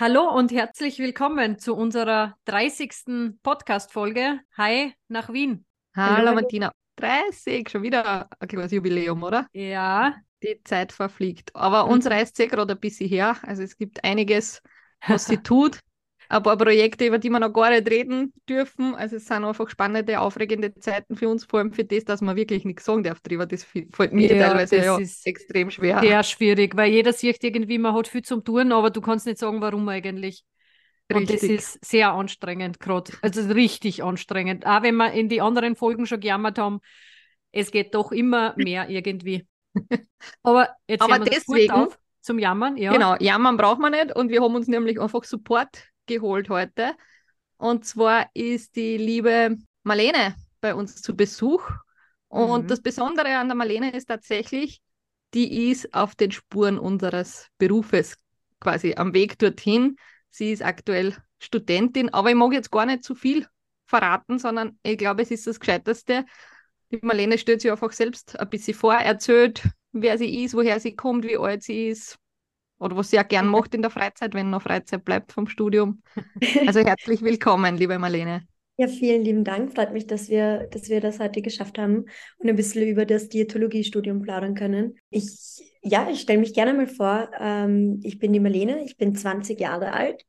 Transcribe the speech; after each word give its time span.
Hallo 0.00 0.32
und 0.32 0.52
herzlich 0.52 1.00
willkommen 1.00 1.58
zu 1.58 1.74
unserer 1.74 2.36
30. 2.44 3.34
Podcast-Folge. 3.42 4.38
Hi 4.56 4.94
nach 5.08 5.32
Wien. 5.32 5.64
Hallo, 5.96 6.16
Hallo 6.18 6.34
Martina. 6.34 6.70
30, 6.94 7.68
schon 7.68 7.82
wieder 7.82 8.28
ein 8.38 8.46
kleines 8.46 8.70
Jubiläum, 8.70 9.20
oder? 9.24 9.48
Ja. 9.52 10.14
Die 10.40 10.62
Zeit 10.62 10.92
verfliegt. 10.92 11.50
Aber 11.52 11.88
uns 11.88 12.06
reißt 12.08 12.38
es 12.38 12.48
gerade 12.48 12.74
ein 12.74 12.78
bisschen 12.78 13.08
her. 13.08 13.38
Also 13.42 13.64
es 13.64 13.76
gibt 13.76 14.04
einiges, 14.04 14.62
was 15.08 15.24
sie 15.24 15.38
tut 15.42 15.80
ein 16.30 16.42
paar 16.42 16.58
Projekte, 16.58 17.06
über 17.06 17.18
die 17.18 17.30
wir 17.30 17.40
noch 17.40 17.52
gar 17.52 17.70
nicht 17.70 17.90
reden 17.90 18.34
dürfen. 18.48 18.94
Also 18.94 19.16
es 19.16 19.26
sind 19.26 19.44
einfach 19.44 19.70
spannende, 19.70 20.20
aufregende 20.20 20.74
Zeiten 20.74 21.16
für 21.16 21.28
uns, 21.28 21.44
vor 21.44 21.60
allem 21.60 21.72
für 21.72 21.84
das, 21.84 22.04
dass 22.04 22.20
man 22.20 22.36
wirklich 22.36 22.64
nichts 22.64 22.84
sagen 22.84 23.02
darf 23.02 23.20
drüber. 23.20 23.46
Das 23.46 23.64
fällt 23.64 24.12
mir 24.12 24.34
ja, 24.34 24.48
teilweise 24.48 24.76
ja 24.76 24.98
extrem 25.24 25.70
schwer. 25.70 26.00
Sehr 26.00 26.22
schwierig, 26.22 26.76
weil 26.76 26.92
jeder 26.92 27.12
sieht 27.14 27.42
irgendwie, 27.42 27.78
man 27.78 27.94
hat 27.94 28.08
viel 28.08 28.22
zum 28.22 28.44
Tun, 28.44 28.72
aber 28.72 28.90
du 28.90 29.00
kannst 29.00 29.26
nicht 29.26 29.38
sagen, 29.38 29.62
warum 29.62 29.88
eigentlich. 29.88 30.44
Und 31.10 31.30
das 31.30 31.42
ist 31.42 31.82
sehr 31.82 32.12
anstrengend 32.12 32.78
gerade. 32.80 33.12
Also 33.22 33.40
richtig 33.50 34.02
anstrengend. 34.04 34.66
Auch 34.66 34.82
wenn 34.82 34.96
wir 34.96 35.12
in 35.12 35.30
die 35.30 35.40
anderen 35.40 35.74
Folgen 35.74 36.04
schon 36.04 36.20
gejammert 36.20 36.58
haben, 36.58 36.80
es 37.50 37.70
geht 37.70 37.94
doch 37.94 38.12
immer 38.12 38.52
mehr 38.58 38.90
irgendwie. 38.90 39.46
Aber 40.42 40.68
jetzt 40.86 41.00
Aber 41.00 41.18
deswegen, 41.20 41.72
auf 41.72 41.98
zum 42.20 42.38
Jammern, 42.38 42.76
ja. 42.76 42.92
Genau, 42.92 43.16
jammern 43.20 43.56
braucht 43.56 43.78
man 43.78 43.92
nicht 43.92 44.14
und 44.14 44.28
wir 44.28 44.42
haben 44.42 44.54
uns 44.54 44.66
nämlich 44.66 45.00
einfach 45.00 45.24
Support 45.24 45.88
geholt 46.08 46.48
heute. 46.48 46.94
Und 47.56 47.84
zwar 47.84 48.28
ist 48.34 48.74
die 48.76 48.96
liebe 48.96 49.56
Marlene 49.84 50.34
bei 50.60 50.74
uns 50.74 51.00
zu 51.00 51.14
Besuch. 51.16 51.62
Und 52.28 52.64
mhm. 52.64 52.68
das 52.68 52.80
Besondere 52.80 53.36
an 53.36 53.48
der 53.48 53.56
Marlene 53.56 53.94
ist 53.94 54.06
tatsächlich, 54.06 54.80
die 55.34 55.70
ist 55.70 55.94
auf 55.94 56.14
den 56.14 56.32
Spuren 56.32 56.78
unseres 56.78 57.48
Berufes 57.58 58.16
quasi 58.60 58.94
am 58.96 59.14
Weg 59.14 59.38
dorthin. 59.38 59.96
Sie 60.30 60.52
ist 60.52 60.62
aktuell 60.62 61.16
Studentin, 61.38 62.12
aber 62.12 62.30
ich 62.30 62.36
mag 62.36 62.52
jetzt 62.52 62.70
gar 62.70 62.86
nicht 62.86 63.04
zu 63.04 63.14
viel 63.14 63.46
verraten, 63.86 64.38
sondern 64.38 64.78
ich 64.82 64.98
glaube, 64.98 65.22
es 65.22 65.30
ist 65.30 65.46
das 65.46 65.60
Gescheiteste. 65.60 66.26
Die 66.90 66.98
Marlene 67.02 67.38
stellt 67.38 67.60
sich 67.60 67.70
einfach 67.70 67.92
selbst 67.92 68.38
ein 68.38 68.48
bisschen 68.48 68.74
vor, 68.74 68.94
erzählt, 68.94 69.62
wer 69.92 70.18
sie 70.18 70.44
ist, 70.44 70.54
woher 70.54 70.80
sie 70.80 70.94
kommt, 70.96 71.24
wie 71.24 71.36
alt 71.36 71.62
sie 71.62 71.88
ist, 71.88 72.18
oder 72.78 72.96
was 72.96 73.10
sie 73.10 73.18
auch 73.18 73.28
gern 73.28 73.46
macht 73.48 73.74
in 73.74 73.82
der 73.82 73.90
Freizeit, 73.90 74.34
wenn 74.34 74.50
noch 74.50 74.62
Freizeit 74.62 75.04
bleibt 75.04 75.32
vom 75.32 75.46
Studium. 75.46 76.02
Also 76.66 76.80
herzlich 76.80 77.22
willkommen, 77.22 77.76
liebe 77.76 77.98
Marlene. 77.98 78.46
Ja, 78.80 78.86
vielen 78.86 79.22
lieben 79.22 79.42
Dank. 79.42 79.74
Freut 79.74 79.92
mich, 79.92 80.06
dass 80.06 80.28
wir, 80.28 80.68
dass 80.70 80.88
wir 80.88 81.00
das 81.00 81.18
heute 81.18 81.42
geschafft 81.42 81.78
haben 81.78 82.04
und 82.38 82.48
ein 82.48 82.54
bisschen 82.54 82.86
über 82.86 83.06
das 83.06 83.28
Diätologiestudium 83.28 84.22
plaudern 84.22 84.54
können. 84.54 84.94
Ich, 85.10 85.28
ja, 85.82 86.08
ich 86.08 86.20
stelle 86.20 86.38
mich 86.38 86.54
gerne 86.54 86.74
mal 86.74 86.86
vor. 86.86 87.28
Ähm, 87.40 87.98
ich 88.04 88.20
bin 88.20 88.32
die 88.32 88.38
Marlene, 88.38 88.84
ich 88.84 88.96
bin 88.96 89.16
20 89.16 89.58
Jahre 89.58 89.92
alt 89.94 90.24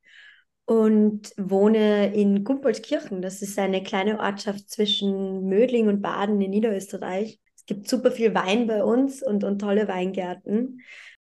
und 0.64 1.32
wohne 1.36 2.12
in 2.12 2.42
Gumpolskirchen. 2.42 3.22
Das 3.22 3.40
ist 3.40 3.56
eine 3.56 3.84
kleine 3.84 4.18
Ortschaft 4.18 4.68
zwischen 4.68 5.48
Mödling 5.48 5.86
und 5.86 6.02
Baden 6.02 6.40
in 6.40 6.50
Niederösterreich. 6.50 7.38
Es 7.54 7.66
gibt 7.66 7.88
super 7.88 8.10
viel 8.10 8.34
Wein 8.34 8.66
bei 8.66 8.82
uns 8.82 9.22
und, 9.22 9.44
und 9.44 9.60
tolle 9.60 9.86
Weingärten. 9.86 10.80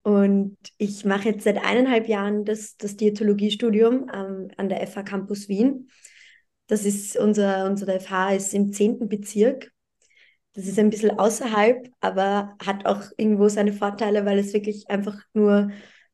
Und 0.09 0.57
ich 0.79 1.05
mache 1.05 1.29
jetzt 1.29 1.43
seit 1.43 1.63
eineinhalb 1.63 2.07
Jahren 2.07 2.43
das, 2.43 2.77
das 2.77 2.97
Diätologiestudium 2.97 4.09
ähm, 4.11 4.47
an 4.57 4.67
der 4.67 4.81
FH 4.87 5.03
Campus 5.03 5.47
Wien. 5.49 5.91
Das 6.65 6.83
ist 6.83 7.15
unser, 7.15 7.67
unsere 7.67 7.99
FH 7.99 8.33
ist 8.33 8.55
im 8.55 8.73
10. 8.73 9.07
Bezirk. 9.07 9.71
Das 10.53 10.65
ist 10.65 10.79
ein 10.79 10.89
bisschen 10.89 11.19
außerhalb, 11.19 11.89
aber 11.99 12.55
hat 12.59 12.87
auch 12.87 13.03
irgendwo 13.17 13.49
seine 13.49 13.71
Vorteile, 13.71 14.25
weil 14.25 14.39
es 14.39 14.51
wirklich 14.51 14.89
einfach 14.89 15.15
nur, 15.33 15.69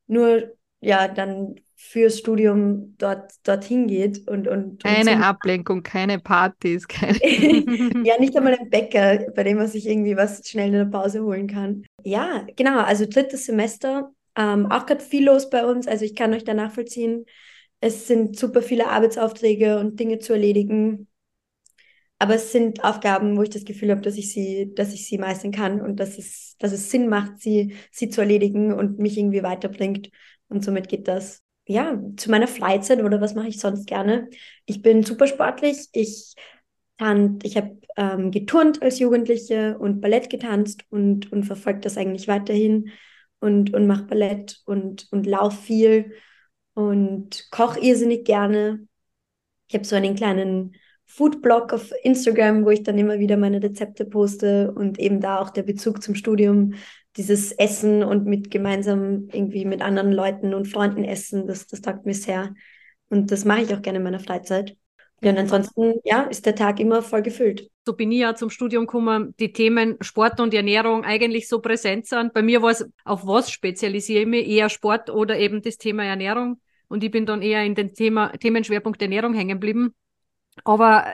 nur 0.07 0.51
ja, 0.85 1.07
dann 1.07 1.55
fürs 1.75 2.19
Studium 2.19 2.95
dort 2.97 3.33
dorthin 3.43 3.87
geht 3.87 4.27
und 4.27 4.47
und 4.47 4.83
keine 4.83 5.15
und 5.15 5.17
so. 5.17 5.25
Ablenkung, 5.25 5.83
keine 5.83 6.19
Partys, 6.19 6.87
keine 6.87 7.19
ja 8.05 8.19
nicht 8.19 8.35
einmal 8.37 8.57
ein 8.59 8.69
Bäcker, 8.69 9.31
bei 9.35 9.43
dem 9.43 9.57
man 9.57 9.67
sich 9.67 9.87
irgendwie 9.87 10.15
was 10.15 10.47
schnell 10.47 10.67
in 10.67 10.73
der 10.73 10.85
Pause 10.85 11.23
holen 11.23 11.47
kann. 11.47 11.85
Ja, 12.03 12.45
genau, 12.55 12.79
also 12.79 13.05
drittes 13.05 13.45
Semester, 13.45 14.11
ähm, 14.35 14.71
auch 14.71 14.85
gerade 14.85 15.03
viel 15.03 15.25
los 15.25 15.49
bei 15.49 15.65
uns, 15.65 15.87
also 15.87 16.05
ich 16.05 16.15
kann 16.15 16.33
euch 16.33 16.43
da 16.43 16.53
nachvollziehen. 16.53 17.25
Es 17.81 18.07
sind 18.07 18.37
super 18.37 18.61
viele 18.61 18.87
Arbeitsaufträge 18.87 19.79
und 19.79 19.99
Dinge 19.99 20.19
zu 20.19 20.33
erledigen. 20.33 21.07
Aber 22.17 22.35
es 22.35 22.51
sind 22.53 22.83
Aufgaben, 22.83 23.37
wo 23.37 23.43
ich 23.43 23.49
das 23.49 23.65
Gefühl 23.65 23.91
habe, 23.91 24.01
dass 24.01 24.15
ich 24.15 24.31
sie, 24.31 24.73
dass 24.73 24.93
ich 24.93 25.05
sie 25.05 25.17
meistern 25.17 25.51
kann 25.51 25.81
und 25.81 25.99
dass 25.99 26.17
es, 26.17 26.55
dass 26.59 26.71
es 26.71 26.89
Sinn 26.89 27.09
macht, 27.09 27.41
sie, 27.41 27.75
sie 27.91 28.09
zu 28.09 28.21
erledigen 28.21 28.73
und 28.73 28.99
mich 28.99 29.17
irgendwie 29.17 29.43
weiterbringt. 29.43 30.09
Und 30.55 30.63
somit 30.63 30.87
geht 30.87 31.07
das 31.09 31.43
ja, 31.67 31.99
zu 32.15 32.31
meiner 32.31 32.47
Freizeit 32.47 33.03
oder 33.03 33.19
was 33.21 33.35
mache 33.35 33.47
ich 33.47 33.59
sonst 33.59 33.87
gerne? 33.87 34.29
Ich 34.65 34.81
bin 34.81 35.03
super 35.03 35.27
sportlich. 35.27 35.89
Ich 35.91 36.35
tant, 36.97 37.43
ich 37.43 37.57
habe 37.57 37.77
ähm, 37.97 38.31
geturnt 38.31 38.81
als 38.81 38.99
Jugendliche 38.99 39.77
und 39.77 39.99
Ballett 39.99 40.29
getanzt 40.29 40.85
und, 40.89 41.31
und 41.31 41.43
verfolge 41.43 41.81
das 41.81 41.97
eigentlich 41.97 42.27
weiterhin 42.27 42.91
und, 43.39 43.73
und 43.73 43.85
mache 43.85 44.05
Ballett 44.05 44.61
und, 44.65 45.07
und 45.11 45.25
laufe 45.25 45.61
viel 45.61 46.13
und 46.73 47.47
koche 47.51 47.81
irrsinnig 47.81 48.25
gerne. 48.25 48.87
Ich 49.67 49.75
habe 49.75 49.85
so 49.85 49.95
einen 49.95 50.15
kleinen 50.15 50.75
Foodblog 51.07 51.73
auf 51.73 51.91
Instagram, 52.03 52.63
wo 52.63 52.69
ich 52.69 52.83
dann 52.83 52.97
immer 52.97 53.19
wieder 53.19 53.37
meine 53.37 53.61
Rezepte 53.61 54.05
poste 54.05 54.71
und 54.71 54.99
eben 54.99 55.19
da 55.19 55.39
auch 55.39 55.49
der 55.49 55.63
Bezug 55.63 56.01
zum 56.01 56.15
Studium 56.15 56.75
dieses 57.17 57.51
Essen 57.53 58.03
und 58.03 58.25
mit 58.25 58.51
gemeinsam 58.51 59.29
irgendwie 59.31 59.65
mit 59.65 59.81
anderen 59.81 60.11
Leuten 60.11 60.53
und 60.53 60.67
Freunden 60.67 61.03
essen, 61.03 61.47
das, 61.47 61.67
das 61.67 61.81
taugt 61.81 62.05
mir 62.05 62.13
sehr. 62.13 62.53
Und 63.09 63.31
das 63.31 63.45
mache 63.45 63.61
ich 63.61 63.73
auch 63.73 63.81
gerne 63.81 63.97
in 63.99 64.03
meiner 64.03 64.19
Freizeit. 64.19 64.75
Ja, 65.21 65.31
und 65.31 65.37
ansonsten, 65.37 65.95
ja, 66.03 66.23
ist 66.23 66.45
der 66.45 66.55
Tag 66.55 66.79
immer 66.79 67.01
voll 67.01 67.21
gefüllt. 67.21 67.69
So 67.85 67.93
bin 67.93 68.11
ich 68.11 68.19
ja 68.19 68.35
zum 68.35 68.49
Studium 68.49 68.85
gekommen, 68.85 69.33
die 69.39 69.53
Themen 69.53 69.97
Sport 70.01 70.39
und 70.39 70.53
Ernährung 70.53 71.05
eigentlich 71.05 71.47
so 71.47 71.61
präsent 71.61 72.05
sind. 72.07 72.33
Bei 72.33 72.41
mir 72.41 72.61
war 72.61 72.71
es, 72.71 72.85
auf 73.05 73.25
was 73.25 73.49
spezialisiere 73.49 74.21
ich 74.21 74.27
mich? 74.27 74.47
Eher 74.47 74.69
Sport 74.69 75.09
oder 75.09 75.37
eben 75.39 75.61
das 75.61 75.77
Thema 75.77 76.03
Ernährung. 76.03 76.59
Und 76.87 77.03
ich 77.03 77.11
bin 77.11 77.25
dann 77.25 77.41
eher 77.41 77.63
in 77.63 77.75
den 77.75 77.93
Thema, 77.93 78.29
Themenschwerpunkt 78.37 79.01
Ernährung 79.01 79.33
hängen 79.33 79.59
geblieben. 79.59 79.95
Aber 80.63 81.05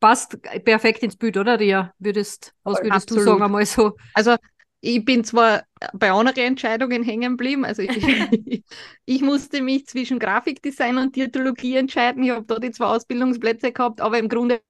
passt 0.00 0.40
perfekt 0.64 1.02
ins 1.02 1.16
Bild, 1.16 1.36
oder 1.36 1.58
Ria? 1.58 1.92
Würdest, 1.98 2.52
was 2.64 2.78
würdest 2.78 2.92
Absolut. 2.92 3.22
du 3.22 3.30
sagen 3.30 3.42
einmal 3.42 3.66
so? 3.66 3.92
Also 4.12 4.36
ich 4.84 5.04
bin 5.04 5.24
zwar 5.24 5.64
bei 5.92 6.10
anderen 6.10 6.38
Entscheidungen 6.38 7.02
hängen 7.02 7.32
geblieben, 7.32 7.64
also 7.64 7.82
ich, 7.82 7.90
ich, 9.06 9.22
musste 9.22 9.62
mich 9.62 9.86
zwischen 9.86 10.18
Grafikdesign 10.18 10.98
und 10.98 11.16
Diätologie 11.16 11.76
entscheiden. 11.76 12.22
Ich 12.22 12.30
habe 12.30 12.44
da 12.46 12.58
die 12.58 12.70
zwei 12.70 12.86
Ausbildungsplätze 12.86 13.72
gehabt, 13.72 14.00
aber 14.00 14.18
im 14.18 14.28
Grunde, 14.28 14.60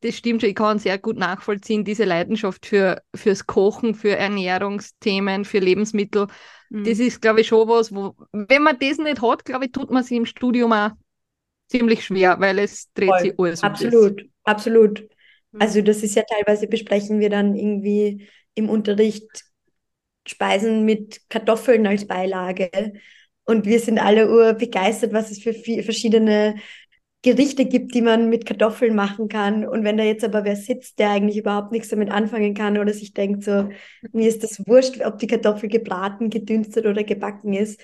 das 0.00 0.16
stimmt 0.16 0.40
schon, 0.40 0.50
ich 0.50 0.56
kann 0.56 0.78
sehr 0.78 0.98
gut 0.98 1.18
nachvollziehen, 1.18 1.84
diese 1.84 2.04
Leidenschaft 2.04 2.64
für, 2.64 3.02
fürs 3.14 3.46
Kochen, 3.46 3.94
für 3.94 4.16
Ernährungsthemen, 4.16 5.44
für 5.44 5.58
Lebensmittel. 5.58 6.28
Mhm. 6.70 6.84
Das 6.84 6.98
ist, 7.00 7.20
glaube 7.20 7.40
ich, 7.40 7.48
schon 7.48 7.68
was, 7.68 7.94
wo, 7.94 8.14
wenn 8.32 8.62
man 8.62 8.78
das 8.78 8.98
nicht 8.98 9.20
hat, 9.20 9.44
glaube 9.44 9.66
ich, 9.66 9.72
tut 9.72 9.90
man 9.90 10.04
sich 10.04 10.16
im 10.16 10.26
Studium 10.26 10.72
auch 10.72 10.90
ziemlich 11.68 12.04
schwer, 12.04 12.38
weil 12.38 12.58
es 12.60 12.92
dreht 12.94 13.08
Voll. 13.08 13.20
sich 13.20 13.38
alles. 13.38 13.62
Absolut, 13.62 14.22
um 14.22 14.28
absolut. 14.44 15.08
Mhm. 15.52 15.60
Also 15.60 15.82
das 15.82 16.02
ist 16.02 16.14
ja 16.14 16.22
teilweise 16.22 16.68
besprechen 16.68 17.18
wir 17.18 17.30
dann 17.30 17.54
irgendwie 17.56 18.28
im 18.54 18.68
Unterricht 18.68 19.44
Speisen 20.26 20.84
mit 20.84 21.28
Kartoffeln 21.28 21.86
als 21.86 22.06
Beilage. 22.06 22.70
Und 23.44 23.66
wir 23.66 23.80
sind 23.80 23.98
alle 23.98 24.30
urbegeistert, 24.30 25.12
was 25.12 25.30
es 25.30 25.42
für 25.42 25.54
verschiedene 25.54 26.56
Gerichte 27.22 27.66
gibt, 27.66 27.94
die 27.94 28.00
man 28.00 28.30
mit 28.30 28.46
Kartoffeln 28.46 28.94
machen 28.94 29.28
kann. 29.28 29.66
Und 29.66 29.84
wenn 29.84 29.96
da 29.96 30.04
jetzt 30.04 30.24
aber 30.24 30.44
wer 30.44 30.56
sitzt, 30.56 30.98
der 30.98 31.10
eigentlich 31.10 31.36
überhaupt 31.36 31.72
nichts 31.72 31.88
damit 31.88 32.10
anfangen 32.10 32.54
kann 32.54 32.78
oder 32.78 32.92
sich 32.92 33.12
denkt, 33.12 33.44
so, 33.44 33.68
mir 34.12 34.28
ist 34.28 34.42
das 34.42 34.66
wurscht, 34.66 35.00
ob 35.04 35.18
die 35.18 35.26
Kartoffel 35.26 35.68
gebraten, 35.68 36.30
gedünstet 36.30 36.86
oder 36.86 37.02
gebacken 37.02 37.52
ist, 37.52 37.80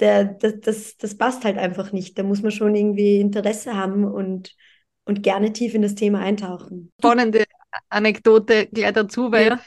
der, 0.00 0.24
das, 0.24 0.60
das, 0.60 0.96
das 0.96 1.16
passt 1.16 1.44
halt 1.44 1.58
einfach 1.58 1.92
nicht. 1.92 2.18
Da 2.18 2.22
muss 2.22 2.42
man 2.42 2.52
schon 2.52 2.74
irgendwie 2.74 3.20
Interesse 3.20 3.74
haben 3.74 4.04
und, 4.04 4.54
und 5.04 5.22
gerne 5.22 5.52
tief 5.52 5.74
in 5.74 5.82
das 5.82 5.96
Thema 5.96 6.20
eintauchen. 6.20 6.92
Spannende 7.00 7.44
Anekdote 7.90 8.68
gleich 8.68 8.92
dazu, 8.92 9.32
weil 9.32 9.48
ja 9.48 9.60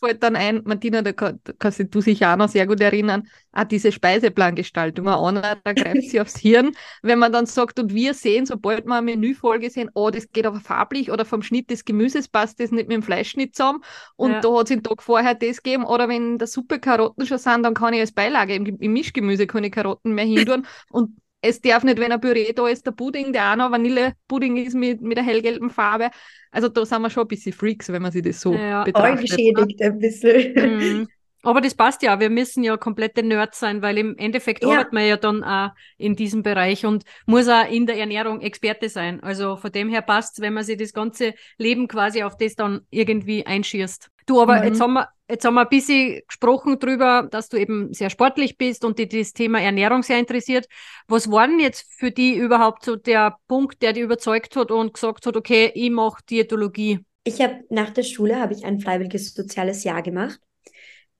fällt 0.00 0.22
dann 0.22 0.36
ein, 0.36 0.62
Martina, 0.64 1.02
da, 1.02 1.12
kann, 1.12 1.40
da 1.44 1.52
kannst 1.58 1.80
du 1.90 2.00
sicher 2.00 2.32
auch 2.32 2.36
noch 2.36 2.48
sehr 2.48 2.66
gut 2.66 2.80
erinnern, 2.80 3.28
auch 3.52 3.64
diese 3.64 3.92
Speiseplangestaltung. 3.92 5.08
Einer, 5.08 5.56
da 5.62 5.72
greift 5.72 6.10
sie 6.10 6.20
aufs 6.20 6.38
Hirn, 6.38 6.72
wenn 7.02 7.18
man 7.18 7.32
dann 7.32 7.46
sagt, 7.46 7.78
und 7.78 7.94
wir 7.94 8.14
sehen, 8.14 8.46
sobald 8.46 8.86
wir 8.86 8.94
eine 8.94 9.04
Menüfolge 9.04 9.70
sehen, 9.70 9.90
oh, 9.94 10.10
das 10.10 10.32
geht 10.32 10.46
aber 10.46 10.60
farblich 10.60 11.10
oder 11.10 11.24
vom 11.24 11.42
Schnitt 11.42 11.70
des 11.70 11.84
Gemüses 11.84 12.28
passt 12.28 12.60
das 12.60 12.70
nicht 12.70 12.88
mit 12.88 12.96
dem 12.96 13.02
Fleischschnitt 13.02 13.54
zusammen 13.54 13.84
und 14.16 14.32
ja. 14.32 14.40
da 14.40 14.52
hat 14.52 14.64
es 14.64 14.68
den 14.70 14.82
Tag 14.82 15.02
vorher 15.02 15.34
das 15.34 15.62
gegeben 15.62 15.84
oder 15.84 16.08
wenn 16.08 16.32
in 16.32 16.38
der 16.38 16.48
Suppe 16.48 16.80
Karotten 16.80 17.26
schon 17.26 17.38
sind, 17.38 17.62
dann 17.62 17.74
kann 17.74 17.94
ich 17.94 18.00
als 18.00 18.12
Beilage 18.12 18.54
im, 18.54 18.66
im 18.66 18.92
Mischgemüse 18.92 19.46
keine 19.46 19.70
Karotten 19.70 20.14
mehr 20.14 20.24
hindurch 20.24 20.62
und 20.90 21.16
es 21.42 21.60
darf 21.60 21.84
nicht, 21.84 21.98
wenn 21.98 22.12
ein 22.12 22.20
Püree 22.20 22.52
da 22.52 22.68
ist, 22.68 22.84
der 22.86 22.92
Pudding, 22.92 23.32
der 23.32 23.52
auch 23.52 23.56
noch 23.56 23.70
Vanillepudding 23.70 24.56
ist 24.58 24.74
mit, 24.74 25.00
mit 25.00 25.16
der 25.16 25.24
hellgelben 25.24 25.70
Farbe. 25.70 26.10
Also 26.50 26.68
da 26.68 26.84
sind 26.84 27.02
wir 27.02 27.10
schon 27.10 27.24
ein 27.24 27.28
bisschen 27.28 27.52
Freaks, 27.52 27.90
wenn 27.90 28.02
man 28.02 28.12
sich 28.12 28.22
das 28.22 28.40
so 28.40 28.54
ja, 28.54 28.84
betrachtet. 28.84 29.30
geschädigt 29.30 29.80
ein 29.82 29.98
bisschen. 29.98 30.54
Mhm. 30.54 31.08
Aber 31.42 31.60
das 31.60 31.74
passt 31.74 32.02
ja, 32.02 32.20
wir 32.20 32.30
müssen 32.30 32.62
ja 32.62 32.76
komplette 32.76 33.22
Nerds 33.22 33.60
sein, 33.60 33.82
weil 33.82 33.98
im 33.98 34.16
Endeffekt 34.18 34.62
ja. 34.62 34.70
arbeitet 34.70 34.92
man 34.92 35.06
ja 35.06 35.16
dann 35.16 35.42
auch 35.42 35.70
in 35.96 36.16
diesem 36.16 36.42
Bereich 36.42 36.84
und 36.84 37.04
muss 37.26 37.48
auch 37.48 37.70
in 37.70 37.86
der 37.86 37.96
Ernährung 37.96 38.40
Experte 38.40 38.88
sein. 38.88 39.22
Also 39.22 39.56
von 39.56 39.72
dem 39.72 39.88
her 39.88 40.02
passt 40.02 40.40
wenn 40.40 40.54
man 40.54 40.64
sich 40.64 40.76
das 40.76 40.92
ganze 40.92 41.34
Leben 41.58 41.88
quasi 41.88 42.22
auf 42.22 42.36
das 42.36 42.54
dann 42.54 42.82
irgendwie 42.90 43.46
einschießt. 43.46 44.10
Du, 44.26 44.40
aber 44.40 44.58
mhm. 44.58 44.64
jetzt 44.64 44.80
haben 44.80 44.92
wir 44.94 45.08
Jetzt 45.30 45.44
haben 45.44 45.54
wir 45.54 45.60
ein 45.60 45.68
bisschen 45.68 46.22
gesprochen 46.26 46.76
darüber, 46.80 47.28
dass 47.30 47.48
du 47.48 47.56
eben 47.56 47.94
sehr 47.94 48.10
sportlich 48.10 48.58
bist 48.58 48.84
und 48.84 48.98
dich 48.98 49.10
das 49.10 49.32
Thema 49.32 49.60
Ernährung 49.60 50.02
sehr 50.02 50.18
interessiert. 50.18 50.66
Was 51.06 51.30
war 51.30 51.46
denn 51.46 51.60
jetzt 51.60 51.86
für 51.88 52.10
dich 52.10 52.34
überhaupt 52.36 52.84
so 52.84 52.96
der 52.96 53.36
Punkt, 53.46 53.80
der 53.80 53.92
dich 53.92 54.02
überzeugt 54.02 54.56
hat 54.56 54.72
und 54.72 54.92
gesagt 54.92 55.26
hat, 55.26 55.36
okay, 55.36 55.70
ich 55.72 55.90
mache 55.90 56.20
Diätologie? 56.28 56.98
Ich 57.22 57.40
habe 57.40 57.60
nach 57.68 57.90
der 57.90 58.02
Schule 58.02 58.40
habe 58.40 58.54
ich 58.54 58.64
ein 58.64 58.80
freiwilliges 58.80 59.32
soziales 59.32 59.84
Jahr 59.84 60.02
gemacht. 60.02 60.40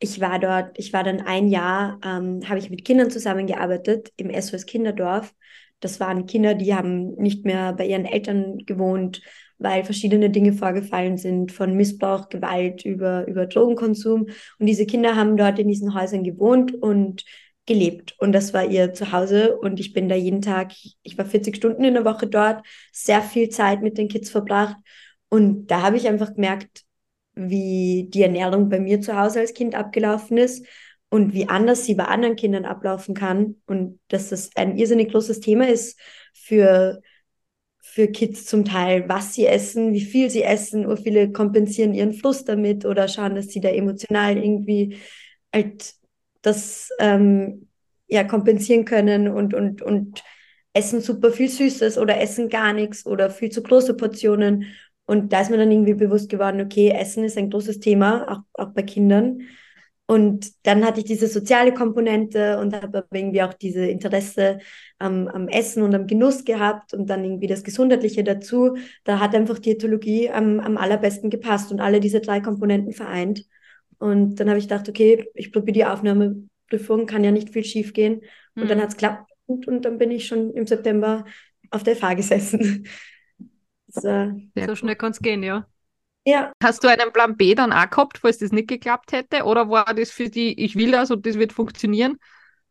Ich 0.00 0.20
war 0.20 0.38
dort, 0.38 0.78
ich 0.78 0.92
war 0.92 1.04
dann 1.04 1.20
ein 1.20 1.48
Jahr, 1.48 2.00
ähm, 2.04 2.40
habe 2.48 2.58
ich 2.58 2.70
mit 2.70 2.84
Kindern 2.84 3.10
zusammengearbeitet 3.10 4.12
im 4.16 4.30
SOS 4.30 4.66
Kinderdorf. 4.66 5.32
Das 5.78 6.00
waren 6.00 6.26
Kinder, 6.26 6.54
die 6.54 6.74
haben 6.74 7.14
nicht 7.14 7.44
mehr 7.44 7.72
bei 7.74 7.86
ihren 7.86 8.04
Eltern 8.04 8.58
gewohnt 8.66 9.22
weil 9.60 9.84
verschiedene 9.84 10.30
Dinge 10.30 10.54
vorgefallen 10.54 11.18
sind, 11.18 11.52
von 11.52 11.74
Missbrauch, 11.76 12.30
Gewalt 12.30 12.84
über, 12.84 13.26
über 13.28 13.46
Drogenkonsum. 13.46 14.26
Und 14.58 14.66
diese 14.66 14.86
Kinder 14.86 15.14
haben 15.16 15.36
dort 15.36 15.58
in 15.58 15.68
diesen 15.68 15.94
Häusern 15.94 16.24
gewohnt 16.24 16.74
und 16.74 17.24
gelebt. 17.66 18.16
Und 18.18 18.32
das 18.32 18.54
war 18.54 18.64
ihr 18.64 18.94
Zuhause. 18.94 19.56
Und 19.58 19.78
ich 19.78 19.92
bin 19.92 20.08
da 20.08 20.14
jeden 20.14 20.40
Tag, 20.40 20.72
ich 21.02 21.18
war 21.18 21.26
40 21.26 21.56
Stunden 21.56 21.84
in 21.84 21.94
der 21.94 22.06
Woche 22.06 22.26
dort, 22.26 22.66
sehr 22.90 23.20
viel 23.20 23.50
Zeit 23.50 23.82
mit 23.82 23.98
den 23.98 24.08
Kids 24.08 24.30
verbracht. 24.30 24.76
Und 25.28 25.66
da 25.66 25.82
habe 25.82 25.98
ich 25.98 26.08
einfach 26.08 26.34
gemerkt, 26.34 26.82
wie 27.48 28.08
die 28.10 28.22
Ernährung 28.22 28.68
bei 28.68 28.80
mir 28.80 29.00
zu 29.00 29.16
Hause 29.16 29.40
als 29.40 29.54
Kind 29.54 29.74
abgelaufen 29.74 30.38
ist 30.38 30.66
und 31.08 31.34
wie 31.34 31.48
anders 31.48 31.84
sie 31.84 31.94
bei 31.94 32.04
anderen 32.04 32.36
Kindern 32.36 32.64
ablaufen 32.64 33.14
kann. 33.14 33.56
Und 33.66 34.00
dass 34.08 34.28
das 34.30 34.50
ein 34.56 34.76
irrsinnig 34.76 35.10
großes 35.10 35.40
Thema 35.40 35.68
ist 35.68 35.98
für 36.32 37.00
für 37.82 38.06
Kids 38.08 38.46
zum 38.46 38.64
Teil, 38.64 39.08
was 39.08 39.34
sie 39.34 39.46
essen, 39.46 39.92
wie 39.92 40.00
viel 40.00 40.30
sie 40.30 40.42
essen. 40.42 40.86
Oder 40.86 40.96
viele 40.98 41.32
kompensieren 41.32 41.92
ihren 41.92 42.12
Fluss 42.12 42.44
damit 42.44 42.84
oder 42.84 43.08
schauen, 43.08 43.34
dass 43.34 43.48
sie 43.48 43.60
da 43.60 43.68
emotional 43.70 44.36
irgendwie 44.36 44.98
halt 45.52 45.94
das 46.42 46.90
ähm, 47.00 47.68
ja, 48.06 48.24
kompensieren 48.24 48.84
können 48.84 49.28
und, 49.28 49.54
und, 49.54 49.82
und 49.82 50.22
essen 50.72 51.00
super 51.00 51.32
viel 51.32 51.48
Süßes 51.48 51.98
oder 51.98 52.20
essen 52.20 52.48
gar 52.48 52.72
nichts 52.72 53.06
oder 53.06 53.30
viel 53.30 53.50
zu 53.50 53.62
große 53.62 53.94
Portionen. 53.94 54.66
Und 55.10 55.32
da 55.32 55.40
ist 55.40 55.50
mir 55.50 55.56
dann 55.56 55.72
irgendwie 55.72 55.94
bewusst 55.94 56.28
geworden, 56.28 56.60
okay, 56.60 56.90
Essen 56.90 57.24
ist 57.24 57.36
ein 57.36 57.50
großes 57.50 57.80
Thema, 57.80 58.30
auch, 58.30 58.64
auch 58.64 58.72
bei 58.72 58.84
Kindern. 58.84 59.40
Und 60.06 60.52
dann 60.64 60.84
hatte 60.84 61.00
ich 61.00 61.06
diese 61.06 61.26
soziale 61.26 61.74
Komponente 61.74 62.60
und 62.60 62.80
habe 62.80 63.04
irgendwie 63.12 63.42
auch 63.42 63.52
diese 63.52 63.86
Interesse 63.86 64.60
am, 65.00 65.26
am, 65.26 65.48
Essen 65.48 65.82
und 65.82 65.96
am 65.96 66.06
Genuss 66.06 66.44
gehabt 66.44 66.94
und 66.94 67.10
dann 67.10 67.24
irgendwie 67.24 67.48
das 67.48 67.64
Gesundheitliche 67.64 68.22
dazu. 68.22 68.76
Da 69.02 69.18
hat 69.18 69.34
einfach 69.34 69.58
Diätologie 69.58 70.30
am, 70.30 70.60
am 70.60 70.76
allerbesten 70.76 71.28
gepasst 71.28 71.72
und 71.72 71.80
alle 71.80 71.98
diese 71.98 72.20
drei 72.20 72.38
Komponenten 72.38 72.92
vereint. 72.92 73.46
Und 73.98 74.36
dann 74.36 74.48
habe 74.48 74.60
ich 74.60 74.68
gedacht, 74.68 74.88
okay, 74.88 75.28
ich 75.34 75.52
probiere 75.52 75.74
die 75.74 75.84
Aufnahmeprüfung, 75.86 77.06
kann 77.06 77.24
ja 77.24 77.32
nicht 77.32 77.50
viel 77.50 77.64
schief 77.64 77.94
gehen. 77.94 78.20
Und 78.54 78.66
mhm. 78.66 78.68
dann 78.68 78.80
hat 78.80 78.90
es 78.90 78.94
geklappt 78.96 79.28
und, 79.46 79.66
und, 79.66 79.84
dann 79.84 79.98
bin 79.98 80.12
ich 80.12 80.28
schon 80.28 80.52
im 80.52 80.68
September 80.68 81.24
auf 81.72 81.82
der 81.82 81.96
FH 81.96 82.14
gesessen. 82.14 82.86
So, 83.92 84.32
so 84.66 84.76
schnell 84.76 84.96
kann 84.96 85.12
es 85.12 85.20
gehen, 85.20 85.42
ja. 85.42 85.66
Ja. 86.24 86.52
Hast 86.62 86.84
du 86.84 86.88
einen 86.88 87.12
Plan 87.12 87.36
B 87.36 87.54
dann 87.54 87.72
auch 87.72 87.88
gehabt, 87.88 88.18
falls 88.18 88.38
das 88.38 88.52
nicht 88.52 88.68
geklappt 88.68 89.12
hätte? 89.12 89.44
Oder 89.44 89.70
war 89.70 89.94
das 89.94 90.10
für 90.10 90.28
die, 90.28 90.60
ich 90.62 90.76
will 90.76 90.90
das 90.90 91.10
und 91.10 91.24
das 91.26 91.38
wird 91.38 91.52
funktionieren? 91.52 92.18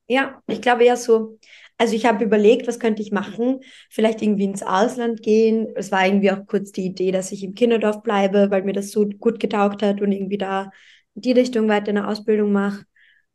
Ja, 0.08 0.42
ich 0.48 0.62
glaube 0.62 0.86
ja 0.86 0.96
so. 0.96 1.40
Also 1.78 1.96
ich 1.96 2.06
habe 2.06 2.26
überlegt, 2.26 2.68
was 2.68 2.80
könnte 2.80 3.02
ich 3.02 3.12
machen? 3.12 3.62
Vielleicht 3.90 4.22
irgendwie 4.22 4.44
ins 4.44 4.64
Ausland 4.64 5.22
gehen. 5.24 5.68
Es 5.76 5.92
war 5.92 6.06
irgendwie 6.06 6.32
auch 6.32 6.46
kurz 6.46 6.72
die 6.72 6.86
Idee, 6.86 7.12
dass 7.12 7.32
ich 7.32 7.44
im 7.44 7.56
Kinderdorf 7.56 8.04
bleibe, 8.04 8.52
weil 8.52 8.64
mir 8.64 8.74
das 8.74 8.92
so 8.92 9.06
gut 9.06 9.40
getaugt 9.40 9.82
hat 9.82 10.02
und 10.02 10.12
irgendwie 10.12 10.38
da 10.38 10.72
in 11.16 11.22
die 11.22 11.32
Richtung 11.32 11.70
weiter 11.70 11.90
eine 11.90 12.08
Ausbildung 12.08 12.52
mache. 12.52 12.84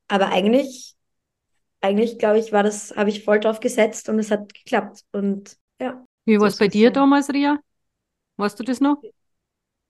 Aber 0.09 0.29
eigentlich, 0.29 0.95
eigentlich 1.81 2.19
glaube 2.19 2.39
ich, 2.39 2.53
war 2.53 2.63
das, 2.63 2.95
habe 2.97 3.11
ich 3.11 3.25
voll 3.25 3.41
drauf 3.41 3.61
gesetzt 3.61 4.09
und 4.09 4.19
es 4.19 4.31
hat 4.31 4.53
geklappt. 4.53 5.03
Und 5.13 5.57
ja. 5.81 6.05
Wie 6.27 6.39
war 6.39 6.49
es 6.49 6.59
bei 6.59 6.69
dir 6.69 6.91
damals, 6.91 7.31
Ria? 7.31 7.59
Weißt 8.37 8.59
du 8.59 8.65
das 8.65 8.81
noch? 8.81 9.03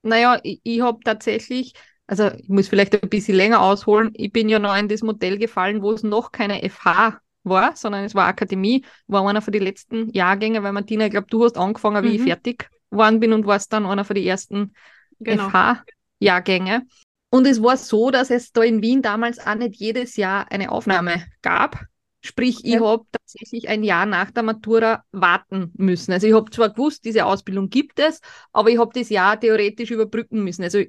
Naja, 0.02 0.38
ich, 0.42 0.60
ich 0.62 0.80
habe 0.80 0.98
tatsächlich, 1.02 1.74
also 2.06 2.30
ich 2.32 2.48
muss 2.48 2.68
vielleicht 2.68 3.00
ein 3.02 3.08
bisschen 3.08 3.36
länger 3.36 3.62
ausholen, 3.62 4.10
ich 4.14 4.32
bin 4.32 4.48
ja 4.48 4.58
noch 4.58 4.76
in 4.76 4.88
das 4.88 5.02
Modell 5.02 5.38
gefallen, 5.38 5.82
wo 5.82 5.92
es 5.92 6.02
noch 6.02 6.30
keine 6.30 6.68
FH 6.68 7.20
war, 7.44 7.76
sondern 7.76 8.04
es 8.04 8.14
war 8.14 8.26
Akademie, 8.26 8.84
war 9.06 9.26
einer 9.26 9.42
von 9.42 9.52
den 9.52 9.62
letzten 9.62 10.10
Jahrgänge, 10.10 10.62
weil 10.62 10.72
Martina, 10.72 11.06
ich 11.06 11.10
glaube, 11.10 11.26
du 11.30 11.44
hast 11.44 11.56
angefangen, 11.56 12.02
wie 12.04 12.08
mhm. 12.08 12.14
ich 12.14 12.22
fertig 12.22 12.70
geworden 12.90 13.20
bin 13.20 13.32
und 13.32 13.46
warst 13.46 13.72
dann 13.72 13.86
einer 13.86 14.04
von 14.04 14.14
den 14.14 14.24
ersten 14.24 14.74
genau. 15.20 15.48
FH-Jahrgänge. 15.48 16.82
Und 17.30 17.46
es 17.46 17.62
war 17.62 17.76
so, 17.76 18.10
dass 18.10 18.30
es 18.30 18.52
da 18.52 18.62
in 18.62 18.80
Wien 18.80 19.02
damals 19.02 19.44
auch 19.44 19.56
nicht 19.56 19.76
jedes 19.76 20.16
Jahr 20.16 20.50
eine 20.52 20.70
Aufnahme 20.70 21.24
gab. 21.42 21.84
Sprich, 22.26 22.64
ich 22.64 22.72
ja. 22.72 22.80
habe 22.80 23.04
tatsächlich 23.12 23.68
ein 23.68 23.82
Jahr 23.82 24.06
nach 24.06 24.30
der 24.30 24.42
Matura 24.42 25.04
warten 25.12 25.72
müssen. 25.76 26.10
Also 26.10 26.26
ich 26.26 26.32
habe 26.32 26.50
zwar 26.50 26.70
gewusst, 26.70 27.04
diese 27.04 27.26
Ausbildung 27.26 27.68
gibt 27.68 27.98
es, 27.98 28.22
aber 28.50 28.70
ich 28.70 28.78
habe 28.78 28.98
das 28.98 29.10
Jahr 29.10 29.38
theoretisch 29.38 29.90
überbrücken 29.90 30.42
müssen. 30.42 30.62
Also 30.62 30.80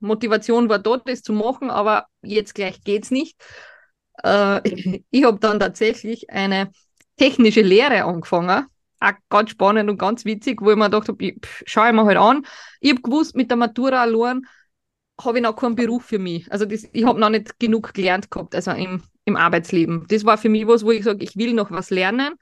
Motivation 0.00 0.68
war 0.68 0.80
dort, 0.80 1.08
das 1.08 1.22
zu 1.22 1.32
machen, 1.32 1.70
aber 1.70 2.06
jetzt 2.22 2.56
gleich 2.56 2.82
geht 2.82 3.04
es 3.04 3.12
nicht. 3.12 3.40
Äh, 4.24 5.02
ich 5.10 5.22
habe 5.24 5.38
dann 5.38 5.60
tatsächlich 5.60 6.28
eine 6.28 6.72
technische 7.16 7.62
Lehre 7.62 8.02
angefangen. 8.02 8.66
Auch 8.98 9.12
ganz 9.28 9.50
spannend 9.50 9.90
und 9.90 9.96
ganz 9.96 10.24
witzig, 10.24 10.60
wo 10.60 10.72
ich 10.72 10.76
mir 10.76 10.86
gedacht 10.86 11.06
habe, 11.06 11.34
schau 11.66 11.86
ich 11.86 11.92
mir 11.92 12.04
halt 12.04 12.18
an. 12.18 12.44
Ich 12.80 12.90
habe 12.90 13.00
gewusst, 13.00 13.36
mit 13.36 13.48
der 13.48 13.56
Matura 13.56 14.02
allein 14.02 14.44
habe 15.24 15.38
ich 15.38 15.42
noch 15.42 15.56
keinen 15.56 15.74
Beruf 15.74 16.04
für 16.04 16.18
mich. 16.18 16.50
Also 16.50 16.64
das, 16.64 16.86
ich 16.92 17.04
habe 17.04 17.20
noch 17.20 17.30
nicht 17.30 17.58
genug 17.58 17.94
gelernt 17.94 18.30
gehabt, 18.30 18.54
also 18.54 18.72
im, 18.72 19.02
im 19.24 19.36
Arbeitsleben. 19.36 20.06
Das 20.08 20.24
war 20.24 20.38
für 20.38 20.48
mich 20.48 20.66
was, 20.66 20.84
wo 20.84 20.90
ich 20.90 21.04
sage, 21.04 21.24
ich 21.24 21.36
will 21.36 21.52
noch 21.52 21.70
was 21.70 21.90
lernen. 21.90 22.34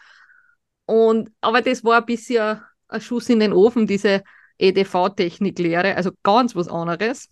Und, 0.87 1.31
aber 1.41 1.63
das 1.63 1.85
war 1.85 1.99
ein 1.99 2.07
bisschen 2.07 2.61
ein 2.89 3.01
Schuss 3.01 3.29
in 3.29 3.41
den 3.41 3.53
Ofen, 3.53 3.87
diese 3.87 4.23
EDV-Techniklehre, 4.59 5.95
also 5.97 6.11
ganz 6.23 6.57
was 6.57 6.69
anderes. 6.69 7.29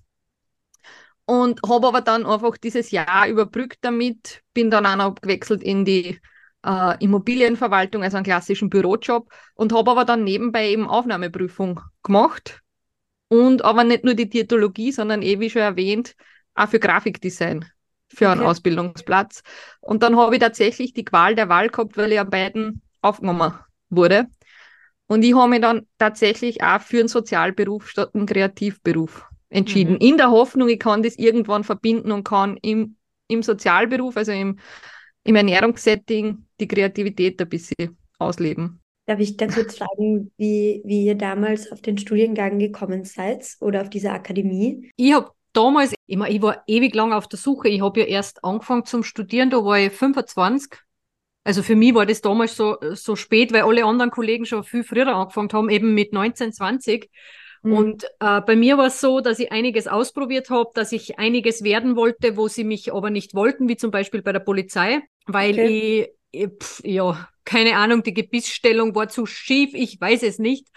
Und 1.25 1.61
habe 1.67 1.89
aber 1.89 2.03
dann 2.03 2.27
einfach 2.27 2.57
dieses 2.57 2.91
Jahr 2.91 3.27
überbrückt 3.27 3.79
damit, 3.81 4.43
bin 4.55 4.71
dann 4.71 4.87
auch 4.87 4.97
noch 4.97 5.15
gewechselt 5.17 5.63
in 5.63 5.85
die 5.85 6.21
äh, 6.65 7.03
Immobilienverwaltung, 7.03 8.03
also 8.03 8.19
einen 8.19 8.25
klassischen 8.25 8.71
Bürojob 8.71 9.29
und 9.55 9.73
habe 9.73 9.91
aber 9.91 10.05
dann 10.05 10.23
nebenbei 10.23 10.69
eben 10.69 10.87
Aufnahmeprüfung 10.89 11.81
gemacht 12.03 12.63
und 13.29 13.65
aber 13.65 13.85
nicht 13.85 14.05
nur 14.05 14.15
die 14.15 14.29
Diätologie, 14.29 14.93
sondern 14.93 15.23
eh, 15.23 15.41
wie 15.41 15.51
schon 15.51 15.63
erwähnt, 15.63 16.15
auch 16.55 16.69
für 16.69 16.81
Grafikdesign 16.81 17.65
für 18.09 18.31
einen 18.31 18.41
okay. 18.41 18.51
Ausbildungsplatz. 18.51 19.43
Und 19.81 20.03
dann 20.03 20.17
habe 20.17 20.37
ich 20.37 20.41
tatsächlich 20.41 20.93
die 20.93 21.05
Qual 21.05 21.35
der 21.35 21.49
Wahl 21.49 21.69
gehabt, 21.69 21.97
weil 21.97 22.13
ich 22.13 22.21
an 22.21 22.31
beiden 22.31 22.83
aufgenommen 23.03 23.55
wurde. 23.91 24.27
Und 25.07 25.25
ich 25.25 25.35
habe 25.35 25.51
mich 25.51 25.61
dann 25.61 25.87
tatsächlich 25.99 26.63
auch 26.63 26.81
für 26.81 26.99
einen 26.99 27.09
Sozialberuf 27.09 27.89
statt 27.89 28.11
einen 28.15 28.27
Kreativberuf 28.27 29.27
entschieden. 29.49 29.95
Mhm. 29.95 30.01
In 30.01 30.17
der 30.17 30.31
Hoffnung, 30.31 30.69
ich 30.69 30.79
kann 30.79 31.03
das 31.03 31.17
irgendwann 31.17 31.65
verbinden 31.65 32.11
und 32.11 32.25
kann 32.25 32.57
im, 32.63 32.97
im 33.29 33.43
Sozialberuf, 33.43 34.17
also 34.17 34.33
im, 34.33 34.59
im 35.23 35.37
Ernährungssetting, 35.37 36.47
die 36.61 36.69
Kreativität 36.69 37.41
ein 37.41 37.49
bisschen 37.49 37.97
ausleben. 38.19 38.81
Darf 39.07 39.21
ich 39.21 39.37
da 39.37 39.47
kurz 39.47 39.79
fragen, 39.79 40.33
wie, 40.37 40.83
wie 40.85 41.07
ihr 41.07 41.15
damals 41.15 41.71
auf 41.71 41.81
den 41.81 41.97
Studiengang 41.97 42.59
gekommen 42.59 43.05
seid 43.05 43.47
oder 43.61 43.83
auf 43.83 43.89
diese 43.89 44.11
Akademie? 44.11 44.91
Ich 44.97 45.13
habe 45.13 45.31
damals, 45.53 45.95
ich, 46.07 46.17
mein, 46.17 46.33
ich 46.33 46.43
war 46.43 46.65
ewig 46.67 46.95
lang 46.95 47.13
auf 47.13 47.29
der 47.29 47.39
Suche. 47.39 47.69
Ich 47.69 47.81
habe 47.81 48.01
ja 48.01 48.07
erst 48.07 48.45
angefangen 48.45 48.85
zum 48.85 49.05
Studieren, 49.05 49.51
da 49.51 49.65
war 49.65 49.79
ich 49.79 49.93
25. 49.93 50.73
Also 51.45 51.63
für 51.63 51.77
mich 51.77 51.95
war 51.95 52.05
das 52.05 52.21
damals 52.21 52.57
so, 52.57 52.77
so 52.95 53.15
spät, 53.15 53.53
weil 53.53 53.63
alle 53.63 53.85
anderen 53.85 54.11
Kollegen 54.11 54.45
schon 54.45 54.65
viel 54.65 54.83
früher 54.83 55.07
angefangen 55.07 55.53
haben, 55.53 55.71
eben 55.71 55.95
mit 55.95 56.13
19, 56.13 56.53
20. 56.53 57.09
Mhm. 57.63 57.73
Und 57.73 58.05
äh, 58.19 58.41
bei 58.41 58.57
mir 58.57 58.77
war 58.77 58.87
es 58.87 59.01
so, 59.01 59.21
dass 59.21 59.39
ich 59.39 59.53
einiges 59.53 59.87
ausprobiert 59.87 60.51
habe, 60.51 60.71
dass 60.75 60.91
ich 60.91 61.21
einiges 61.21 61.63
werden 61.63 61.95
wollte, 61.95 62.37
wo 62.37 62.49
sie 62.49 62.65
mich 62.65 62.93
aber 62.93 63.11
nicht 63.11 63.35
wollten, 63.35 63.69
wie 63.69 63.77
zum 63.77 63.93
Beispiel 63.93 64.23
bei 64.23 64.33
der 64.33 64.41
Polizei, 64.41 65.03
weil 65.27 65.53
okay. 65.53 66.11
ich, 66.33 66.43
ich 66.43 66.49
pff, 66.59 66.81
ja, 66.85 67.29
keine 67.47 67.77
Ahnung, 67.77 68.03
die 68.03 68.13
Gebissstellung 68.13 68.95
war 68.95 69.09
zu 69.09 69.25
schief, 69.25 69.71
ich 69.73 69.99
weiß 69.99 70.23
es 70.25 70.39
nicht. 70.39 70.69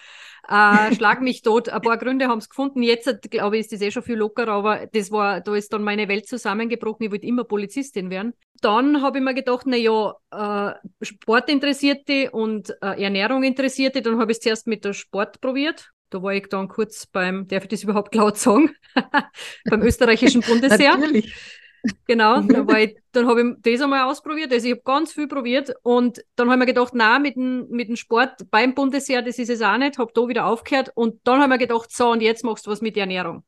Äh, 0.47 0.95
schlag 0.95 1.21
mich 1.21 1.41
tot. 1.41 1.67
Ein 1.69 1.81
paar 1.81 1.97
Gründe 1.97 2.27
haben 2.27 2.39
es 2.39 2.49
gefunden. 2.49 2.81
Jetzt, 2.81 3.29
glaube 3.29 3.57
ich, 3.57 3.61
ist 3.61 3.73
das 3.73 3.81
eh 3.81 3.91
schon 3.91 4.03
viel 4.03 4.15
lockerer, 4.15 4.51
aber 4.53 4.88
das 4.88 5.11
war, 5.11 5.41
da 5.41 5.55
ist 5.55 5.73
dann 5.73 5.83
meine 5.83 6.07
Welt 6.07 6.27
zusammengebrochen. 6.27 7.05
Ich 7.05 7.11
wollte 7.11 7.27
immer 7.27 7.43
Polizistin 7.43 8.09
werden. 8.09 8.33
Dann 8.61 9.01
habe 9.01 9.17
ich 9.17 9.23
mir 9.23 9.33
gedacht, 9.33 9.65
na 9.65 9.77
ja, 9.77 10.15
äh, 10.31 11.05
Sportinteressierte 11.05 12.31
und 12.31 12.69
äh, 12.81 13.01
Ernährung 13.01 13.43
interessierte. 13.43 14.01
Dann 14.01 14.19
habe 14.19 14.31
ich 14.31 14.38
es 14.38 14.43
zuerst 14.43 14.67
mit 14.67 14.85
der 14.85 14.93
Sport 14.93 15.41
probiert. 15.41 15.91
Da 16.09 16.23
war 16.23 16.33
ich 16.33 16.47
dann 16.49 16.67
kurz 16.67 17.05
beim, 17.05 17.47
darf 17.47 17.63
ich 17.63 17.69
das 17.69 17.83
überhaupt 17.83 18.15
laut 18.15 18.38
sagen? 18.38 18.71
beim 19.69 19.81
österreichischen 19.81 20.41
Bundesheer. 20.47 20.97
Natürlich. 20.97 21.33
Genau, 22.07 22.41
mhm. 22.41 22.67
ich, 22.77 22.98
dann 23.12 23.27
habe 23.27 23.41
ich 23.41 23.77
das 23.77 23.81
einmal 23.81 24.09
ausprobiert. 24.09 24.51
Also 24.51 24.67
ich 24.67 24.74
habe 24.74 24.81
ganz 24.83 25.13
viel 25.13 25.27
probiert 25.27 25.71
und 25.83 26.24
dann 26.36 26.50
habe 26.50 26.55
ich 26.55 26.59
mir 26.59 26.74
gedacht, 26.74 26.93
na 26.93 27.19
mit 27.19 27.36
dem, 27.36 27.67
mit 27.69 27.88
dem 27.88 27.95
Sport 27.95 28.50
beim 28.51 28.74
Bundesheer, 28.74 29.21
das 29.21 29.39
ist 29.39 29.50
es 29.50 29.62
auch 29.62 29.77
nicht, 29.77 29.98
habe 29.98 30.12
da 30.13 30.27
wieder 30.27 30.45
aufgehört 30.45 30.91
und 30.95 31.19
dann 31.24 31.41
habe 31.41 31.53
ich 31.53 31.59
mir 31.59 31.67
gedacht, 31.67 31.91
so 31.91 32.12
und 32.12 32.21
jetzt 32.21 32.43
machst 32.43 32.67
du 32.67 32.71
was 32.71 32.81
mit 32.81 32.95
der 32.95 33.03
Ernährung. 33.03 33.43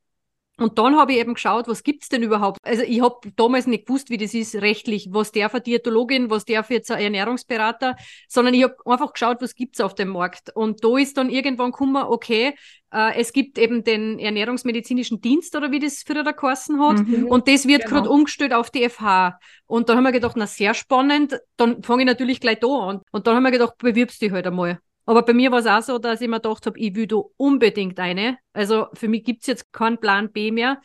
Und 0.61 0.77
dann 0.77 0.95
habe 0.95 1.13
ich 1.13 1.17
eben 1.17 1.33
geschaut, 1.33 1.67
was 1.67 1.81
gibt's 1.81 2.07
denn 2.07 2.21
überhaupt? 2.21 2.59
Also 2.63 2.83
ich 2.83 3.01
habe 3.01 3.31
damals 3.35 3.65
nicht 3.65 3.87
gewusst, 3.87 4.11
wie 4.11 4.17
das 4.17 4.35
ist 4.35 4.53
rechtlich, 4.55 5.07
was 5.09 5.31
der 5.31 5.49
für 5.49 5.59
Diätologin, 5.59 6.29
was 6.29 6.45
der 6.45 6.63
für 6.63 6.75
jetzt 6.75 6.91
ein 6.91 7.01
Ernährungsberater, 7.01 7.95
sondern 8.27 8.53
ich 8.53 8.63
habe 8.63 8.75
einfach 8.85 9.11
geschaut, 9.13 9.41
was 9.41 9.55
gibt's 9.55 9.81
auf 9.81 9.95
dem 9.95 10.09
Markt. 10.09 10.55
Und 10.55 10.83
da 10.83 10.97
ist 10.97 11.17
dann 11.17 11.31
irgendwann 11.31 11.71
gekommen, 11.71 12.03
okay, 12.03 12.53
äh, 12.93 13.19
es 13.19 13.33
gibt 13.33 13.57
eben 13.57 13.83
den 13.83 14.19
Ernährungsmedizinischen 14.19 15.19
Dienst 15.19 15.55
oder 15.55 15.71
wie 15.71 15.79
das 15.79 16.03
früher 16.05 16.23
der 16.23 16.33
geheißen 16.33 16.79
hat. 16.79 16.99
Mhm, 16.99 17.27
und 17.27 17.47
das 17.47 17.67
wird 17.67 17.85
gerade 17.85 18.03
genau. 18.03 18.13
umgestellt 18.13 18.53
auf 18.53 18.69
die 18.69 18.87
FH. 18.87 19.39
Und 19.65 19.89
dann 19.89 19.97
haben 19.97 20.03
wir 20.03 20.11
gedacht, 20.11 20.35
na 20.37 20.45
sehr 20.45 20.75
spannend, 20.75 21.39
dann 21.57 21.81
fange 21.81 22.03
ich 22.03 22.07
natürlich 22.07 22.39
gleich 22.39 22.59
da 22.59 22.67
an. 22.67 23.01
Und 23.11 23.25
dann 23.25 23.35
haben 23.35 23.43
wir 23.43 23.51
gedacht, 23.51 23.79
bewirbst 23.79 24.21
dich 24.21 24.31
halt 24.31 24.45
einmal. 24.45 24.79
Aber 25.05 25.23
bei 25.23 25.33
mir 25.33 25.51
war 25.51 25.59
es 25.59 25.67
auch 25.67 25.81
so, 25.81 25.97
dass 25.97 26.21
ich 26.21 26.27
mir 26.27 26.39
gedacht 26.39 26.65
habe, 26.65 26.77
ich 26.77 26.95
will 26.95 27.07
da 27.07 27.17
unbedingt 27.37 27.99
eine. 27.99 28.37
Also 28.53 28.87
für 28.93 29.07
mich 29.07 29.23
gibt 29.23 29.41
es 29.41 29.47
jetzt 29.47 29.73
keinen 29.73 29.99
Plan 29.99 30.31
B 30.31 30.51
mehr. 30.51 30.81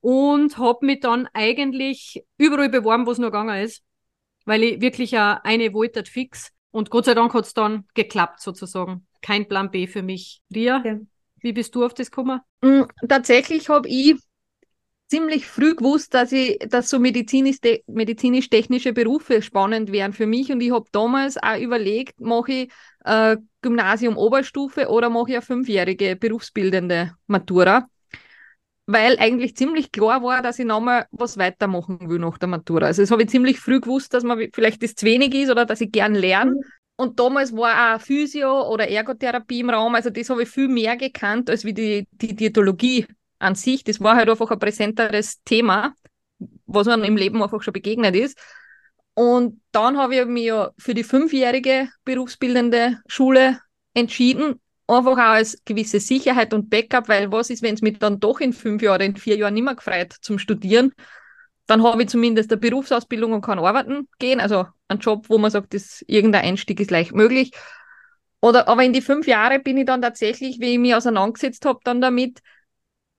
Und 0.00 0.58
habe 0.58 0.84
mich 0.84 1.00
dann 1.00 1.28
eigentlich 1.32 2.22
überall 2.36 2.68
beworben, 2.68 3.06
wo 3.06 3.12
es 3.12 3.18
nur 3.18 3.30
gegangen 3.30 3.62
ist. 3.62 3.82
Weil 4.44 4.62
ich 4.62 4.80
wirklich 4.80 5.16
eine 5.16 5.72
wollte 5.72 6.04
fix. 6.04 6.52
Und 6.70 6.90
Gott 6.90 7.06
sei 7.06 7.14
Dank 7.14 7.32
hat 7.32 7.46
es 7.46 7.54
dann 7.54 7.86
geklappt, 7.94 8.40
sozusagen. 8.40 9.06
Kein 9.22 9.48
Plan 9.48 9.70
B 9.70 9.86
für 9.86 10.02
mich. 10.02 10.42
Ria, 10.54 10.82
ja. 10.84 10.98
wie 11.36 11.52
bist 11.54 11.74
du 11.74 11.84
auf 11.84 11.94
das 11.94 12.10
gekommen? 12.10 12.40
Mm, 12.60 12.82
tatsächlich 13.08 13.70
habe 13.70 13.88
ich 13.88 14.16
ziemlich 15.08 15.46
früh 15.46 15.74
gewusst, 15.74 16.14
dass 16.14 16.32
ich, 16.32 16.58
dass 16.68 16.90
so 16.90 16.98
medizinisch-technische 16.98 18.92
Berufe 18.92 19.42
spannend 19.42 19.92
wären 19.92 20.12
für 20.12 20.26
mich. 20.26 20.50
Und 20.50 20.60
ich 20.60 20.72
habe 20.72 20.86
damals 20.92 21.36
auch 21.42 21.58
überlegt, 21.58 22.20
mache 22.20 22.52
ich 22.52 22.72
äh, 23.04 23.36
Gymnasium 23.62 24.16
Oberstufe 24.16 24.88
oder 24.88 25.10
mache 25.10 25.30
ich 25.30 25.36
eine 25.36 25.42
fünfjährige 25.42 26.16
berufsbildende 26.16 27.12
Matura. 27.26 27.86
Weil 28.86 29.18
eigentlich 29.18 29.56
ziemlich 29.56 29.92
klar 29.92 30.22
war, 30.22 30.42
dass 30.42 30.58
ich 30.58 30.66
nochmal 30.66 31.06
was 31.10 31.38
weitermachen 31.38 32.08
will 32.08 32.18
nach 32.18 32.36
der 32.36 32.48
Matura. 32.48 32.86
Also 32.86 33.02
das 33.02 33.10
habe 33.10 33.22
ich 33.22 33.30
ziemlich 33.30 33.58
früh 33.58 33.80
gewusst, 33.80 34.12
dass 34.12 34.24
man 34.24 34.48
vielleicht 34.52 34.82
das 34.82 34.94
zu 34.94 35.06
wenig 35.06 35.34
ist 35.34 35.50
oder 35.50 35.64
dass 35.64 35.80
ich 35.80 35.90
gern 35.90 36.14
lerne. 36.14 36.52
Mhm. 36.52 36.60
Und 36.96 37.18
damals 37.18 37.54
war 37.56 37.96
auch 37.96 38.00
Physio 38.00 38.68
oder 38.68 38.88
Ergotherapie 38.88 39.60
im 39.60 39.70
Raum. 39.70 39.94
Also 39.94 40.10
das 40.10 40.30
habe 40.30 40.42
ich 40.44 40.48
viel 40.48 40.68
mehr 40.68 40.96
gekannt 40.96 41.50
als 41.50 41.64
wie 41.64 41.72
die, 41.72 42.06
die 42.12 42.36
Diätologie 42.36 43.06
an 43.38 43.54
sich. 43.54 43.84
Das 43.84 44.00
war 44.00 44.16
halt 44.16 44.28
einfach 44.28 44.50
ein 44.50 44.58
präsenteres 44.58 45.42
Thema, 45.44 45.94
was 46.66 46.86
man 46.86 47.04
im 47.04 47.16
Leben 47.16 47.42
einfach 47.42 47.62
schon 47.62 47.72
begegnet 47.72 48.14
ist. 48.16 48.38
Und 49.14 49.60
dann 49.72 49.96
habe 49.96 50.16
ich 50.16 50.26
mich 50.26 50.44
ja 50.44 50.72
für 50.76 50.94
die 50.94 51.04
fünfjährige 51.04 51.88
berufsbildende 52.04 53.00
Schule 53.06 53.60
entschieden, 53.94 54.60
einfach 54.88 55.12
auch 55.12 55.18
als 55.18 55.58
gewisse 55.64 56.00
Sicherheit 56.00 56.52
und 56.52 56.68
Backup, 56.68 57.08
weil 57.08 57.30
was 57.30 57.50
ist, 57.50 57.62
wenn 57.62 57.74
es 57.74 57.82
mich 57.82 57.98
dann 57.98 58.20
doch 58.20 58.40
in 58.40 58.52
fünf 58.52 58.82
Jahren, 58.82 59.00
in 59.00 59.16
vier 59.16 59.36
Jahren 59.36 59.54
nicht 59.54 59.62
mehr 59.62 59.76
gefreut 59.76 60.14
zum 60.20 60.38
Studieren? 60.38 60.92
Dann 61.66 61.82
habe 61.82 62.02
ich 62.02 62.08
zumindest 62.08 62.50
eine 62.50 62.60
Berufsausbildung 62.60 63.32
und 63.32 63.40
kann 63.40 63.58
arbeiten 63.58 64.08
gehen, 64.18 64.40
also 64.40 64.66
ein 64.88 64.98
Job, 64.98 65.26
wo 65.28 65.38
man 65.38 65.50
sagt, 65.50 65.72
dass 65.72 66.04
irgendein 66.06 66.44
Einstieg 66.44 66.80
ist 66.80 66.90
leicht 66.90 67.14
möglich. 67.14 67.52
Oder, 68.42 68.68
aber 68.68 68.84
in 68.84 68.92
die 68.92 69.00
fünf 69.00 69.26
Jahre 69.26 69.58
bin 69.58 69.78
ich 69.78 69.86
dann 69.86 70.02
tatsächlich, 70.02 70.60
wie 70.60 70.74
ich 70.74 70.78
mich 70.78 70.94
auseinandergesetzt 70.94 71.64
habe, 71.64 71.78
dann 71.84 72.02
damit, 72.02 72.40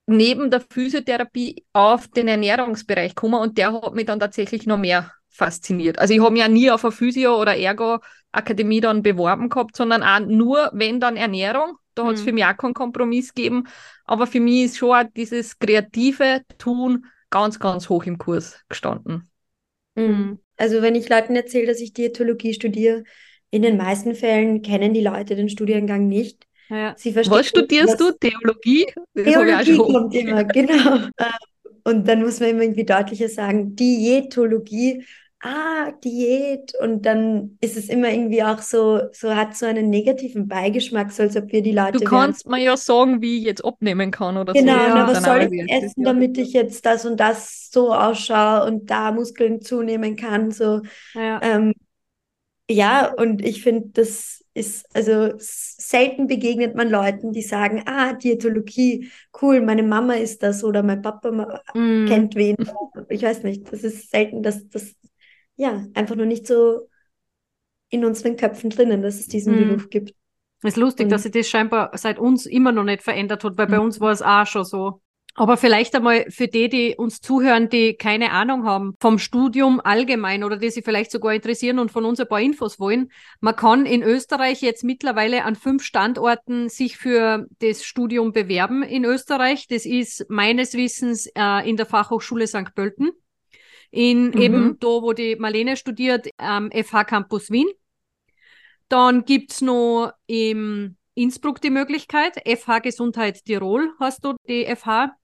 neben 0.07 0.51
der 0.51 0.61
Physiotherapie 0.61 1.65
auf 1.73 2.07
den 2.07 2.27
Ernährungsbereich 2.27 3.15
gekommen 3.15 3.41
und 3.41 3.57
der 3.57 3.73
hat 3.73 3.95
mich 3.95 4.05
dann 4.05 4.19
tatsächlich 4.19 4.65
noch 4.65 4.77
mehr 4.77 5.11
fasziniert. 5.29 5.99
Also 5.99 6.13
ich 6.13 6.21
habe 6.21 6.31
mich 6.31 6.41
ja 6.41 6.47
nie 6.47 6.71
auf 6.71 6.85
eine 6.85 6.91
Physio- 6.91 7.39
oder 7.39 7.57
Ergo-Akademie 7.57 8.81
dann 8.81 9.03
beworben 9.03 9.49
gehabt, 9.49 9.75
sondern 9.75 10.03
auch 10.03 10.19
nur, 10.19 10.69
wenn 10.73 10.99
dann 10.99 11.17
Ernährung. 11.17 11.77
Da 11.93 12.05
hat 12.05 12.15
es 12.15 12.21
mhm. 12.21 12.25
für 12.25 12.33
mich 12.33 12.45
auch 12.45 12.57
keinen 12.57 12.73
Kompromiss 12.73 13.33
gegeben. 13.33 13.67
Aber 14.05 14.27
für 14.27 14.39
mich 14.39 14.65
ist 14.65 14.77
schon 14.77 14.91
auch 14.91 15.03
dieses 15.15 15.59
kreative 15.59 16.41
Tun 16.57 17.05
ganz, 17.29 17.59
ganz 17.59 17.89
hoch 17.89 18.05
im 18.05 18.17
Kurs 18.17 18.63
gestanden. 18.69 19.29
Mhm. 19.95 20.39
Also 20.57 20.81
wenn 20.81 20.95
ich 20.95 21.09
Leuten 21.09 21.35
erzähle, 21.35 21.67
dass 21.67 21.81
ich 21.81 21.93
Diätologie 21.93 22.53
studiere, 22.53 23.03
in 23.49 23.61
den 23.61 23.77
meisten 23.77 24.15
Fällen 24.15 24.61
kennen 24.61 24.93
die 24.93 25.03
Leute 25.03 25.35
den 25.35 25.49
Studiengang 25.49 26.07
nicht. 26.07 26.45
Ja. 26.69 26.95
Was 27.25 27.47
studierst 27.47 27.99
du? 27.99 28.11
Theologie? 28.11 28.87
Das 29.13 29.25
Theologie 29.25 29.77
kommt 29.77 30.13
immer, 30.15 30.43
genau. 30.43 31.07
Und 31.83 32.07
dann 32.07 32.21
muss 32.21 32.39
man 32.39 32.49
immer 32.49 32.63
irgendwie 32.63 32.85
deutlicher 32.85 33.29
sagen, 33.29 33.75
Diätologie 33.75 35.03
ah, 35.45 35.91
Diät. 36.03 36.73
Und 36.81 37.05
dann 37.05 37.57
ist 37.61 37.77
es 37.77 37.89
immer 37.89 38.09
irgendwie 38.09 38.43
auch 38.43 38.59
so, 38.59 39.01
so 39.11 39.35
hat 39.35 39.55
so 39.55 39.65
einen 39.65 39.89
negativen 39.89 40.47
Beigeschmack, 40.47 41.11
so 41.11 41.23
als 41.23 41.37
ob 41.37 41.51
wir 41.51 41.61
die 41.61 41.71
Leute. 41.71 41.99
Du 41.99 42.05
kannst 42.05 42.47
mir 42.47 42.61
ja 42.61 42.75
sagen, 42.75 43.21
wie 43.21 43.37
ich 43.37 43.43
jetzt 43.43 43.63
abnehmen 43.63 44.11
kann 44.11 44.37
oder 44.37 44.53
genau, 44.53 44.73
so. 44.73 44.79
Genau, 44.79 44.95
ja, 44.95 45.07
was 45.07 45.23
soll 45.23 45.49
ich 45.51 45.71
essen, 45.71 46.03
damit 46.03 46.37
ich 46.37 46.53
jetzt 46.53 46.85
das 46.85 47.05
und 47.05 47.19
das 47.19 47.69
so 47.71 47.93
ausschaue 47.93 48.65
und 48.65 48.89
da 48.89 49.11
Muskeln 49.11 49.61
zunehmen 49.61 50.15
kann. 50.15 50.51
So. 50.51 50.81
Ja, 51.13 51.39
ähm, 51.43 51.73
ja 52.69 53.13
und 53.13 53.45
ich 53.45 53.61
finde, 53.61 53.89
das 53.93 54.43
ist, 54.55 54.87
also 54.95 55.33
selten 55.37 56.27
begegnet 56.27 56.75
man 56.75 56.89
Leuten, 56.89 57.31
die 57.31 57.43
sagen, 57.43 57.83
ah, 57.85 58.13
Diätologie, 58.13 59.11
cool, 59.41 59.61
meine 59.61 59.83
Mama 59.83 60.13
ist 60.13 60.41
das 60.41 60.63
oder 60.63 60.81
mein 60.81 61.01
Papa 61.01 61.61
mm. 61.73 62.05
kennt 62.07 62.35
wen. 62.35 62.55
Ich 63.09 63.21
weiß 63.21 63.43
nicht, 63.43 63.71
das 63.71 63.83
ist 63.83 64.09
selten, 64.09 64.41
dass 64.41 64.67
das 64.69 64.95
ja, 65.57 65.85
einfach 65.93 66.15
nur 66.15 66.25
nicht 66.25 66.47
so 66.47 66.87
in 67.89 68.05
unseren 68.05 68.35
Köpfen 68.35 68.69
drinnen, 68.69 69.01
dass 69.01 69.19
es 69.19 69.27
diesen 69.27 69.55
mhm. 69.55 69.67
Beruf 69.67 69.89
gibt. 69.89 70.13
Es 70.61 70.73
ist 70.73 70.77
lustig, 70.77 71.05
und, 71.05 71.11
dass 71.11 71.23
sich 71.23 71.31
das 71.31 71.47
scheinbar 71.47 71.91
seit 71.95 72.17
uns 72.17 72.45
immer 72.45 72.71
noch 72.71 72.83
nicht 72.83 73.03
verändert 73.03 73.43
hat, 73.43 73.57
weil 73.57 73.67
bei 73.67 73.77
mhm. 73.77 73.85
uns 73.85 73.99
war 73.99 74.11
es 74.11 74.21
auch 74.21 74.47
schon 74.47 74.65
so. 74.65 75.01
Aber 75.37 75.57
vielleicht 75.57 75.93
einmal 75.95 76.25
für 76.29 76.47
die, 76.47 76.69
die 76.69 76.95
uns 76.95 77.19
zuhören, 77.19 77.67
die 77.67 77.95
keine 77.95 78.31
Ahnung 78.31 78.65
haben 78.65 78.95
vom 79.01 79.19
Studium 79.19 79.81
allgemein 79.81 80.45
oder 80.45 80.55
die 80.55 80.69
sich 80.69 80.85
vielleicht 80.85 81.11
sogar 81.11 81.33
interessieren 81.33 81.77
und 81.77 81.91
von 81.91 82.05
uns 82.05 82.21
ein 82.21 82.27
paar 82.29 82.39
Infos 82.39 82.79
wollen. 82.79 83.11
Man 83.41 83.57
kann 83.57 83.85
in 83.85 84.01
Österreich 84.01 84.61
jetzt 84.61 84.85
mittlerweile 84.85 85.43
an 85.43 85.55
fünf 85.55 85.83
Standorten 85.83 86.69
sich 86.69 86.97
für 86.97 87.47
das 87.59 87.83
Studium 87.83 88.31
bewerben 88.31 88.81
in 88.81 89.03
Österreich. 89.03 89.67
Das 89.67 89.85
ist 89.85 90.25
meines 90.29 90.73
Wissens 90.73 91.27
äh, 91.35 91.69
in 91.69 91.75
der 91.75 91.85
Fachhochschule 91.85 92.47
St. 92.47 92.73
Pölten 92.73 93.11
in 93.91 94.27
mhm. 94.27 94.41
eben 94.41 94.79
da, 94.79 94.87
wo 94.87 95.13
die 95.13 95.35
Marlene 95.35 95.77
studiert, 95.77 96.27
am 96.37 96.71
FH 96.71 97.05
Campus 97.05 97.49
Wien. 97.51 97.67
Dann 98.89 99.25
gibt 99.25 99.51
es 99.51 99.61
noch 99.61 100.11
im 100.27 100.97
Innsbruck 101.13 101.61
die 101.61 101.69
Möglichkeit, 101.69 102.41
FH 102.45 102.79
Gesundheit 102.79 103.43
Tirol 103.45 103.93
hast 103.99 104.23
du 104.23 104.35
die 104.47 104.65
FH. 104.65 105.15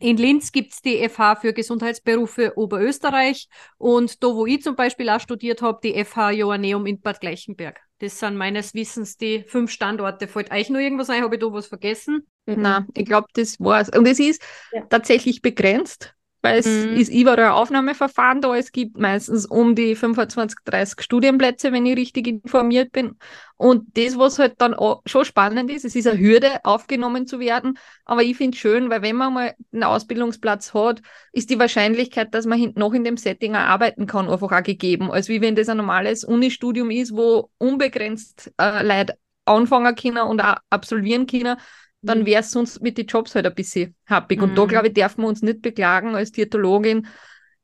In 0.00 0.16
Linz 0.16 0.52
gibt 0.52 0.72
es 0.72 0.80
die 0.80 1.08
FH 1.08 1.36
für 1.36 1.52
Gesundheitsberufe 1.52 2.52
Oberösterreich 2.56 3.48
und 3.78 4.22
da, 4.22 4.28
wo 4.28 4.46
ich 4.46 4.62
zum 4.62 4.76
Beispiel 4.76 5.08
auch 5.08 5.20
studiert 5.20 5.60
habe, 5.62 5.80
die 5.82 6.04
FH 6.04 6.32
Joanneum 6.32 6.86
in 6.86 7.00
Bad 7.00 7.20
Gleichenberg. 7.20 7.80
Das 7.98 8.18
sind 8.20 8.36
meines 8.36 8.74
Wissens 8.74 9.16
die 9.16 9.42
fünf 9.42 9.72
Standorte. 9.72 10.28
Fällt 10.28 10.52
euch 10.52 10.70
noch 10.70 10.78
irgendwas 10.78 11.10
ein? 11.10 11.22
Habe 11.24 11.34
ich 11.34 11.40
da 11.40 11.52
was 11.52 11.66
vergessen? 11.66 12.26
Na, 12.46 12.86
ich 12.94 13.06
glaube, 13.06 13.26
das 13.34 13.58
war's. 13.58 13.88
Und 13.88 14.06
es 14.06 14.20
ist 14.20 14.40
ja. 14.72 14.82
tatsächlich 14.88 15.42
begrenzt 15.42 16.14
weil 16.40 16.58
es 16.58 16.66
mhm. 16.66 16.96
ist 16.96 17.12
überall 17.12 17.40
ein 17.40 17.50
Aufnahmeverfahren 17.50 18.40
da. 18.40 18.54
Es 18.56 18.70
gibt 18.70 18.96
meistens 18.96 19.46
um 19.46 19.74
die 19.74 19.96
25, 19.96 20.58
30 20.64 21.02
Studienplätze, 21.02 21.72
wenn 21.72 21.84
ich 21.86 21.96
richtig 21.96 22.26
informiert 22.28 22.92
bin. 22.92 23.16
Und 23.56 23.96
das, 23.96 24.16
was 24.16 24.38
halt 24.38 24.54
dann 24.58 24.76
schon 25.04 25.24
spannend 25.24 25.70
ist, 25.70 25.84
es 25.84 25.96
ist 25.96 26.06
eine 26.06 26.18
Hürde, 26.18 26.64
aufgenommen 26.64 27.26
zu 27.26 27.40
werden. 27.40 27.76
Aber 28.04 28.22
ich 28.22 28.36
finde 28.36 28.54
es 28.54 28.60
schön, 28.60 28.88
weil 28.88 29.02
wenn 29.02 29.16
man 29.16 29.34
mal 29.34 29.54
einen 29.72 29.82
Ausbildungsplatz 29.82 30.74
hat, 30.74 31.02
ist 31.32 31.50
die 31.50 31.58
Wahrscheinlichkeit, 31.58 32.32
dass 32.34 32.46
man 32.46 32.72
noch 32.76 32.92
in 32.92 33.02
dem 33.02 33.16
Setting 33.16 33.56
auch 33.56 33.60
arbeiten 33.60 34.06
kann, 34.06 34.28
einfach 34.28 34.52
auch 34.52 34.62
gegeben. 34.62 35.10
Als 35.10 35.28
wie 35.28 35.40
wenn 35.40 35.56
das 35.56 35.68
ein 35.68 35.78
normales 35.78 36.22
Unistudium 36.22 36.90
ist, 36.90 37.16
wo 37.16 37.50
unbegrenzt 37.58 38.52
äh, 38.60 38.84
Leute 38.84 39.18
anfangen 39.44 39.94
können 39.96 40.18
und 40.18 40.40
auch 40.40 40.56
absolvieren 40.70 41.26
können 41.26 41.56
dann 42.02 42.26
wäre 42.26 42.40
es 42.40 42.54
uns 42.56 42.80
mit 42.80 42.98
den 42.98 43.06
Jobs 43.06 43.34
halt 43.34 43.46
ein 43.46 43.54
bisschen 43.54 43.94
happig. 44.06 44.42
Und 44.42 44.56
da, 44.56 44.64
Mhm. 44.64 44.68
glaube 44.68 44.88
ich, 44.88 44.94
darf 44.94 45.16
man 45.16 45.26
uns 45.26 45.42
nicht 45.42 45.62
beklagen 45.62 46.14
als 46.14 46.32
Diätologin. 46.32 47.06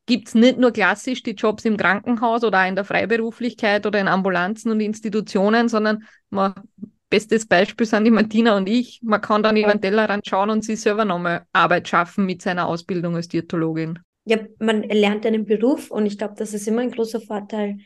Gibt 0.07 0.29
es 0.29 0.35
nicht 0.35 0.59
nur 0.59 0.71
klassisch 0.73 1.23
die 1.23 1.31
Jobs 1.33 1.65
im 1.65 1.77
Krankenhaus 1.79 2.45
oder 2.45 2.63
auch 2.63 2.69
in 2.69 2.75
der 2.77 2.85
Freiberuflichkeit 2.85 3.87
oder 3.87 4.01
in 4.01 4.09
Ambulanzen 4.09 4.71
und 4.71 4.81
Institutionen, 4.81 5.69
sondern 5.69 6.05
man, 6.31 6.53
bestes 7.09 7.47
Beispiel 7.47 7.87
sind 7.87 8.05
die 8.05 8.11
Martina 8.11 8.57
und 8.57 8.69
ich. 8.69 9.01
Man 9.03 9.21
kann 9.21 9.43
dann 9.43 9.57
über 9.57 9.73
den 9.73 9.81
Tellerrand 9.81 10.27
schauen 10.27 10.51
und 10.51 10.65
sich 10.65 10.81
selber 10.81 11.05
nochmal 11.05 11.47
Arbeit 11.53 11.89
schaffen 11.89 12.27
mit 12.27 12.43
seiner 12.43 12.67
Ausbildung 12.67 13.17
als 13.17 13.29
Diätologin. 13.29 14.01
Ja, 14.27 14.39
man 14.59 14.83
lernt 14.83 15.27
einen 15.27 15.45
Beruf 15.45 15.91
und 15.91 16.07
ich 16.07 16.19
glaube, 16.19 16.35
das 16.37 16.55
ist 16.55 16.67
immer 16.67 16.81
ein 16.83 16.91
großer 16.91 17.21
Vorteil. 17.21 17.79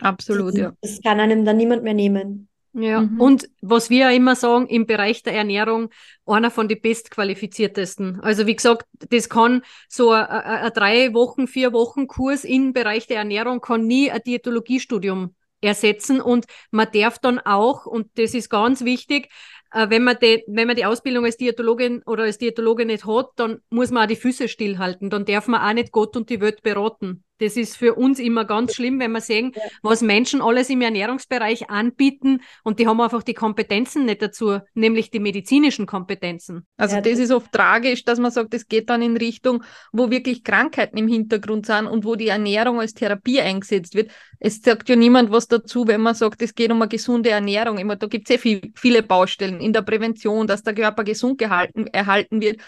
Absolut, 0.00 0.54
das, 0.54 0.60
ja. 0.60 0.72
das 0.80 1.00
kann 1.02 1.20
einem 1.20 1.44
dann 1.44 1.56
niemand 1.56 1.82
mehr 1.82 1.94
nehmen. 1.94 2.48
Ja, 2.78 3.00
Mhm. 3.00 3.20
und 3.20 3.48
was 3.62 3.88
wir 3.88 3.98
ja 4.00 4.10
immer 4.10 4.36
sagen, 4.36 4.66
im 4.66 4.84
Bereich 4.84 5.22
der 5.22 5.32
Ernährung, 5.32 5.88
einer 6.26 6.50
von 6.50 6.68
den 6.68 6.78
bestqualifiziertesten. 6.82 8.20
Also 8.20 8.46
wie 8.46 8.54
gesagt, 8.54 8.84
das 9.08 9.30
kann 9.30 9.62
so 9.88 10.10
ein, 10.10 10.70
drei 10.74 11.14
Wochen, 11.14 11.46
vier 11.46 11.72
Wochen 11.72 12.06
Kurs 12.06 12.44
im 12.44 12.74
Bereich 12.74 13.06
der 13.06 13.16
Ernährung 13.18 13.62
kann 13.62 13.86
nie 13.86 14.10
ein 14.10 14.20
Diätologiestudium 14.26 15.34
ersetzen 15.62 16.20
und 16.20 16.44
man 16.70 16.88
darf 16.92 17.18
dann 17.18 17.38
auch, 17.38 17.86
und 17.86 18.08
das 18.18 18.34
ist 18.34 18.50
ganz 18.50 18.84
wichtig, 18.84 19.30
äh, 19.72 19.88
wenn 19.88 20.04
man, 20.04 20.18
die, 20.20 20.44
wenn 20.46 20.66
man 20.66 20.76
die 20.76 20.84
Ausbildung 20.84 21.24
als 21.24 21.38
Diätologin 21.38 22.02
oder 22.04 22.24
als 22.24 22.36
Diätologe 22.36 22.84
nicht 22.84 23.06
hat, 23.06 23.30
dann 23.36 23.60
muss 23.70 23.90
man 23.90 24.04
auch 24.04 24.08
die 24.08 24.16
Füße 24.16 24.48
stillhalten. 24.48 25.08
Dann 25.08 25.24
darf 25.24 25.48
man 25.48 25.62
auch 25.62 25.72
nicht 25.72 25.92
Gott 25.92 26.14
und 26.14 26.28
die 26.28 26.42
Welt 26.42 26.62
beraten. 26.62 27.24
Das 27.38 27.56
ist 27.56 27.76
für 27.76 27.94
uns 27.94 28.18
immer 28.18 28.44
ganz 28.44 28.74
schlimm, 28.74 28.98
wenn 28.98 29.12
wir 29.12 29.20
sehen, 29.20 29.52
Ja. 29.54 29.62
was 29.82 30.00
Menschen 30.00 30.40
alles 30.40 30.70
im 30.70 30.80
Ernährungsbereich 30.80 31.68
anbieten 31.68 32.40
und 32.64 32.78
die 32.78 32.86
haben 32.86 33.00
einfach 33.00 33.22
die 33.22 33.34
Kompetenzen 33.34 34.06
nicht 34.06 34.22
dazu, 34.22 34.58
nämlich 34.74 35.10
die 35.10 35.20
medizinischen 35.20 35.86
Kompetenzen. 35.86 36.66
Also 36.76 36.96
Ja, 36.96 37.02
das 37.02 37.12
das- 37.12 37.20
ist 37.20 37.30
oft 37.32 37.52
tragisch, 37.52 38.04
dass 38.04 38.18
man 38.18 38.30
sagt, 38.30 38.54
es 38.54 38.68
geht 38.68 38.88
dann 38.88 39.02
in 39.02 39.16
Richtung, 39.16 39.62
wo 39.92 40.10
wirklich 40.10 40.44
Krankheiten 40.44 40.96
im 40.96 41.08
Hintergrund 41.08 41.66
sind 41.66 41.86
und 41.86 42.04
wo 42.04 42.14
die 42.14 42.28
Ernährung 42.28 42.80
als 42.80 42.94
Therapie 42.94 43.40
eingesetzt 43.40 43.94
wird. 43.94 44.10
Es 44.40 44.62
sagt 44.62 44.88
ja 44.88 44.96
niemand 44.96 45.30
was 45.30 45.48
dazu, 45.48 45.86
wenn 45.86 46.00
man 46.00 46.14
sagt, 46.14 46.42
es 46.42 46.54
geht 46.54 46.70
um 46.70 46.80
eine 46.82 46.88
gesunde 46.88 47.30
Ernährung. 47.30 47.78
Immer, 47.78 47.96
da 47.96 48.06
gibt 48.06 48.24
es 48.24 48.28
sehr 48.28 48.38
viel, 48.38 48.72
viele 48.74 49.02
Baustellen 49.02 49.60
in 49.60 49.72
der 49.72 49.82
Prävention, 49.82 50.46
dass 50.46 50.62
der 50.62 50.74
Körper 50.74 51.04
gesund 51.04 51.38
gehalten, 51.38 51.86
erhalten 51.88 52.40
wird. 52.40 52.60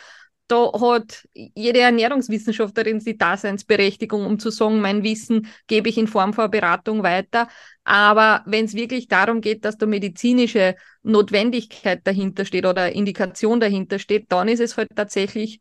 Da 0.49 0.73
hat 0.81 1.29
jede 1.35 1.81
Ernährungswissenschaftlerin 1.81 3.01
die 3.01 3.19
Daseinsberechtigung, 3.19 4.25
um 4.25 4.39
zu 4.39 4.51
sagen, 4.51 4.81
mein 4.81 5.03
Wissen 5.03 5.47
gebe 5.67 5.91
ich 5.91 5.99
in 5.99 6.07
Form 6.07 6.33
von 6.33 6.51
Beratung 6.51 7.03
weiter. 7.03 7.49
Aber 7.85 8.43
wenn 8.47 8.65
es 8.65 8.75
wirklich 8.75 9.09
darum 9.09 9.43
geht, 9.43 9.65
dass 9.65 9.77
da 9.77 9.85
medizinische 9.87 10.75
Notwendigkeit 11.03 12.01
dahinter 12.07 12.47
steht 12.47 12.65
oder 12.65 12.91
Indikation 12.93 13.61
dahinter 13.61 13.99
steht, 13.99 14.33
dann 14.33 14.49
ist 14.49 14.61
es 14.61 14.77
halt 14.79 14.89
tatsächlich 14.97 15.61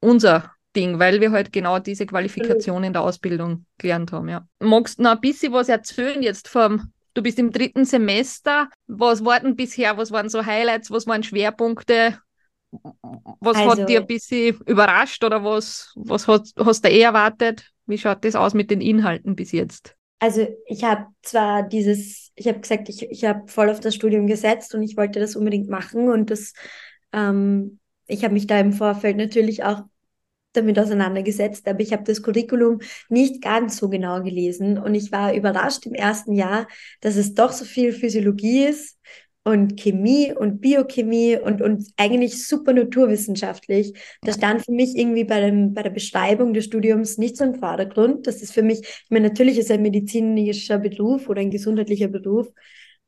unser 0.00 0.54
Ding, 0.74 0.98
weil 0.98 1.20
wir 1.20 1.30
halt 1.30 1.52
genau 1.52 1.78
diese 1.78 2.06
Qualifikation 2.06 2.82
in 2.84 2.92
der 2.92 3.02
Ausbildung 3.02 3.66
gelernt 3.78 4.12
haben. 4.12 4.28
Ja. 4.28 4.46
Magst 4.58 4.98
du 4.98 5.02
noch 5.02 5.12
ein 5.12 5.20
bisschen 5.20 5.52
was 5.52 5.68
erzählen 5.68 6.22
jetzt 6.22 6.48
vom, 6.48 6.92
du 7.14 7.22
bist 7.22 7.38
im 7.38 7.52
dritten 7.52 7.84
Semester, 7.84 8.68
was 8.86 9.24
war 9.24 9.40
denn 9.40 9.56
bisher, 9.56 9.96
was 9.96 10.10
waren 10.10 10.28
so 10.28 10.44
Highlights, 10.44 10.90
was 10.90 11.06
waren 11.06 11.22
Schwerpunkte, 11.22 12.18
was 13.40 13.56
Also- 13.56 13.82
hat 13.82 13.88
dir 13.88 14.00
ein 14.00 14.06
bisschen 14.06 14.58
überrascht 14.66 15.22
oder 15.24 15.44
was, 15.44 15.92
was 15.96 16.26
hast, 16.28 16.54
hast 16.58 16.84
du 16.84 16.88
eh 16.88 17.00
erwartet? 17.00 17.70
Wie 17.86 17.98
schaut 17.98 18.24
das 18.24 18.34
aus 18.34 18.54
mit 18.54 18.70
den 18.70 18.80
Inhalten 18.80 19.36
bis 19.36 19.52
jetzt? 19.52 19.96
Also 20.18 20.46
ich 20.66 20.84
habe 20.84 21.06
zwar 21.22 21.62
dieses, 21.64 22.32
ich 22.34 22.48
habe 22.48 22.60
gesagt, 22.60 22.88
ich, 22.88 23.10
ich 23.10 23.24
habe 23.24 23.46
voll 23.46 23.68
auf 23.68 23.80
das 23.80 23.94
Studium 23.94 24.26
gesetzt 24.26 24.74
und 24.74 24.82
ich 24.82 24.96
wollte 24.96 25.20
das 25.20 25.36
unbedingt 25.36 25.68
machen 25.68 26.08
und 26.08 26.30
das, 26.30 26.54
ähm, 27.12 27.78
ich 28.06 28.24
habe 28.24 28.32
mich 28.32 28.46
da 28.46 28.58
im 28.58 28.72
Vorfeld 28.72 29.16
natürlich 29.16 29.64
auch 29.64 29.82
damit 30.54 30.78
auseinandergesetzt, 30.78 31.66
aber 31.68 31.80
ich 31.80 31.92
habe 31.92 32.04
das 32.04 32.22
Curriculum 32.22 32.80
nicht 33.08 33.42
ganz 33.42 33.76
so 33.76 33.88
genau 33.88 34.22
gelesen 34.22 34.78
und 34.78 34.94
ich 34.94 35.12
war 35.12 35.34
überrascht 35.34 35.84
im 35.84 35.94
ersten 35.94 36.32
Jahr, 36.32 36.68
dass 37.00 37.16
es 37.16 37.34
doch 37.34 37.52
so 37.52 37.64
viel 37.64 37.92
Physiologie 37.92 38.64
ist 38.64 38.98
und 39.44 39.78
Chemie 39.78 40.32
und 40.34 40.60
Biochemie 40.60 41.36
und, 41.36 41.60
und 41.60 41.86
eigentlich 41.96 42.46
super 42.46 42.72
naturwissenschaftlich. 42.72 43.92
Das 44.22 44.36
stand 44.36 44.64
für 44.64 44.72
mich 44.72 44.96
irgendwie 44.96 45.24
bei 45.24 45.40
dem, 45.40 45.74
bei 45.74 45.82
der 45.82 45.90
Beschreibung 45.90 46.54
des 46.54 46.64
Studiums 46.64 47.18
nicht 47.18 47.36
so 47.36 47.44
im 47.44 47.54
Vordergrund. 47.54 48.26
Das 48.26 48.42
ist 48.42 48.52
für 48.54 48.62
mich, 48.62 48.80
ich 48.80 49.10
meine, 49.10 49.28
natürlich 49.28 49.58
ist 49.58 49.70
ein 49.70 49.82
medizinischer 49.82 50.78
Beruf 50.78 51.28
oder 51.28 51.42
ein 51.42 51.50
gesundheitlicher 51.50 52.08
Beruf 52.08 52.48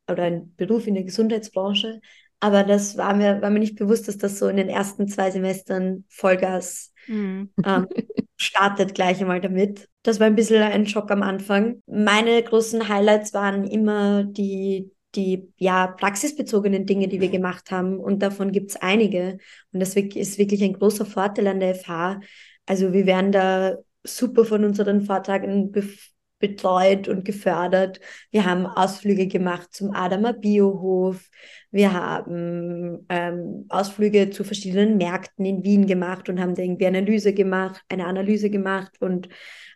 oder 0.09 0.25
ein 0.25 0.55
Beruf 0.57 0.87
in 0.87 0.95
der 0.95 1.05
Gesundheitsbranche, 1.05 2.01
aber 2.41 2.65
das 2.65 2.97
war 2.97 3.15
mir, 3.15 3.41
war 3.43 3.51
mir 3.51 3.59
nicht 3.61 3.77
bewusst, 3.77 4.09
dass 4.09 4.19
das 4.19 4.39
so 4.39 4.49
in 4.49 4.57
den 4.57 4.69
ersten 4.69 5.09
zwei 5.09 5.31
Semestern 5.31 6.05
Vollgas 6.09 6.93
Mhm. 7.09 7.51
ähm, 7.65 7.87
startet 8.37 8.95
gleich 8.95 9.21
einmal 9.21 9.41
damit. 9.41 9.89
Das 10.03 10.21
war 10.21 10.27
ein 10.27 10.35
bisschen 10.35 10.63
ein 10.63 10.87
Schock 10.87 11.11
am 11.11 11.23
Anfang. 11.23 11.83
Meine 11.87 12.43
großen 12.43 12.89
Highlights 12.89 13.33
waren 13.33 13.65
immer 13.65 14.25
die, 14.25 14.91
die 15.17 15.53
ja, 15.57 15.87
praxisbezogenen 15.89 16.87
Dinge, 16.87 17.09
die 17.09 17.21
wir 17.21 17.29
gemacht 17.31 17.71
haben. 17.71 17.99
Und 17.99 18.21
davon 18.23 18.53
gibt 18.53 18.71
es 18.71 18.77
einige. 18.77 19.39
Und 19.73 19.81
das 19.81 19.97
ist 19.97 20.39
wirklich 20.39 20.63
ein 20.63 20.75
großer 20.75 21.07
Vorteil 21.07 21.47
an 21.49 21.61
der 21.61 21.71
FH. 21.71 22.21
Also 22.67 22.93
wir 22.93 23.07
werden 23.07 23.33
da 23.33 23.77
super 24.05 24.45
von 24.45 24.65
unseren 24.65 25.03
Vortragen 25.03 25.73
bef- 25.73 26.11
betreut 26.49 27.09
und 27.09 27.25
gefördert. 27.25 28.01
Wir 28.31 28.45
haben 28.45 28.67
Ausflüge 28.67 29.27
gemacht 29.27 29.73
zum 29.73 29.93
Adamer 29.95 30.33
Biohof. 30.33 31.29
Wir 31.71 31.93
haben 31.93 33.05
ähm, 33.09 33.67
Ausflüge 33.69 34.31
zu 34.31 34.45
verschiedenen 34.45 34.97
Märkten 34.97 35.45
in 35.45 35.65
Wien 35.65 35.87
gemacht 35.87 36.29
und 36.29 36.41
haben 36.41 36.55
da 36.55 36.63
irgendwie 36.63 36.87
Analyse 36.87 37.33
gemacht, 37.33 37.83
eine 37.89 38.07
Analyse 38.07 38.51
gemacht 38.51 39.01
und 39.01 39.29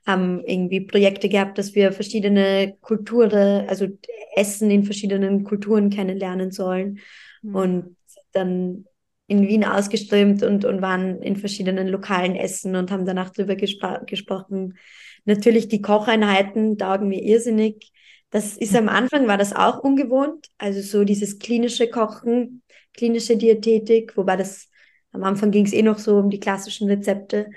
haben 0.07 0.43
irgendwie 0.45 0.81
Projekte 0.81 1.29
gehabt, 1.29 1.59
dass 1.59 1.75
wir 1.75 1.93
verschiedene 1.93 2.77
Kulturen, 2.81 3.69
also 3.69 3.87
Essen 4.35 4.71
in 4.71 4.85
verschiedenen 4.85 5.45
Kulturen 5.45 5.91
kennenlernen 5.91 6.51
sollen 6.51 7.01
Mhm. 7.43 7.55
und 7.55 7.97
dann 8.33 8.85
in 9.27 9.47
Wien 9.47 9.65
ausgeströmt 9.65 10.43
und, 10.43 10.65
und 10.65 10.83
waren 10.83 11.23
in 11.23 11.37
verschiedenen 11.37 11.89
lokalen 11.89 12.35
Essen 12.35 12.75
und 12.75 12.91
haben 12.91 13.07
danach 13.07 13.31
darüber 13.31 13.55
gespro 13.55 14.05
gesprochen. 14.05 14.77
Natürlich 15.25 15.69
die 15.69 15.83
Kocheinheiten 15.83 16.79
taugen 16.79 17.09
mir 17.09 17.23
irrsinnig. 17.23 17.93
Das 18.31 18.57
ist 18.57 18.77
am 18.77 18.89
Anfang 18.89 19.27
war 19.27 19.39
das 19.39 19.53
auch 19.53 19.81
ungewohnt, 19.81 20.49
also 20.59 20.81
so 20.81 21.05
dieses 21.05 21.39
klinische 21.39 21.89
Kochen, 21.89 22.63
klinische 22.95 23.37
Diätetik, 23.37 24.17
wobei 24.17 24.37
das 24.37 24.69
am 25.13 25.25
Anfang 25.25 25.51
ging 25.51 25.67
es 25.67 25.73
eh 25.73 25.83
noch 25.83 25.99
so 25.99 26.17
um 26.19 26.31
die 26.31 26.39
klassischen 26.39 26.89
Rezepte, 26.89 27.51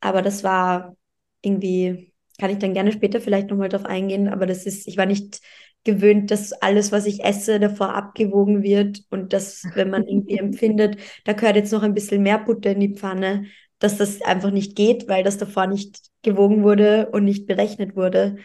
aber 0.00 0.22
das 0.22 0.44
war 0.44 0.96
irgendwie, 1.42 2.12
kann 2.38 2.50
ich 2.50 2.58
dann 2.58 2.74
gerne 2.74 2.92
später 2.92 3.20
vielleicht 3.20 3.50
nochmal 3.50 3.68
drauf 3.68 3.84
eingehen, 3.84 4.28
aber 4.28 4.46
das 4.46 4.66
ist, 4.66 4.86
ich 4.86 4.96
war 4.96 5.06
nicht 5.06 5.40
gewöhnt, 5.84 6.30
dass 6.30 6.52
alles, 6.52 6.92
was 6.92 7.06
ich 7.06 7.22
esse, 7.24 7.60
davor 7.60 7.94
abgewogen 7.94 8.62
wird. 8.62 9.02
Und 9.10 9.32
dass, 9.32 9.64
wenn 9.74 9.90
man 9.90 10.06
irgendwie 10.06 10.38
empfindet, 10.38 10.96
da 11.24 11.32
gehört 11.34 11.56
jetzt 11.56 11.72
noch 11.72 11.82
ein 11.82 11.94
bisschen 11.94 12.22
mehr 12.22 12.38
Butter 12.38 12.70
in 12.72 12.80
die 12.80 12.94
Pfanne, 12.94 13.44
dass 13.78 13.98
das 13.98 14.22
einfach 14.22 14.50
nicht 14.50 14.76
geht, 14.76 15.08
weil 15.08 15.24
das 15.24 15.38
davor 15.38 15.66
nicht 15.66 16.00
gewogen 16.22 16.62
wurde 16.62 17.10
und 17.10 17.24
nicht 17.24 17.46
berechnet 17.46 17.96
wurde. 17.96 18.36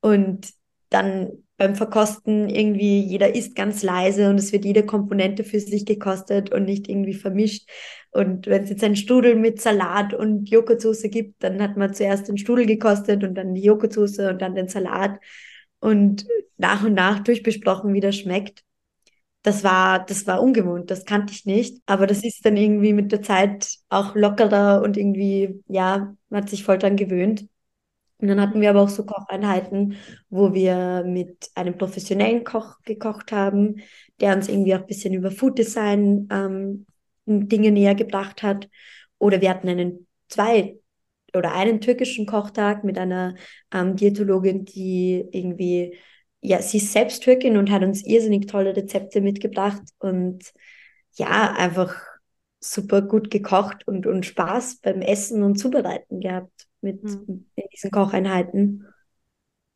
Und 0.00 0.48
dann 0.88 1.30
beim 1.56 1.74
Verkosten 1.74 2.48
irgendwie, 2.48 3.00
jeder 3.00 3.34
isst 3.34 3.54
ganz 3.54 3.82
leise 3.82 4.30
und 4.30 4.38
es 4.38 4.50
wird 4.52 4.64
jede 4.64 4.84
Komponente 4.84 5.44
für 5.44 5.60
sich 5.60 5.84
gekostet 5.84 6.52
und 6.52 6.64
nicht 6.64 6.88
irgendwie 6.88 7.14
vermischt. 7.14 7.68
Und 8.10 8.46
wenn 8.46 8.64
es 8.64 8.70
jetzt 8.70 8.82
einen 8.82 8.96
Strudel 8.96 9.36
mit 9.36 9.60
Salat 9.60 10.14
und 10.14 10.48
Joghurtsoße 10.48 11.10
gibt, 11.10 11.44
dann 11.44 11.60
hat 11.62 11.76
man 11.76 11.92
zuerst 11.94 12.28
den 12.28 12.38
Strudel 12.38 12.66
gekostet 12.66 13.22
und 13.24 13.34
dann 13.34 13.54
die 13.54 13.62
Joghurtsoße 13.62 14.30
und 14.30 14.40
dann 14.40 14.54
den 14.54 14.68
Salat 14.68 15.20
und 15.80 16.26
nach 16.56 16.84
und 16.84 16.94
nach 16.94 17.20
durchbesprochen, 17.20 17.92
wie 17.92 18.00
das 18.00 18.16
schmeckt. 18.16 18.62
Das 19.42 19.64
war, 19.64 20.04
das 20.04 20.26
war 20.26 20.42
ungewohnt, 20.42 20.90
das 20.90 21.04
kannte 21.06 21.32
ich 21.32 21.46
nicht. 21.46 21.82
Aber 21.86 22.06
das 22.06 22.22
ist 22.24 22.44
dann 22.44 22.56
irgendwie 22.56 22.92
mit 22.92 23.10
der 23.12 23.22
Zeit 23.22 23.70
auch 23.88 24.14
lockerer 24.14 24.82
und 24.82 24.96
irgendwie, 24.96 25.62
ja, 25.66 26.14
man 26.28 26.42
hat 26.42 26.50
sich 26.50 26.64
voll 26.64 26.78
dran 26.78 26.96
gewöhnt. 26.96 27.46
Und 28.18 28.28
dann 28.28 28.40
hatten 28.40 28.60
wir 28.60 28.70
aber 28.70 28.82
auch 28.82 28.90
so 28.90 29.04
Kocheinheiten, 29.06 29.96
wo 30.28 30.52
wir 30.52 31.04
mit 31.06 31.50
einem 31.54 31.78
professionellen 31.78 32.44
Koch 32.44 32.76
gekocht 32.84 33.32
haben, 33.32 33.80
der 34.20 34.36
uns 34.36 34.48
irgendwie 34.48 34.74
auch 34.74 34.80
ein 34.80 34.86
bisschen 34.86 35.14
über 35.14 35.30
Food 35.30 35.58
Design 35.58 36.28
ähm, 36.30 36.86
Dinge 37.24 37.70
näher 37.70 37.94
gebracht 37.94 38.42
hat. 38.42 38.68
Oder 39.18 39.40
wir 39.40 39.48
hatten 39.50 39.68
einen 39.68 40.06
zwei 40.28 40.76
oder 41.34 41.54
einen 41.54 41.80
türkischen 41.80 42.26
Kochtag 42.26 42.84
mit 42.84 42.98
einer 42.98 43.36
ähm, 43.72 43.96
Diätologin, 43.96 44.64
die 44.64 45.24
irgendwie, 45.30 45.96
ja, 46.40 46.62
sie 46.62 46.78
ist 46.78 46.92
selbst 46.92 47.22
Türkin 47.22 47.56
und 47.56 47.70
hat 47.70 47.82
uns 47.82 48.04
irrsinnig 48.04 48.46
tolle 48.46 48.76
Rezepte 48.76 49.20
mitgebracht 49.20 49.82
und 49.98 50.52
ja, 51.14 51.52
einfach 51.56 51.94
super 52.60 53.02
gut 53.02 53.30
gekocht 53.30 53.86
und, 53.86 54.06
und 54.06 54.26
Spaß 54.26 54.76
beim 54.82 55.02
Essen 55.02 55.42
und 55.42 55.56
Zubereiten 55.56 56.20
gehabt 56.20 56.68
mit 56.80 57.02
Mhm. 57.02 57.46
in 57.56 57.64
diesen 57.72 57.90
Kocheinheiten. 57.90 58.86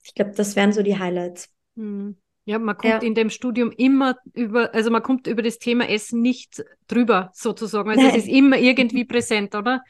Ich 0.04 0.14
glaube, 0.14 0.32
das 0.32 0.56
wären 0.56 0.72
so 0.72 0.82
die 0.82 0.98
Highlights. 0.98 1.50
Mhm. 1.76 2.16
Ja, 2.46 2.58
man 2.58 2.76
kommt 2.76 3.02
ja. 3.02 3.08
in 3.08 3.14
dem 3.14 3.30
Studium 3.30 3.70
immer 3.72 4.16
über, 4.34 4.74
also 4.74 4.90
man 4.90 5.02
kommt 5.02 5.26
über 5.26 5.40
das 5.40 5.58
Thema 5.58 5.88
Essen 5.88 6.20
nicht 6.20 6.62
drüber, 6.88 7.30
sozusagen. 7.32 7.88
Also 7.88 8.02
Nein. 8.02 8.10
es 8.10 8.24
ist 8.24 8.28
immer 8.28 8.58
irgendwie 8.58 9.06
präsent, 9.06 9.54
oder? 9.54 9.82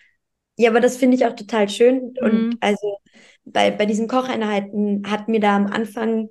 Ja, 0.57 0.71
aber 0.71 0.81
das 0.81 0.97
finde 0.97 1.17
ich 1.17 1.27
auch 1.27 1.35
total 1.35 1.69
schön. 1.69 2.15
Mhm. 2.21 2.51
Und 2.53 2.57
also 2.61 2.99
bei, 3.45 3.71
bei 3.73 3.87
diesen 3.87 4.07
Kocheinheiten 4.07 5.03
hat 5.11 5.29
mir 5.29 5.41
da 5.41 5.57
am 5.57 5.67
Anfang 5.67 6.29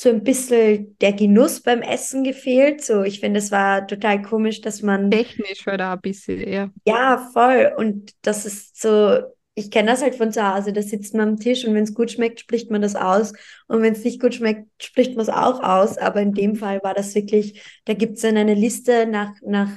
so 0.00 0.10
ein 0.10 0.22
bisschen 0.22 0.96
der 1.00 1.12
Genuss 1.12 1.60
beim 1.60 1.82
Essen 1.82 2.22
gefehlt. 2.22 2.84
So, 2.84 3.02
ich 3.02 3.18
finde, 3.18 3.40
es 3.40 3.50
war 3.50 3.84
total 3.84 4.22
komisch, 4.22 4.60
dass 4.60 4.80
man. 4.80 5.10
Technisch 5.10 5.66
war 5.66 5.76
da 5.76 5.94
ein 5.94 6.00
bisschen, 6.00 6.48
ja. 6.48 6.70
Ja, 6.86 7.28
voll. 7.32 7.72
Und 7.76 8.12
das 8.22 8.46
ist 8.46 8.80
so, 8.80 9.18
ich 9.56 9.72
kenne 9.72 9.90
das 9.90 10.00
halt 10.00 10.14
von 10.14 10.30
zu 10.30 10.46
Hause, 10.46 10.72
da 10.72 10.82
sitzt 10.82 11.14
man 11.14 11.30
am 11.30 11.36
Tisch 11.40 11.64
und 11.64 11.74
wenn 11.74 11.82
es 11.82 11.94
gut 11.94 12.12
schmeckt, 12.12 12.38
spricht 12.38 12.70
man 12.70 12.80
das 12.80 12.94
aus. 12.94 13.32
Und 13.66 13.82
wenn 13.82 13.92
es 13.92 14.04
nicht 14.04 14.20
gut 14.20 14.36
schmeckt, 14.36 14.68
spricht 14.80 15.16
man 15.16 15.22
es 15.22 15.28
auch 15.30 15.60
aus. 15.64 15.98
Aber 15.98 16.20
in 16.20 16.32
dem 16.32 16.54
Fall 16.54 16.80
war 16.84 16.94
das 16.94 17.12
wirklich, 17.16 17.60
da 17.84 17.94
gibt 17.94 18.14
es 18.14 18.22
dann 18.22 18.36
eine 18.36 18.54
Liste 18.54 19.04
nach, 19.04 19.32
nach 19.42 19.70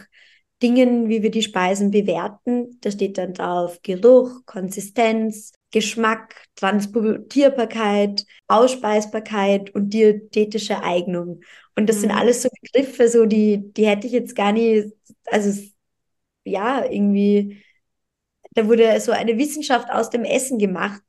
Dingen, 0.61 1.09
wie 1.09 1.23
wir 1.23 1.31
die 1.31 1.41
Speisen 1.41 1.89
bewerten. 1.89 2.77
Da 2.81 2.91
steht 2.91 3.17
dann 3.17 3.33
drauf 3.33 3.79
Geruch, 3.81 4.45
Konsistenz, 4.45 5.53
Geschmack, 5.71 6.35
Transportierbarkeit, 6.55 8.25
Ausspeisbarkeit 8.47 9.73
und 9.73 9.91
diätetische 9.91 10.83
Eignung. 10.83 11.41
Und 11.75 11.87
das 11.89 11.97
mhm. 11.97 12.01
sind 12.01 12.11
alles 12.11 12.41
so 12.41 12.49
Begriffe, 12.61 13.07
so 13.07 13.25
die, 13.25 13.71
die 13.73 13.87
hätte 13.87 14.07
ich 14.07 14.13
jetzt 14.13 14.35
gar 14.35 14.51
nicht, 14.51 14.93
also 15.25 15.61
ja, 16.43 16.83
irgendwie 16.85 17.63
da 18.53 18.67
wurde 18.67 18.99
so 18.99 19.11
eine 19.11 19.37
Wissenschaft 19.37 19.89
aus 19.89 20.09
dem 20.09 20.23
Essen 20.23 20.57
gemacht, 20.59 21.01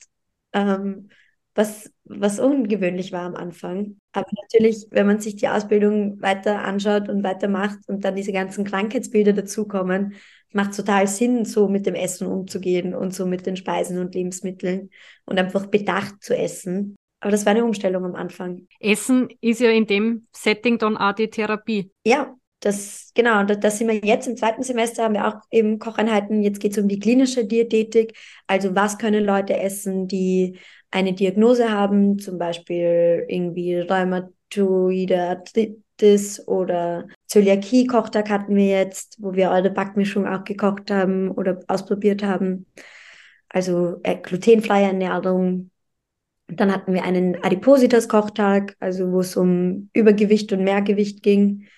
ähm, 0.53 1.09
was, 1.55 1.93
was 2.05 2.39
ungewöhnlich 2.39 3.13
war 3.13 3.23
am 3.23 3.35
Anfang. 3.35 3.99
Aber 4.13 4.29
natürlich, 4.43 4.87
wenn 4.91 5.07
man 5.07 5.21
sich 5.21 5.37
die 5.37 5.49
Ausbildung 5.49 6.21
weiter 6.23 6.63
anschaut 6.63 7.09
und 7.09 7.25
weitermacht 7.25 7.79
und 7.89 8.05
dann 8.05 8.17
diese 8.17 8.33
ganzen 8.33 8.65
Krankheitsbilder 8.65 9.33
dazukommen, 9.33 10.15
macht 10.55 10.77
total 10.77 11.07
Sinn, 11.07 11.45
so 11.45 11.69
mit 11.69 11.87
dem 11.87 11.95
Essen 11.95 12.27
umzugehen 12.27 12.95
und 12.95 13.15
so 13.15 13.27
mit 13.27 13.47
den 13.47 13.57
Speisen 13.57 13.99
und 13.99 14.15
Lebensmitteln 14.15 14.91
und 15.25 15.39
einfach 15.39 15.67
bedacht 15.67 16.23
zu 16.23 16.37
essen. 16.37 16.97
Aber 17.21 17.31
das 17.31 17.47
war 17.47 17.53
eine 17.53 17.65
Umstellung 17.65 18.05
am 18.05 18.17
Anfang. 18.17 18.67
Essen 18.81 19.29
ist 19.41 19.61
ja 19.61 19.71
in 19.71 19.87
dem 19.87 20.27
Setting 20.33 20.79
dann 20.79 20.97
auch 20.97 21.13
die 21.13 21.31
Therapie. 21.31 21.93
Ja, 22.05 22.35
das, 22.59 23.11
genau, 23.15 23.45
da, 23.45 23.55
das 23.55 23.79
sind 23.79 23.89
wir 23.89 23.97
jetzt 23.97 24.27
im 24.27 24.37
zweiten 24.37 24.63
Semester, 24.63 25.05
haben 25.05 25.15
wir 25.15 25.27
auch 25.27 25.41
eben 25.51 25.79
Kocheinheiten. 25.79 26.43
Jetzt 26.43 26.61
geht 26.61 26.73
es 26.73 26.79
um 26.79 26.89
die 26.89 26.99
klinische 26.99 27.45
Diätetik. 27.45 28.17
Also 28.47 28.75
was 28.75 28.99
können 28.99 29.25
Leute 29.25 29.57
essen, 29.57 30.09
die 30.09 30.59
eine 30.91 31.13
Diagnose 31.13 31.71
haben, 31.71 32.19
zum 32.19 32.39
Beispiel 32.39 33.25
irgendwie 33.29 33.79
Rheumatoide 33.79 35.43
Arthritis 36.03 36.47
oder 36.47 37.07
Zöliakie-Kochtag 37.29 38.29
hatten 38.29 38.57
wir 38.57 38.67
jetzt, 38.67 39.17
wo 39.21 39.35
wir 39.35 39.51
eure 39.51 39.71
Backmischung 39.71 40.27
auch 40.27 40.45
gekocht 40.45 40.91
haben 40.91 41.31
oder 41.31 41.61
ausprobiert 41.69 42.23
haben. 42.23 42.67
Also 43.49 44.01
äh, 44.03 44.17
glutenfreie 44.17 44.87
Ernährung. 44.87 45.71
Dann 46.49 46.73
hatten 46.73 46.93
wir 46.93 47.05
einen 47.05 47.43
Adipositas-Kochtag, 47.43 48.77
also 48.81 49.13
wo 49.13 49.21
es 49.21 49.37
um 49.37 49.91
Übergewicht 49.93 50.53
und 50.53 50.65
Mehrgewicht 50.65 51.23
ging. 51.23 51.69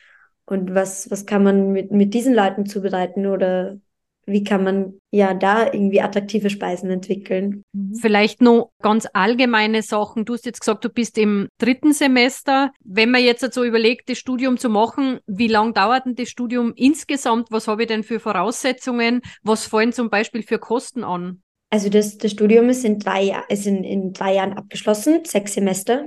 Und 0.46 0.74
was, 0.74 1.10
was 1.10 1.26
kann 1.26 1.42
man 1.42 1.72
mit, 1.72 1.90
mit 1.90 2.14
diesen 2.14 2.34
Leuten 2.34 2.66
zubereiten 2.66 3.26
oder 3.26 3.78
wie 4.26 4.44
kann 4.44 4.64
man 4.64 4.94
ja 5.10 5.34
da 5.34 5.66
irgendwie 5.66 6.00
attraktive 6.00 6.50
Speisen 6.50 6.90
entwickeln? 6.90 7.64
Mhm. 7.72 7.94
Vielleicht 7.94 8.40
noch 8.40 8.70
ganz 8.82 9.06
allgemeine 9.12 9.82
Sachen. 9.82 10.24
Du 10.24 10.34
hast 10.34 10.46
jetzt 10.46 10.60
gesagt, 10.60 10.84
du 10.84 10.88
bist 10.88 11.18
im 11.18 11.48
dritten 11.58 11.92
Semester. 11.92 12.72
Wenn 12.84 13.10
man 13.10 13.22
jetzt 13.22 13.52
so 13.52 13.64
überlegt, 13.64 14.08
das 14.08 14.18
Studium 14.18 14.58
zu 14.58 14.68
machen, 14.68 15.20
wie 15.26 15.48
lang 15.48 15.74
dauert 15.74 16.06
denn 16.06 16.14
das 16.14 16.28
Studium 16.28 16.72
insgesamt? 16.76 17.48
Was 17.50 17.68
habe 17.68 17.82
ich 17.82 17.88
denn 17.88 18.02
für 18.02 18.20
Voraussetzungen? 18.20 19.20
Was 19.42 19.66
fallen 19.66 19.92
zum 19.92 20.10
Beispiel 20.10 20.42
für 20.42 20.58
Kosten 20.58 21.04
an? 21.04 21.42
Also 21.70 21.88
das, 21.88 22.18
das 22.18 22.30
Studium 22.30 22.68
ist 22.68 22.84
in 22.84 22.98
drei, 22.98 23.42
ist 23.48 23.66
in, 23.66 23.82
in 23.84 24.12
drei 24.12 24.34
Jahren 24.34 24.52
abgeschlossen, 24.52 25.24
sechs 25.24 25.54
Semester. 25.54 26.06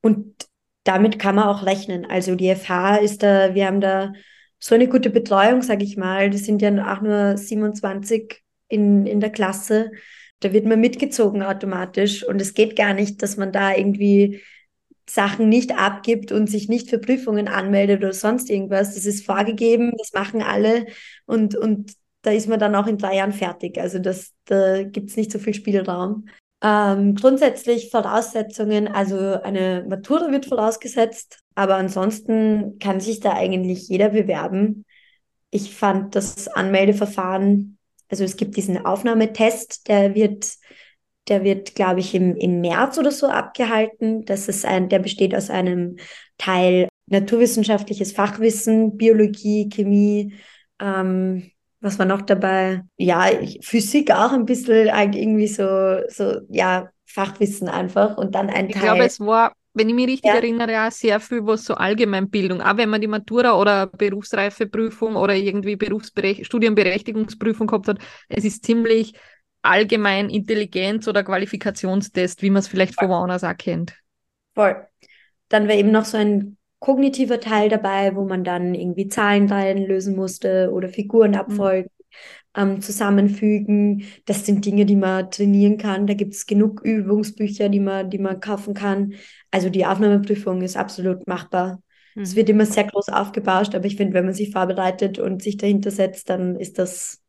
Und 0.00 0.46
damit 0.84 1.18
kann 1.18 1.34
man 1.34 1.48
auch 1.48 1.66
rechnen. 1.66 2.06
Also 2.06 2.34
die 2.34 2.54
FH 2.54 2.96
ist 2.96 3.22
da, 3.22 3.54
wir 3.54 3.66
haben 3.66 3.80
da 3.80 4.12
so 4.60 4.74
eine 4.74 4.88
gute 4.88 5.10
Betreuung, 5.10 5.62
sage 5.62 5.84
ich 5.84 5.96
mal. 5.96 6.30
Das 6.30 6.44
sind 6.44 6.62
ja 6.62 6.92
auch 6.92 7.00
nur 7.00 7.36
27 7.36 8.42
in, 8.68 9.06
in 9.06 9.20
der 9.20 9.30
Klasse. 9.30 9.90
Da 10.40 10.52
wird 10.52 10.66
man 10.66 10.80
mitgezogen 10.80 11.42
automatisch. 11.42 12.26
Und 12.26 12.40
es 12.40 12.54
geht 12.54 12.76
gar 12.76 12.94
nicht, 12.94 13.22
dass 13.22 13.36
man 13.36 13.52
da 13.52 13.74
irgendwie 13.74 14.42
Sachen 15.08 15.48
nicht 15.48 15.76
abgibt 15.76 16.30
und 16.30 16.48
sich 16.48 16.68
nicht 16.68 16.88
für 16.88 16.98
Prüfungen 16.98 17.48
anmeldet 17.48 17.98
oder 17.98 18.12
sonst 18.12 18.48
irgendwas. 18.48 18.94
Das 18.94 19.06
ist 19.06 19.26
vorgegeben, 19.26 19.92
das 19.98 20.12
machen 20.12 20.42
alle 20.42 20.86
und, 21.26 21.56
und 21.56 21.94
da 22.22 22.30
ist 22.30 22.48
man 22.48 22.60
dann 22.60 22.74
auch 22.74 22.86
in 22.86 22.98
drei 22.98 23.16
Jahren 23.16 23.32
fertig. 23.32 23.78
Also 23.78 23.98
das, 23.98 24.32
da 24.44 24.82
gibt 24.84 25.10
es 25.10 25.16
nicht 25.16 25.32
so 25.32 25.38
viel 25.38 25.54
Spielraum. 25.54 26.26
Ähm, 26.62 27.14
grundsätzlich 27.14 27.90
Voraussetzungen, 27.90 28.86
also 28.88 29.16
eine 29.16 29.84
Matura 29.88 30.30
wird 30.30 30.46
vorausgesetzt, 30.46 31.40
aber 31.54 31.76
ansonsten 31.76 32.78
kann 32.78 33.00
sich 33.00 33.20
da 33.20 33.32
eigentlich 33.32 33.88
jeder 33.88 34.10
bewerben. 34.10 34.84
Ich 35.50 35.74
fand 35.74 36.14
das 36.14 36.48
Anmeldeverfahren, 36.48 37.78
also 38.10 38.24
es 38.24 38.36
gibt 38.36 38.56
diesen 38.56 38.84
Aufnahmetest, 38.84 39.88
der 39.88 40.14
wird, 40.14 40.54
der 41.28 41.44
wird, 41.44 41.74
glaube 41.74 42.00
ich, 42.00 42.14
im, 42.14 42.36
im 42.36 42.60
März 42.60 42.98
oder 42.98 43.10
so 43.10 43.28
abgehalten. 43.28 44.24
Das 44.26 44.48
ist 44.48 44.66
ein, 44.66 44.88
der 44.88 44.98
besteht 44.98 45.34
aus 45.34 45.48
einem 45.48 45.96
Teil 46.36 46.88
naturwissenschaftliches 47.06 48.12
Fachwissen, 48.12 48.96
Biologie, 48.96 49.68
Chemie, 49.68 50.34
ähm, 50.80 51.50
was 51.80 51.98
war 51.98 52.06
noch 52.06 52.22
dabei? 52.22 52.82
Ja, 52.96 53.26
Physik 53.62 54.10
auch 54.10 54.32
ein 54.32 54.44
bisschen 54.44 54.88
irgendwie 55.14 55.48
so, 55.48 55.98
so, 56.08 56.40
ja, 56.48 56.90
Fachwissen 57.06 57.68
einfach 57.68 58.16
und 58.16 58.34
dann 58.34 58.50
ein 58.50 58.68
ich 58.68 58.74
Teil. 58.74 58.82
Ich 58.82 58.88
glaube, 58.88 59.04
es 59.04 59.20
war, 59.20 59.52
wenn 59.74 59.88
ich 59.88 59.94
mich 59.94 60.06
richtig 60.06 60.30
ja. 60.30 60.36
erinnere, 60.36 60.86
auch 60.86 60.92
sehr 60.92 61.18
viel 61.20 61.44
was 61.44 61.64
so 61.64 61.74
Allgemeinbildung. 61.74 62.60
Auch 62.60 62.76
wenn 62.76 62.88
man 62.88 63.00
die 63.00 63.08
Matura 63.08 63.58
oder 63.58 63.86
Berufsreifeprüfung 63.86 65.16
oder 65.16 65.34
irgendwie 65.34 65.76
Berufsberech 65.76 66.46
Studienberechtigungsprüfung 66.46 67.66
gehabt 67.66 67.88
hat, 67.88 67.98
es 68.28 68.44
ist 68.44 68.64
ziemlich 68.64 69.14
allgemein 69.62 70.30
Intelligenz- 70.30 71.08
oder 71.08 71.24
Qualifikationstest, 71.24 72.42
wie 72.42 72.50
man 72.50 72.60
es 72.60 72.68
vielleicht 72.68 72.94
von 72.94 73.08
woanders 73.08 73.44
auch 73.44 73.56
kennt. 73.56 73.94
Voll. 74.54 74.86
Dann 75.48 75.66
war 75.66 75.74
eben 75.74 75.90
noch 75.90 76.04
so 76.04 76.16
ein 76.16 76.56
kognitiver 76.80 77.40
Teil 77.40 77.68
dabei, 77.68 78.16
wo 78.16 78.24
man 78.24 78.42
dann 78.42 78.74
irgendwie 78.74 79.06
Zahlenreihen 79.06 79.86
lösen 79.86 80.16
musste 80.16 80.70
oder 80.72 80.88
Figuren 80.88 81.32
mhm. 81.32 81.36
abfolgen, 81.36 81.90
mhm. 82.56 82.62
ähm, 82.62 82.80
zusammenfügen. 82.80 84.04
Das 84.24 84.46
sind 84.46 84.64
Dinge, 84.64 84.86
die 84.86 84.96
man 84.96 85.30
trainieren 85.30 85.76
kann. 85.76 86.06
Da 86.06 86.14
gibt 86.14 86.34
es 86.34 86.46
genug 86.46 86.80
Übungsbücher, 86.82 87.68
die 87.68 87.80
man, 87.80 88.10
die 88.10 88.18
man 88.18 88.40
kaufen 88.40 88.74
kann. 88.74 89.14
Also 89.50 89.68
die 89.68 89.86
Aufnahmeprüfung 89.86 90.62
ist 90.62 90.76
absolut 90.76 91.28
machbar. 91.28 91.82
Mhm. 92.14 92.22
Es 92.22 92.34
wird 92.34 92.48
immer 92.48 92.66
sehr 92.66 92.84
groß 92.84 93.10
aufgebauscht, 93.10 93.74
aber 93.74 93.84
ich 93.84 93.96
finde, 93.96 94.14
wenn 94.14 94.24
man 94.24 94.34
sich 94.34 94.50
vorbereitet 94.50 95.18
und 95.18 95.42
sich 95.42 95.58
dahinter 95.58 95.90
setzt, 95.90 96.30
dann 96.30 96.56
ist 96.56 96.78
das, 96.78 97.22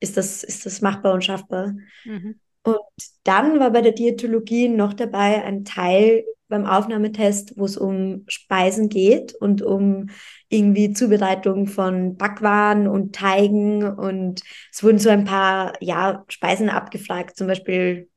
ist 0.00 0.18
das, 0.18 0.44
ist 0.44 0.66
das 0.66 0.82
machbar 0.82 1.14
und 1.14 1.24
schaffbar. 1.24 1.74
Mhm. 2.04 2.38
Und 2.62 2.80
dann 3.24 3.58
war 3.58 3.70
bei 3.70 3.80
der 3.80 3.92
Diätologie 3.92 4.68
noch 4.68 4.92
dabei 4.92 5.44
ein 5.44 5.64
Teil 5.64 6.24
beim 6.48 6.66
Aufnahmetest, 6.66 7.54
wo 7.56 7.64
es 7.64 7.76
um 7.76 8.24
Speisen 8.28 8.88
geht 8.88 9.34
und 9.34 9.62
um 9.62 10.10
irgendwie 10.48 10.92
Zubereitung 10.92 11.66
von 11.66 12.16
Backwaren 12.16 12.86
und 12.86 13.14
Teigen 13.14 13.84
und 13.84 14.42
es 14.72 14.82
wurden 14.82 14.98
so 14.98 15.10
ein 15.10 15.24
paar 15.24 15.72
ja, 15.80 16.24
Speisen 16.28 16.68
abgefragt, 16.68 17.36
zum 17.36 17.46
Beispiel 17.46 18.08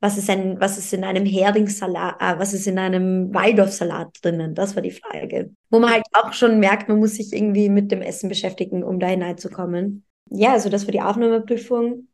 was 0.00 0.16
ist, 0.16 0.30
ein, 0.30 0.60
was 0.60 0.78
ist 0.78 0.92
in 0.92 1.02
einem 1.02 1.26
Heringssalat, 1.26 2.20
äh, 2.20 2.38
was 2.38 2.52
ist 2.52 2.66
in 2.66 2.78
einem 2.78 3.34
Waldorfsalat 3.34 4.18
drinnen? 4.22 4.54
Das 4.54 4.76
war 4.76 4.82
die 4.82 4.92
Frage. 4.92 5.50
Wo 5.70 5.80
man 5.80 5.90
halt 5.90 6.04
auch 6.12 6.32
schon 6.32 6.60
merkt, 6.60 6.88
man 6.88 6.98
muss 6.98 7.16
sich 7.16 7.32
irgendwie 7.32 7.68
mit 7.68 7.90
dem 7.90 8.00
Essen 8.00 8.28
beschäftigen, 8.28 8.84
um 8.84 9.00
da 9.00 9.08
hineinzukommen. 9.08 10.04
Ja, 10.30 10.52
also 10.52 10.68
das 10.68 10.86
war 10.86 10.92
die 10.92 11.00
Aufnahmeprüfung. 11.00 12.08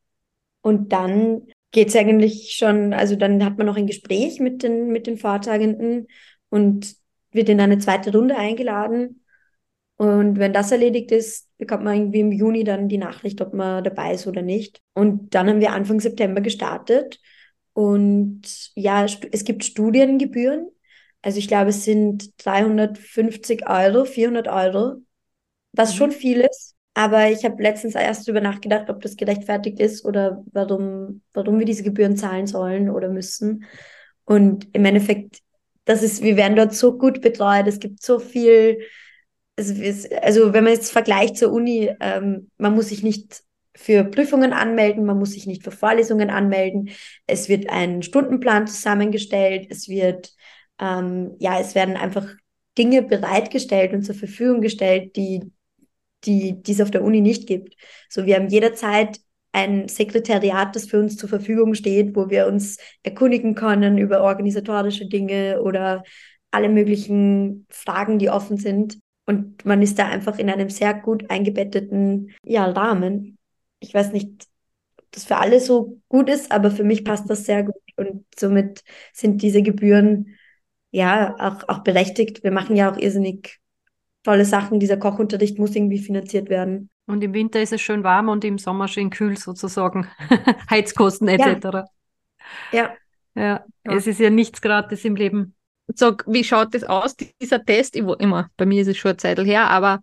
Und 0.63 0.93
dann 0.93 1.43
geht 1.75 1.89
es 1.89 1.97
eigentlich 1.97 2.53
schon, 2.53 2.95
also 2.95 3.17
dann 3.17 3.45
hat 3.45 3.59
man 3.59 3.67
noch 3.67 3.77
ein 3.77 3.89
Gespräch 3.89 4.39
mit 4.39 4.63
den, 4.63 4.89
mit 4.93 5.09
den 5.09 5.19
Vortragenden 5.19 6.07
und 6.49 6.95
wird 7.33 7.49
in 7.49 7.61
eine 7.61 7.79
zweite 7.79 8.13
Runde 8.13 8.37
eingeladen. 8.37 9.25
Und 9.97 10.39
wenn 10.39 10.53
das 10.53 10.71
erledigt 10.71 11.11
ist, 11.11 11.49
bekommt 11.59 11.83
man 11.83 11.97
irgendwie 11.97 12.21
im 12.21 12.31
Juni 12.33 12.63
dann 12.63 12.89
die 12.89 12.99
Nachricht, 12.99 13.41
ob 13.41 13.55
man 13.55 13.83
dabei 13.83 14.15
ist 14.15 14.29
oder 14.29 14.41
nicht. 14.41 14.81
Und 14.95 15.35
dann 15.35 15.49
haben 15.49 15.61
wir 15.61 15.73
Anfang 15.73 15.99
September 15.99 16.41
gestartet. 16.41 17.21
Und 17.73 18.71
ja, 18.77 19.05
es 19.05 19.45
gibt 19.45 19.65
Studiengebühren. 19.65 20.71
Also 21.23 21.39
ich 21.41 21.49
glaube, 21.49 21.71
es 21.71 21.85
sind 21.85 22.33
350 22.45 23.69
Euro, 23.69 24.05
400 24.05 24.47
Euro, 24.47 25.03
was 25.73 25.93
mhm. 25.95 25.97
schon 25.97 26.13
viel 26.13 26.41
ist. 26.41 26.74
Aber 26.95 27.29
ich 27.29 27.45
habe 27.45 27.63
letztens 27.63 27.97
erst 27.97 28.27
darüber 28.27 28.41
nachgedacht, 28.41 28.89
ob 28.89 29.03
das 29.03 29.17
gerechtfertigt 29.17 29.81
ist 29.81 30.05
oder 30.05 30.45
warum, 30.53 31.23
warum 31.33 31.59
wir 31.59 31.67
diese 31.67 31.83
Gebühren 31.83 32.17
zahlen 32.17 32.47
sollen 32.47 32.89
oder 32.89 33.09
müssen. 33.09 33.65
Und 34.25 34.69
im 34.73 34.85
Endeffekt 34.85 35.41
das 35.85 36.03
ist, 36.03 36.23
wir 36.23 36.37
werden 36.37 36.57
dort 36.57 36.75
so 36.75 36.97
gut 36.97 37.21
betreut, 37.21 37.67
es 37.67 37.79
gibt 37.79 38.03
so 38.03 38.19
viel, 38.19 38.79
also, 39.57 39.75
also 40.23 40.53
wenn 40.53 40.65
man 40.65 40.73
jetzt 40.73 40.93
vergleicht 40.93 41.37
zur 41.37 41.53
Uni, 41.53 41.91
ähm, 42.01 42.51
man 42.59 42.75
muss 42.75 42.89
sich 42.89 43.03
nicht 43.03 43.43
für 43.77 44.05
Prüfungen 44.05 44.53
anmelden, 44.53 45.05
man 45.05 45.19
muss 45.19 45.33
sich 45.33 45.47
nicht 45.47 45.63
für 45.65 45.73
Vorlesungen 45.73 46.31
anmelden, 46.31 46.91
es 47.27 47.49
wird 47.49 47.69
ein 47.69 48.03
Stundenplan 48.03 48.67
zusammengestellt, 48.67 49.67
es 49.71 49.89
wird, 49.89 50.33
ähm, 50.81 51.35
ja, 51.39 51.61
es 51.61 51.75
werden 51.75 51.97
einfach 51.97 52.27
Dinge 52.79 53.03
bereitgestellt 53.03 53.93
und 53.93 54.03
zur 54.03 54.15
Verfügung 54.15 54.61
gestellt, 54.61 55.17
die, 55.17 55.53
die, 56.27 56.63
die 56.63 56.73
es 56.73 56.81
auf 56.81 56.91
der 56.91 57.05
Uni 57.05 57.21
nicht 57.21 57.47
gibt. 57.47 57.77
So, 58.09 58.27
wir 58.27 58.37
haben 58.37 58.49
jederzeit 58.49 59.19
ein 59.53 59.89
Sekretariat, 59.89 60.75
das 60.75 60.87
für 60.87 60.99
uns 60.99 61.17
zur 61.17 61.29
Verfügung 61.29 61.75
steht, 61.75 62.17
wo 62.17 62.29
wir 62.29 62.47
uns 62.49 62.79
erkundigen 63.03 63.55
können 63.55 63.99
über 63.99 64.23
organisatorische 64.23 65.07
Dinge 65.07 65.63
oder 65.63 66.03
alle 66.51 66.69
möglichen 66.69 67.67
Fragen, 67.71 68.19
die 68.19 68.31
offen 68.31 68.57
sind. 68.57 68.99
Und 69.27 69.65
man 69.65 69.81
ist 69.81 69.99
da 69.99 70.09
einfach 70.09 70.39
in 70.39 70.51
einem 70.51 70.71
sehr 70.71 70.93
gut 70.95 71.31
eingebetteten 71.31 72.33
ja, 72.45 72.67
Rahmen. 72.67 73.39
Ich 73.81 73.95
weiß 73.95 74.13
nicht, 74.13 74.49
ob 74.99 75.13
das 75.13 75.25
für 75.25 75.37
alle 75.37 75.61
so 75.61 76.01
gut 76.09 76.29
ist, 76.29 76.51
aber 76.51 76.71
für 76.71 76.85
mich 76.85 77.05
passt 77.05 77.31
das 77.31 77.45
sehr 77.45 77.63
gut. 77.63 77.77
Und 77.97 78.25
somit 78.37 78.83
sind 79.13 79.41
diese 79.41 79.63
Gebühren 79.63 80.37
ja 80.91 81.35
auch, 81.39 81.69
auch 81.69 81.85
berechtigt. 81.85 82.43
Wir 82.43 82.51
machen 82.51 82.77
ja 82.77 82.93
auch 82.93 82.99
irrsinnig 82.99 83.61
tolle 84.25 84.45
Sachen. 84.45 84.81
Dieser 84.81 84.97
Kochunterricht 84.97 85.59
muss 85.59 85.77
irgendwie 85.77 85.99
finanziert 85.99 86.49
werden. 86.49 86.91
Und 87.07 87.23
im 87.23 87.35
Winter 87.35 87.61
ist 87.61 87.73
es 87.73 87.81
schön 87.81 88.03
warm 88.03 88.29
und 88.29 88.45
im 88.45 88.59
Sommer 88.59 88.89
schön 88.89 89.11
kühl 89.11 89.37
sozusagen. 89.37 90.09
Heizkosten 90.71 91.29
etc. 91.29 91.85
Ja. 92.73 92.73
ja. 92.73 92.95
Ja, 93.37 93.65
es 93.85 94.07
ist 94.07 94.21
ja 94.21 94.31
nichts 94.31 94.61
gratis 94.63 95.05
im 95.05 95.17
Leben. 95.17 95.55
Sag, 95.89 96.25
wie 96.27 96.45
schaut 96.45 96.75
das 96.75 96.85
aus, 96.85 97.17
dieser 97.17 97.65
Test? 97.65 97.97
Ich, 97.97 98.03
immer, 98.03 98.49
bei 98.57 98.65
mir 98.65 98.83
ist 98.83 98.89
es 98.89 98.97
schon 98.97 99.11
eine 99.11 99.17
Zeit 99.19 99.39
her, 99.41 99.69
aber 99.69 100.01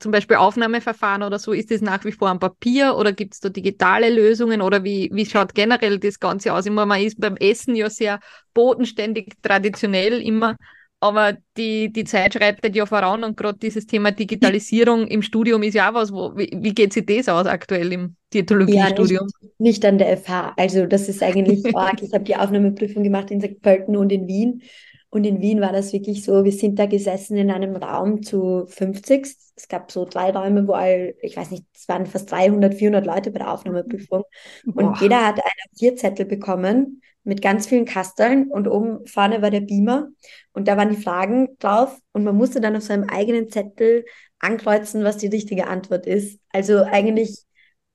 zum 0.00 0.10
Beispiel 0.10 0.36
Aufnahmeverfahren 0.36 1.22
oder 1.22 1.38
so, 1.38 1.52
ist 1.52 1.70
das 1.70 1.80
nach 1.80 2.04
wie 2.04 2.12
vor 2.12 2.28
am 2.28 2.40
Papier 2.40 2.96
oder 2.96 3.12
gibt 3.12 3.34
es 3.34 3.40
da 3.40 3.48
digitale 3.48 4.10
Lösungen 4.10 4.60
oder 4.60 4.84
wie, 4.84 5.10
wie 5.12 5.24
schaut 5.24 5.54
generell 5.54 5.98
das 5.98 6.18
Ganze 6.18 6.52
aus? 6.52 6.66
Immer, 6.66 6.86
man 6.86 7.00
ist 7.00 7.20
beim 7.20 7.36
Essen 7.36 7.76
ja 7.76 7.88
sehr 7.88 8.18
bodenständig, 8.52 9.34
traditionell 9.42 10.20
immer 10.20 10.56
aber 11.02 11.36
die, 11.56 11.92
die 11.92 12.04
Zeit 12.04 12.34
schreitet 12.34 12.76
ja 12.76 12.86
voran 12.86 13.24
und 13.24 13.36
gerade 13.36 13.58
dieses 13.58 13.86
Thema 13.88 14.12
Digitalisierung 14.12 15.08
im 15.08 15.20
Studium 15.20 15.64
ist 15.64 15.74
ja 15.74 15.90
auch 15.90 15.94
was, 15.94 16.12
wo, 16.12 16.36
wie, 16.36 16.48
wie 16.54 16.72
geht 16.72 16.92
sich 16.92 17.04
das 17.04 17.28
aus 17.28 17.46
aktuell 17.46 17.92
im 17.92 18.14
Diätologiestudium? 18.32 19.26
Ja, 19.26 19.48
nicht, 19.48 19.58
nicht, 19.58 19.84
an 19.84 19.98
der 19.98 20.16
FH. 20.16 20.54
Also 20.56 20.86
das 20.86 21.08
ist 21.08 21.20
eigentlich 21.20 21.64
arg. 21.76 22.00
ich 22.00 22.12
habe 22.12 22.22
die 22.22 22.36
Aufnahmeprüfung 22.36 23.02
gemacht 23.02 23.32
in 23.32 23.40
St. 23.40 23.60
Pölten 23.60 23.96
und 23.96 24.12
in 24.12 24.28
Wien. 24.28 24.62
Und 25.10 25.24
in 25.24 25.40
Wien 25.40 25.60
war 25.60 25.72
das 25.72 25.92
wirklich 25.92 26.24
so, 26.24 26.44
wir 26.44 26.52
sind 26.52 26.78
da 26.78 26.86
gesessen 26.86 27.36
in 27.36 27.50
einem 27.50 27.74
Raum 27.74 28.22
zu 28.22 28.66
50. 28.68 29.26
Es 29.56 29.66
gab 29.68 29.90
so 29.90 30.04
drei 30.04 30.30
Räume, 30.30 30.68
wo 30.68 30.72
all, 30.72 31.14
ich 31.20 31.36
weiß 31.36 31.50
nicht, 31.50 31.64
es 31.74 31.88
waren 31.88 32.06
fast 32.06 32.30
300, 32.30 32.74
400 32.74 33.04
Leute 33.04 33.32
bei 33.32 33.40
der 33.40 33.52
Aufnahmeprüfung. 33.52 34.22
Und 34.66 34.74
Boah. 34.74 34.96
jeder 35.00 35.26
hat 35.26 35.34
einen 35.34 35.76
Vierzettel 35.76 36.26
bekommen 36.26 37.02
mit 37.24 37.40
ganz 37.40 37.66
vielen 37.66 37.84
Kasteln 37.84 38.50
und 38.50 38.66
oben 38.66 39.06
vorne 39.06 39.42
war 39.42 39.50
der 39.50 39.60
Beamer 39.60 40.08
und 40.52 40.66
da 40.68 40.76
waren 40.76 40.90
die 40.90 41.00
Fragen 41.00 41.56
drauf 41.58 41.96
und 42.12 42.24
man 42.24 42.36
musste 42.36 42.60
dann 42.60 42.76
auf 42.76 42.82
seinem 42.82 43.08
eigenen 43.08 43.48
Zettel 43.48 44.04
ankreuzen, 44.40 45.04
was 45.04 45.18
die 45.18 45.28
richtige 45.28 45.68
Antwort 45.68 46.06
ist. 46.06 46.40
Also 46.50 46.82
eigentlich 46.82 47.44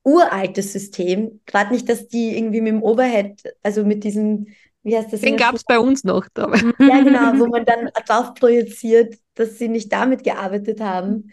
uraltes 0.03 0.71
System. 0.71 1.41
Gerade 1.45 1.73
nicht, 1.73 1.89
dass 1.89 2.07
die 2.07 2.37
irgendwie 2.37 2.61
mit 2.61 2.71
dem 2.71 2.83
Overhead, 2.83 3.41
also 3.61 3.83
mit 3.83 4.05
diesem, 4.05 4.47
wie 4.83 4.95
heißt 4.95 5.11
das? 5.11 5.19
Den 5.19 5.35
gab 5.35 5.53
es 5.53 5.65
bei 5.65 5.77
uns 5.77 6.05
noch. 6.05 6.27
Dabei. 6.33 6.59
Ja, 6.79 7.01
genau, 7.01 7.37
wo 7.39 7.47
man 7.47 7.65
dann 7.65 7.89
drauf 8.05 8.33
projiziert, 8.33 9.17
dass 9.35 9.57
sie 9.57 9.67
nicht 9.67 9.91
damit 9.91 10.23
gearbeitet 10.23 10.79
haben. 10.79 11.31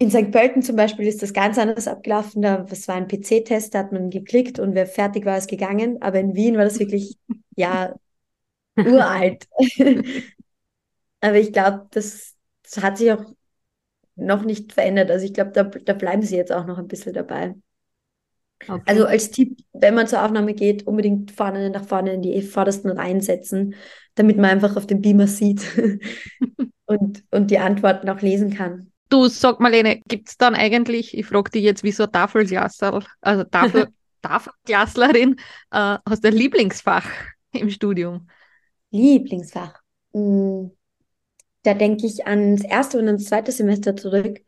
In 0.00 0.10
St. 0.10 0.30
Pölten 0.30 0.62
zum 0.62 0.76
Beispiel 0.76 1.06
ist 1.06 1.22
das 1.22 1.34
ganz 1.34 1.58
anders 1.58 1.86
abgelaufen. 1.86 2.40
Da, 2.40 2.62
das 2.62 2.88
war 2.88 2.94
ein 2.94 3.06
PC-Test, 3.06 3.74
da 3.74 3.80
hat 3.80 3.92
man 3.92 4.08
geklickt 4.08 4.58
und 4.58 4.74
wer 4.74 4.86
fertig 4.86 5.26
war, 5.26 5.36
ist 5.36 5.50
gegangen. 5.50 6.00
Aber 6.00 6.18
in 6.18 6.34
Wien 6.34 6.56
war 6.56 6.64
das 6.64 6.78
wirklich, 6.78 7.18
ja, 7.54 7.94
uralt. 8.78 9.46
Aber 11.20 11.36
ich 11.36 11.52
glaube, 11.52 11.86
das, 11.90 12.34
das, 12.62 12.82
hat 12.82 12.96
sich 12.96 13.12
auch 13.12 13.26
noch 14.16 14.42
nicht 14.42 14.72
verändert. 14.72 15.10
Also 15.10 15.26
ich 15.26 15.34
glaube, 15.34 15.50
da, 15.50 15.64
da 15.64 15.92
bleiben 15.92 16.22
sie 16.22 16.36
jetzt 16.36 16.50
auch 16.50 16.64
noch 16.64 16.78
ein 16.78 16.88
bisschen 16.88 17.12
dabei. 17.12 17.54
Okay. 18.66 18.82
Also 18.86 19.04
als 19.04 19.30
Tipp, 19.30 19.58
wenn 19.74 19.94
man 19.94 20.06
zur 20.06 20.24
Aufnahme 20.24 20.54
geht, 20.54 20.86
unbedingt 20.86 21.30
vorne 21.30 21.68
nach 21.68 21.84
vorne 21.84 22.14
in 22.14 22.22
die 22.22 22.40
vordersten 22.40 22.90
Reihen 22.90 23.20
setzen, 23.20 23.74
damit 24.14 24.38
man 24.38 24.46
einfach 24.46 24.76
auf 24.76 24.86
dem 24.86 25.02
Beamer 25.02 25.26
sieht 25.26 25.60
und, 26.86 27.22
und 27.30 27.50
die 27.50 27.58
Antworten 27.58 28.08
auch 28.08 28.22
lesen 28.22 28.54
kann. 28.54 28.89
Du 29.10 29.28
sag 29.28 29.60
Marlene, 29.60 30.00
gibt 30.06 30.28
es 30.28 30.36
dann 30.36 30.54
eigentlich, 30.54 31.16
ich 31.16 31.26
frage 31.26 31.50
dich 31.50 31.64
jetzt 31.64 31.82
wie 31.82 31.92
so 31.92 32.06
Tafelglasser, 32.06 33.02
also 33.20 33.44
Tafel, 33.44 33.88
Tafelglaslerin, 34.22 35.36
äh, 35.72 35.98
hast 36.08 36.24
du 36.24 36.28
ein 36.28 36.34
Lieblingsfach 36.34 37.06
im 37.52 37.70
Studium? 37.70 38.28
Lieblingsfach. 38.90 39.74
Hm, 40.12 40.70
da 41.62 41.74
denke 41.74 42.06
ich 42.06 42.26
ans 42.26 42.64
erste 42.64 42.98
und 42.98 43.06
ans 43.06 43.26
zweite 43.26 43.52
Semester 43.52 43.96
zurück. 43.96 44.40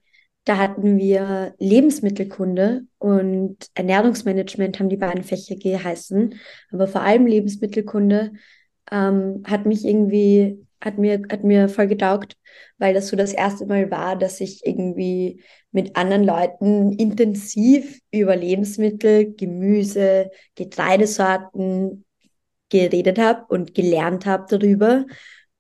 Da 0.45 0.57
hatten 0.57 0.99
wir 0.99 1.55
Lebensmittelkunde 1.59 2.83
und 2.99 3.57
Ernährungsmanagement 3.75 4.79
haben 4.79 4.89
die 4.89 4.97
beiden 4.97 5.23
Fächer 5.23 5.57
geheißen. 5.57 6.35
Aber 6.73 6.89
vor 6.89 7.03
allem 7.03 7.27
Lebensmittelkunde 7.27 8.33
ähm, 8.91 9.43
hat 9.47 9.67
mich 9.67 9.85
irgendwie 9.85 10.62
hat 10.83 10.99
mir, 10.99 11.23
hat 11.31 11.45
mir 11.45 11.69
voll 11.69 11.87
getaugt, 11.87 12.37
weil 12.79 12.93
das 12.93 13.09
so 13.09 13.17
das 13.17 13.33
erste 13.33 13.67
Mal 13.67 13.91
war, 13.91 14.17
dass 14.17 14.41
ich 14.41 14.67
irgendwie 14.67 15.43
mit 15.71 15.97
anderen 15.97 16.25
Leuten 16.25 16.93
intensiv 16.93 18.01
über 18.11 18.37
Lebensmittel, 18.37 19.35
Gemüse, 19.35 20.31
Getreidesorten 20.57 22.05
geredet 22.69 23.19
habe 23.19 23.45
und 23.49 23.75
gelernt 23.75 24.27
habe 24.27 24.47
darüber. 24.49 25.07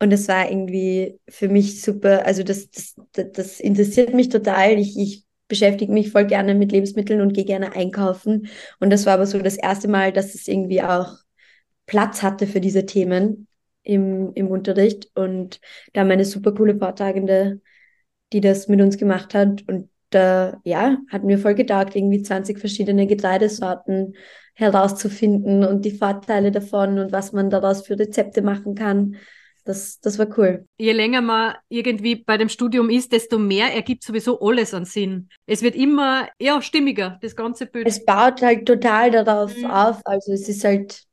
Und 0.00 0.10
das 0.10 0.26
war 0.26 0.50
irgendwie 0.50 1.20
für 1.28 1.48
mich 1.48 1.80
super. 1.80 2.26
Also 2.26 2.42
das, 2.42 2.68
das, 2.70 2.94
das 3.32 3.60
interessiert 3.60 4.12
mich 4.14 4.28
total. 4.28 4.78
Ich, 4.78 4.98
ich 4.98 5.24
beschäftige 5.46 5.92
mich 5.92 6.10
voll 6.10 6.26
gerne 6.26 6.54
mit 6.54 6.72
Lebensmitteln 6.72 7.20
und 7.20 7.34
gehe 7.34 7.44
gerne 7.44 7.76
einkaufen. 7.76 8.48
Und 8.80 8.90
das 8.90 9.06
war 9.06 9.14
aber 9.14 9.26
so 9.26 9.38
das 9.38 9.56
erste 9.56 9.86
Mal, 9.86 10.12
dass 10.12 10.34
es 10.34 10.48
irgendwie 10.48 10.82
auch 10.82 11.14
Platz 11.86 12.22
hatte 12.22 12.46
für 12.46 12.60
diese 12.60 12.86
Themen 12.86 13.46
im, 13.82 14.32
im 14.34 14.48
Unterricht 14.48 15.10
und 15.14 15.60
da 15.92 16.00
haben 16.00 16.08
wir 16.08 16.14
eine 16.14 16.24
super 16.24 16.54
coole 16.54 16.76
Vortragende, 16.78 17.60
die 18.32 18.40
das 18.40 18.68
mit 18.68 18.80
uns 18.80 18.96
gemacht 18.96 19.34
hat 19.34 19.62
und 19.68 19.88
da, 20.10 20.60
ja, 20.64 20.98
hat 21.08 21.24
mir 21.24 21.38
voll 21.38 21.54
getaugt, 21.54 21.96
irgendwie 21.96 22.22
20 22.22 22.58
verschiedene 22.58 23.06
Getreidesorten 23.06 24.14
herauszufinden 24.54 25.64
und 25.64 25.84
die 25.84 25.96
Vorteile 25.96 26.50
davon 26.50 26.98
und 26.98 27.12
was 27.12 27.32
man 27.32 27.50
daraus 27.50 27.86
für 27.86 27.98
Rezepte 27.98 28.42
machen 28.42 28.74
kann. 28.74 29.16
Das, 29.64 30.00
das 30.00 30.18
war 30.18 30.26
cool. 30.38 30.66
Je 30.76 30.92
länger 30.92 31.20
man 31.20 31.54
irgendwie 31.68 32.16
bei 32.16 32.36
dem 32.36 32.48
Studium 32.48 32.90
ist, 32.90 33.12
desto 33.12 33.38
mehr 33.38 33.72
ergibt 33.72 34.02
sowieso 34.02 34.40
alles 34.40 34.74
an 34.74 34.84
Sinn. 34.84 35.28
Es 35.46 35.62
wird 35.62 35.76
immer 35.76 36.28
ja, 36.40 36.60
stimmiger, 36.60 37.18
das 37.22 37.36
ganze 37.36 37.66
Bild. 37.66 37.86
Es 37.86 38.04
baut 38.04 38.42
halt 38.42 38.66
total 38.66 39.12
darauf 39.12 39.56
mhm. 39.56 39.66
auf. 39.66 40.00
Also 40.04 40.32
es 40.32 40.48
ist 40.48 40.64
halt 40.64 41.04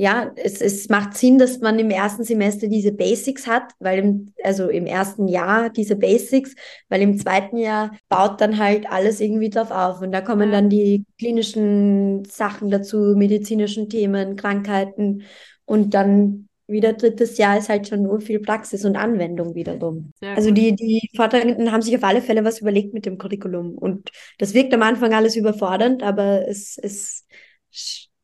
ja, 0.00 0.32
es, 0.34 0.62
es 0.62 0.88
macht 0.88 1.14
Sinn, 1.14 1.36
dass 1.36 1.60
man 1.60 1.78
im 1.78 1.90
ersten 1.90 2.24
Semester 2.24 2.68
diese 2.68 2.90
Basics 2.90 3.46
hat, 3.46 3.74
weil 3.80 3.98
im, 3.98 4.32
also 4.42 4.70
im 4.70 4.86
ersten 4.86 5.28
Jahr 5.28 5.68
diese 5.68 5.94
Basics, 5.94 6.54
weil 6.88 7.02
im 7.02 7.18
zweiten 7.18 7.58
Jahr 7.58 7.90
baut 8.08 8.40
dann 8.40 8.56
halt 8.56 8.90
alles 8.90 9.20
irgendwie 9.20 9.50
drauf 9.50 9.70
auf. 9.70 10.00
Und 10.00 10.12
da 10.12 10.22
kommen 10.22 10.52
dann 10.52 10.70
die 10.70 11.04
klinischen 11.18 12.24
Sachen 12.24 12.70
dazu, 12.70 13.14
medizinischen 13.14 13.90
Themen, 13.90 14.36
Krankheiten. 14.36 15.24
Und 15.66 15.92
dann 15.92 16.48
wieder 16.66 16.94
drittes 16.94 17.36
Jahr 17.36 17.58
ist 17.58 17.68
halt 17.68 17.86
schon 17.86 18.04
nur 18.04 18.22
viel 18.22 18.40
Praxis 18.40 18.86
und 18.86 18.96
Anwendung 18.96 19.54
wiederum. 19.54 20.14
Sehr 20.18 20.34
also 20.34 20.50
die, 20.50 20.74
die 20.74 21.10
Vortragenden 21.14 21.72
haben 21.72 21.82
sich 21.82 21.94
auf 21.94 22.04
alle 22.04 22.22
Fälle 22.22 22.42
was 22.42 22.62
überlegt 22.62 22.94
mit 22.94 23.04
dem 23.04 23.18
Curriculum. 23.18 23.76
Und 23.76 24.08
das 24.38 24.54
wirkt 24.54 24.72
am 24.72 24.82
Anfang 24.82 25.12
alles 25.12 25.36
überfordernd, 25.36 26.02
aber 26.02 26.48
es, 26.48 26.78
es 26.82 27.26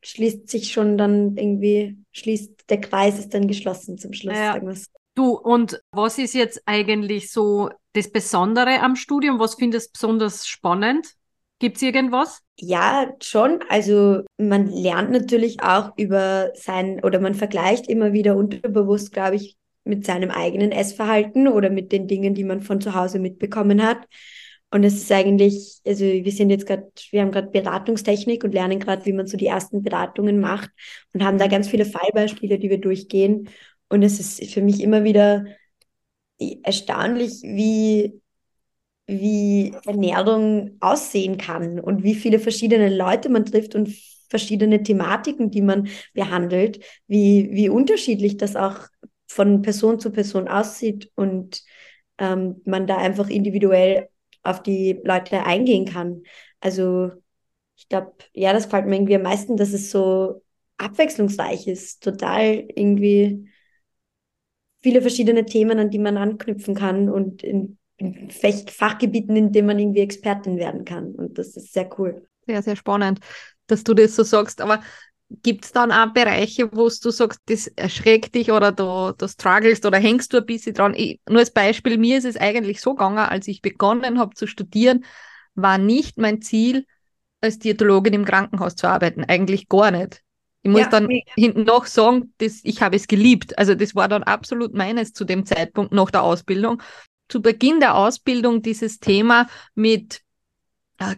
schließt 0.03 0.49
sich 0.49 0.71
schon 0.71 0.97
dann 0.97 1.37
irgendwie, 1.37 1.97
schließt 2.11 2.69
der 2.69 2.81
Kreis 2.81 3.19
ist 3.19 3.33
dann 3.33 3.47
geschlossen 3.47 3.97
zum 3.97 4.13
Schluss. 4.13 4.35
Ja. 4.35 4.59
Du, 5.15 5.31
und 5.31 5.81
was 5.91 6.19
ist 6.19 6.35
jetzt 6.35 6.61
eigentlich 6.65 7.31
so 7.31 7.69
das 7.93 8.11
Besondere 8.11 8.81
am 8.81 8.95
Studium? 8.95 9.39
Was 9.39 9.55
findest 9.55 9.87
du 9.87 9.91
besonders 9.93 10.47
spannend? 10.47 11.07
Gibt 11.59 11.77
es 11.77 11.81
irgendwas? 11.81 12.41
Ja, 12.59 13.11
schon. 13.21 13.63
Also 13.69 14.21
man 14.37 14.67
lernt 14.67 15.09
natürlich 15.09 15.61
auch 15.61 15.97
über 15.97 16.51
sein, 16.53 17.03
oder 17.03 17.19
man 17.19 17.33
vergleicht 17.33 17.87
immer 17.87 18.13
wieder 18.13 18.35
unterbewusst, 18.35 19.11
glaube 19.11 19.37
ich, 19.37 19.57
mit 19.83 20.05
seinem 20.05 20.29
eigenen 20.29 20.71
Essverhalten 20.71 21.47
oder 21.47 21.69
mit 21.69 21.91
den 21.91 22.07
Dingen, 22.07 22.35
die 22.35 22.43
man 22.43 22.61
von 22.61 22.79
zu 22.81 22.93
Hause 22.93 23.19
mitbekommen 23.19 23.81
hat. 23.81 24.05
Und 24.69 24.83
es 24.83 24.95
ist 24.95 25.11
eigentlich, 25.11 25.79
also 25.85 26.03
wir 26.03 26.31
sind 26.31 26.49
jetzt 26.49 26.65
gerade, 26.65 26.91
wir 27.11 27.21
haben 27.21 27.31
gerade 27.31 27.49
Beratungstechnik 27.49 28.43
und 28.43 28.53
lernen 28.53 28.79
gerade, 28.79 29.05
wie 29.05 29.13
man 29.13 29.27
so 29.27 29.37
die 29.37 29.47
ersten 29.47 29.81
Beratungen 29.81 30.39
macht 30.39 30.69
und 31.13 31.23
haben 31.23 31.37
da 31.37 31.47
ganz 31.47 31.69
viele 31.69 31.85
Fallbeispiele, 31.85 32.59
die 32.59 32.69
wir 32.69 32.79
durchgehen. 32.79 33.49
Und 33.87 34.03
es 34.03 34.19
ist 34.19 34.53
für 34.53 34.61
mich 34.61 34.81
immer 34.81 35.05
wieder 35.05 35.45
erstaunlich, 36.63 37.41
wie, 37.43 38.21
wie 39.07 39.73
Ernährung 39.85 40.77
aussehen 40.81 41.37
kann 41.37 41.79
und 41.79 42.03
wie 42.03 42.15
viele 42.15 42.39
verschiedene 42.39 42.95
Leute 42.95 43.29
man 43.29 43.45
trifft 43.45 43.73
und 43.73 43.89
verschiedene 44.29 44.83
Thematiken, 44.83 45.49
die 45.49 45.61
man 45.61 45.87
behandelt, 46.13 46.83
wie, 47.07 47.49
wie 47.51 47.69
unterschiedlich 47.69 48.35
das 48.35 48.57
auch 48.57 48.79
von 49.27 49.61
Person 49.61 49.99
zu 49.99 50.11
Person 50.11 50.49
aussieht 50.49 51.09
und 51.15 51.63
ähm, 52.17 52.61
man 52.65 52.87
da 52.87 52.97
einfach 52.97 53.29
individuell 53.29 54.09
auf 54.43 54.63
die 54.63 54.99
Leute 55.03 55.43
eingehen 55.43 55.85
kann. 55.85 56.23
Also 56.59 57.11
ich 57.75 57.87
glaube, 57.89 58.13
ja, 58.33 58.53
das 58.53 58.65
gefällt 58.65 58.87
mir 58.87 58.95
irgendwie 58.95 59.15
am 59.15 59.21
meisten, 59.23 59.57
dass 59.57 59.73
es 59.73 59.91
so 59.91 60.43
abwechslungsreich 60.77 61.67
ist, 61.67 62.03
total 62.03 62.65
irgendwie 62.75 63.49
viele 64.81 65.01
verschiedene 65.01 65.45
Themen, 65.45 65.79
an 65.79 65.89
die 65.89 65.99
man 65.99 66.17
anknüpfen 66.17 66.75
kann 66.75 67.09
und 67.09 67.43
in, 67.43 67.77
in 67.97 68.29
Fachgebieten, 68.29 69.35
in 69.35 69.51
denen 69.51 69.67
man 69.67 69.79
irgendwie 69.79 70.01
Expertin 70.01 70.57
werden 70.57 70.85
kann. 70.85 71.13
Und 71.13 71.37
das 71.37 71.57
ist 71.57 71.73
sehr 71.73 71.89
cool. 71.99 72.27
Sehr, 72.45 72.61
sehr 72.61 72.75
spannend, 72.75 73.19
dass 73.67 73.83
du 73.83 73.93
das 73.93 74.15
so 74.15 74.23
sagst. 74.23 74.61
Aber 74.61 74.81
gibt 75.29 75.65
es 75.65 75.71
dann 75.71 75.91
auch 75.91 76.13
Bereiche, 76.13 76.71
wo 76.71 76.89
du 76.89 77.11
sagst, 77.11 77.41
das 77.47 77.67
erschreckt 77.67 78.35
dich 78.35 78.51
oder 78.51 78.71
du, 78.71 79.13
du 79.17 79.27
strugglest 79.27 79.85
oder 79.85 79.97
hängst 79.97 80.33
du 80.33 80.37
ein 80.37 80.45
bisschen 80.45 80.73
dran? 80.73 80.93
Ich, 80.95 81.19
nur 81.27 81.39
als 81.39 81.51
Beispiel, 81.51 81.97
mir 81.97 82.17
ist 82.17 82.25
es 82.25 82.37
eigentlich 82.37 82.81
so 82.81 82.93
gegangen, 82.93 83.17
als 83.17 83.47
ich 83.47 83.61
begonnen 83.61 84.19
habe 84.19 84.35
zu 84.35 84.47
studieren, 84.47 85.05
war 85.55 85.77
nicht 85.77 86.17
mein 86.17 86.41
Ziel, 86.41 86.85
als 87.41 87.59
Diätologin 87.59 88.13
im 88.13 88.25
Krankenhaus 88.25 88.75
zu 88.75 88.87
arbeiten. 88.87 89.23
Eigentlich 89.23 89.67
gar 89.67 89.91
nicht. 89.91 90.21
Ich 90.63 90.71
muss 90.71 90.81
ja, 90.81 90.89
dann 90.89 91.07
mega. 91.07 91.31
hinten 91.35 91.63
noch 91.63 91.85
sagen, 91.85 92.33
dass 92.39 92.61
ich 92.63 92.81
habe 92.81 92.95
es 92.95 93.07
geliebt. 93.07 93.57
Also 93.57 93.75
das 93.75 93.95
war 93.95 94.07
dann 94.07 94.23
absolut 94.23 94.73
meines 94.73 95.13
zu 95.13 95.23
dem 95.23 95.45
Zeitpunkt 95.45 95.91
nach 95.91 96.09
der 96.09 96.23
Ausbildung. 96.23 96.81
Zu 97.29 97.41
Beginn 97.41 97.79
der 97.79 97.95
Ausbildung 97.95 98.61
dieses 98.61 98.99
Thema 98.99 99.47
mit 99.75 100.21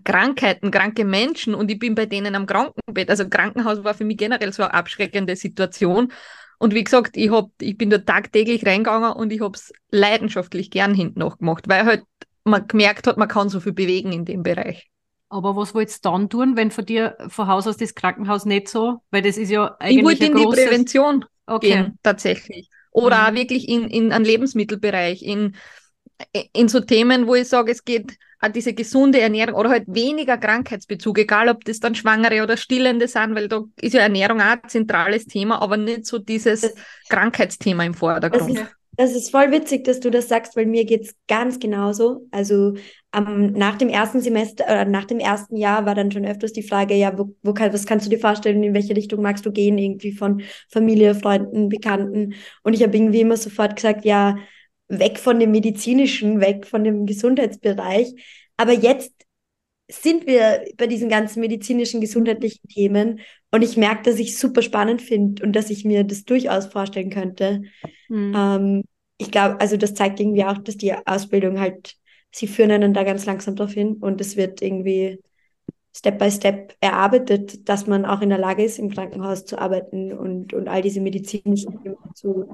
Krankheiten, 0.03 0.71
kranke 0.71 1.05
Menschen 1.05 1.55
und 1.55 1.71
ich 1.71 1.79
bin 1.79 1.95
bei 1.95 2.05
denen 2.05 2.35
am 2.35 2.45
Krankenbett. 2.45 3.09
Also 3.09 3.29
Krankenhaus 3.29 3.83
war 3.83 3.93
für 3.93 4.03
mich 4.03 4.17
generell 4.17 4.51
so 4.51 4.63
eine 4.63 4.73
abschreckende 4.73 5.35
Situation. 5.35 6.11
Und 6.57 6.73
wie 6.73 6.83
gesagt, 6.83 7.15
ich, 7.15 7.31
hab, 7.31 7.49
ich 7.61 7.77
bin 7.77 7.89
da 7.89 7.99
tagtäglich 7.99 8.65
reingegangen 8.65 9.13
und 9.13 9.31
ich 9.31 9.39
habe 9.39 9.55
es 9.55 9.71
leidenschaftlich 9.91 10.69
gern 10.69 10.93
hinten 10.93 11.19
noch 11.19 11.37
gemacht, 11.37 11.69
weil 11.69 11.85
halt 11.85 12.03
man 12.43 12.67
gemerkt 12.67 13.07
hat, 13.07 13.17
man 13.17 13.29
kann 13.29 13.47
so 13.47 13.61
viel 13.61 13.71
bewegen 13.71 14.11
in 14.11 14.25
dem 14.25 14.43
Bereich. 14.43 14.89
Aber 15.29 15.55
was 15.55 15.73
wolltest 15.73 16.03
du 16.03 16.09
dann 16.09 16.29
tun, 16.29 16.57
wenn 16.57 16.71
von 16.71 16.85
dir 16.85 17.15
von 17.29 17.47
Haus 17.47 17.67
aus 17.67 17.77
das 17.77 17.95
Krankenhaus 17.95 18.45
nicht 18.45 18.67
so? 18.67 18.97
Weil 19.11 19.21
das 19.21 19.37
ist 19.37 19.51
ja 19.51 19.75
eigentlich. 19.79 19.99
Ich 19.99 20.03
wollte 20.03 20.25
in 20.25 20.33
großes... 20.33 20.59
die 20.59 20.65
Prävention 20.65 21.25
okay. 21.45 21.67
gehen, 21.67 21.99
tatsächlich. 22.03 22.69
Oder 22.91 23.17
mhm. 23.17 23.23
auch 23.23 23.33
wirklich 23.39 23.69
in, 23.69 23.87
in 23.87 24.11
einen 24.11 24.25
Lebensmittelbereich, 24.25 25.21
in, 25.21 25.55
in 26.51 26.67
so 26.67 26.79
Themen, 26.79 27.27
wo 27.27 27.35
ich 27.35 27.47
sage, 27.47 27.71
es 27.71 27.85
geht 27.85 28.17
diese 28.47 28.73
gesunde 28.73 29.19
Ernährung 29.19 29.55
oder 29.55 29.69
halt 29.69 29.83
weniger 29.87 30.37
Krankheitsbezug, 30.37 31.19
egal 31.19 31.49
ob 31.49 31.65
das 31.65 31.79
dann 31.79 31.95
Schwangere 31.95 32.41
oder 32.41 32.55
Stillende 32.55 33.07
sind, 33.07 33.35
weil 33.35 33.49
da 33.49 33.63
ist 33.81 33.93
ja 33.93 34.01
Ernährung 34.01 34.39
auch 34.39 34.45
ein 34.63 34.69
zentrales 34.69 35.25
Thema, 35.25 35.61
aber 35.61 35.75
nicht 35.75 36.05
so 36.05 36.19
dieses 36.19 36.61
das, 36.61 36.73
Krankheitsthema 37.09 37.83
im 37.83 37.93
Vordergrund. 37.93 38.57
Das 38.57 38.63
ist, 38.63 38.75
das 38.99 39.15
ist 39.15 39.31
voll 39.31 39.51
witzig, 39.51 39.83
dass 39.83 39.99
du 39.99 40.09
das 40.09 40.29
sagst, 40.29 40.55
weil 40.55 40.65
mir 40.65 40.85
geht 40.85 41.03
es 41.03 41.15
ganz 41.27 41.59
genauso. 41.59 42.27
Also 42.31 42.75
ähm, 43.15 43.53
nach 43.53 43.77
dem 43.77 43.89
ersten 43.89 44.21
Semester 44.21 44.65
oder 44.65 44.85
nach 44.85 45.05
dem 45.05 45.19
ersten 45.19 45.55
Jahr 45.55 45.85
war 45.85 45.95
dann 45.95 46.11
schon 46.11 46.25
öfters 46.25 46.53
die 46.53 46.63
Frage, 46.63 46.95
ja, 46.95 47.17
wo, 47.17 47.33
wo 47.41 47.53
kann, 47.53 47.73
was 47.73 47.85
kannst 47.85 48.05
du 48.05 48.09
dir 48.09 48.19
vorstellen, 48.19 48.63
in 48.63 48.73
welche 48.73 48.95
Richtung 48.95 49.21
magst 49.21 49.45
du 49.45 49.51
gehen, 49.51 49.77
irgendwie 49.77 50.11
von 50.11 50.41
Familie, 50.69 51.15
Freunden, 51.15 51.69
Bekannten. 51.69 52.33
Und 52.63 52.73
ich 52.73 52.83
habe 52.83 52.95
irgendwie 52.95 53.21
immer 53.21 53.37
sofort 53.37 53.75
gesagt, 53.75 54.05
ja, 54.05 54.35
weg 54.89 55.19
von 55.19 55.39
dem 55.39 55.51
medizinischen, 55.51 56.41
weg 56.41 56.67
von 56.67 56.83
dem 56.83 57.05
Gesundheitsbereich. 57.05 58.13
Aber 58.57 58.73
jetzt 58.73 59.13
sind 59.89 60.27
wir 60.27 60.65
bei 60.77 60.87
diesen 60.87 61.09
ganzen 61.09 61.39
medizinischen, 61.39 62.01
gesundheitlichen 62.01 62.67
Themen 62.67 63.21
und 63.51 63.63
ich 63.63 63.75
merke, 63.75 64.03
dass 64.03 64.19
ich 64.19 64.29
es 64.29 64.39
super 64.39 64.61
spannend 64.61 65.01
finde 65.01 65.43
und 65.43 65.53
dass 65.53 65.71
ich 65.71 65.83
mir 65.83 66.03
das 66.03 66.25
durchaus 66.25 66.67
vorstellen 66.67 67.09
könnte. 67.09 67.63
Mhm. 68.07 68.33
Ähm, 68.35 68.83
ich 69.17 69.31
glaube, 69.31 69.59
also 69.59 69.77
das 69.77 69.95
zeigt 69.95 70.19
irgendwie 70.19 70.45
auch, 70.45 70.57
dass 70.59 70.77
die 70.77 70.93
Ausbildung 70.93 71.59
halt, 71.59 71.95
sie 72.31 72.47
führen 72.47 72.71
einen 72.71 72.93
da 72.93 73.03
ganz 73.03 73.25
langsam 73.25 73.55
drauf 73.55 73.71
hin 73.71 73.97
und 73.99 74.21
es 74.21 74.37
wird 74.37 74.61
irgendwie 74.61 75.19
Step 75.95 76.19
by 76.19 76.29
Step 76.29 76.75
erarbeitet, 76.79 77.67
dass 77.67 77.87
man 77.87 78.05
auch 78.05 78.21
in 78.21 78.29
der 78.29 78.37
Lage 78.37 78.63
ist, 78.63 78.77
im 78.77 78.91
Krankenhaus 78.91 79.45
zu 79.45 79.57
arbeiten 79.57 80.13
und, 80.13 80.53
und 80.53 80.67
all 80.67 80.83
diese 80.83 81.01
medizinischen 81.01 81.81
Themen 81.81 81.97
zu, 82.13 82.47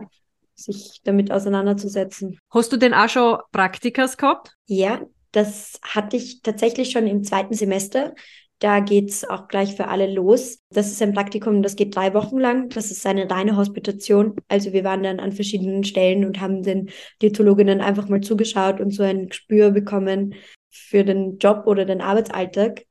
sich 0.56 1.02
damit 1.04 1.32
auseinanderzusetzen. 1.32 2.40
Hast 2.50 2.72
du 2.72 2.78
denn 2.78 2.94
auch 2.94 3.10
schon 3.10 3.38
Praktikas 3.52 4.18
gehabt? 4.18 4.54
Ja, 4.66 5.02
das 5.32 5.80
hatte 5.84 6.18
ich 6.18 6.42
tatsächlich 6.42 6.92
schon 6.92 7.08
im 7.08 7.24
zweiten 7.24 7.54
Semester. 7.54 8.16
Da 8.60 8.80
geht 8.80 9.10
es 9.10 9.28
auch 9.30 9.50
gleich 9.50 9.76
für 9.76 9.90
alle 9.90 10.12
los. 10.12 10.60
Das 10.70 10.88
ist 10.88 11.02
ein 11.02 11.14
Praktikum, 11.14 11.62
das 11.62 11.76
geht 11.76 11.94
drei 11.94 12.14
Wochen 12.14 12.40
lang. 12.40 12.70
Das 12.70 12.90
ist 12.90 13.06
eine 13.06 13.30
reine 13.30 13.58
Hospitation. 13.58 14.36
Also 14.48 14.72
wir 14.72 14.86
waren 14.86 15.04
dann 15.04 15.20
an 15.20 15.34
verschiedenen 15.34 15.84
Stellen 15.84 16.24
und 16.24 16.40
haben 16.40 16.64
den 16.64 16.90
Diätologinnen 17.22 17.82
einfach 17.82 18.08
mal 18.08 18.22
zugeschaut 18.22 18.80
und 18.80 18.92
so 18.92 19.04
ein 19.04 19.28
Gespür 19.28 19.72
bekommen 19.72 20.36
für 20.70 21.04
den 21.04 21.38
Job 21.38 21.64
oder 21.68 21.84
den 21.84 22.00
Arbeitsalltag. 22.00 22.86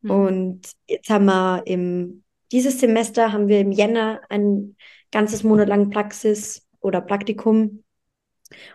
Mhm. 0.00 0.10
Und 0.10 0.60
jetzt 0.88 1.10
haben 1.10 1.26
wir 1.26 1.62
im, 1.66 2.22
dieses 2.50 2.80
Semester 2.80 3.32
haben 3.32 3.48
wir 3.48 3.60
im 3.60 3.70
Jänner 3.70 4.22
ein 4.30 4.76
ganzes 5.10 5.44
Monat 5.44 5.68
lang 5.68 5.90
Praxis 5.90 6.66
oder 6.82 7.00
Praktikum 7.00 7.84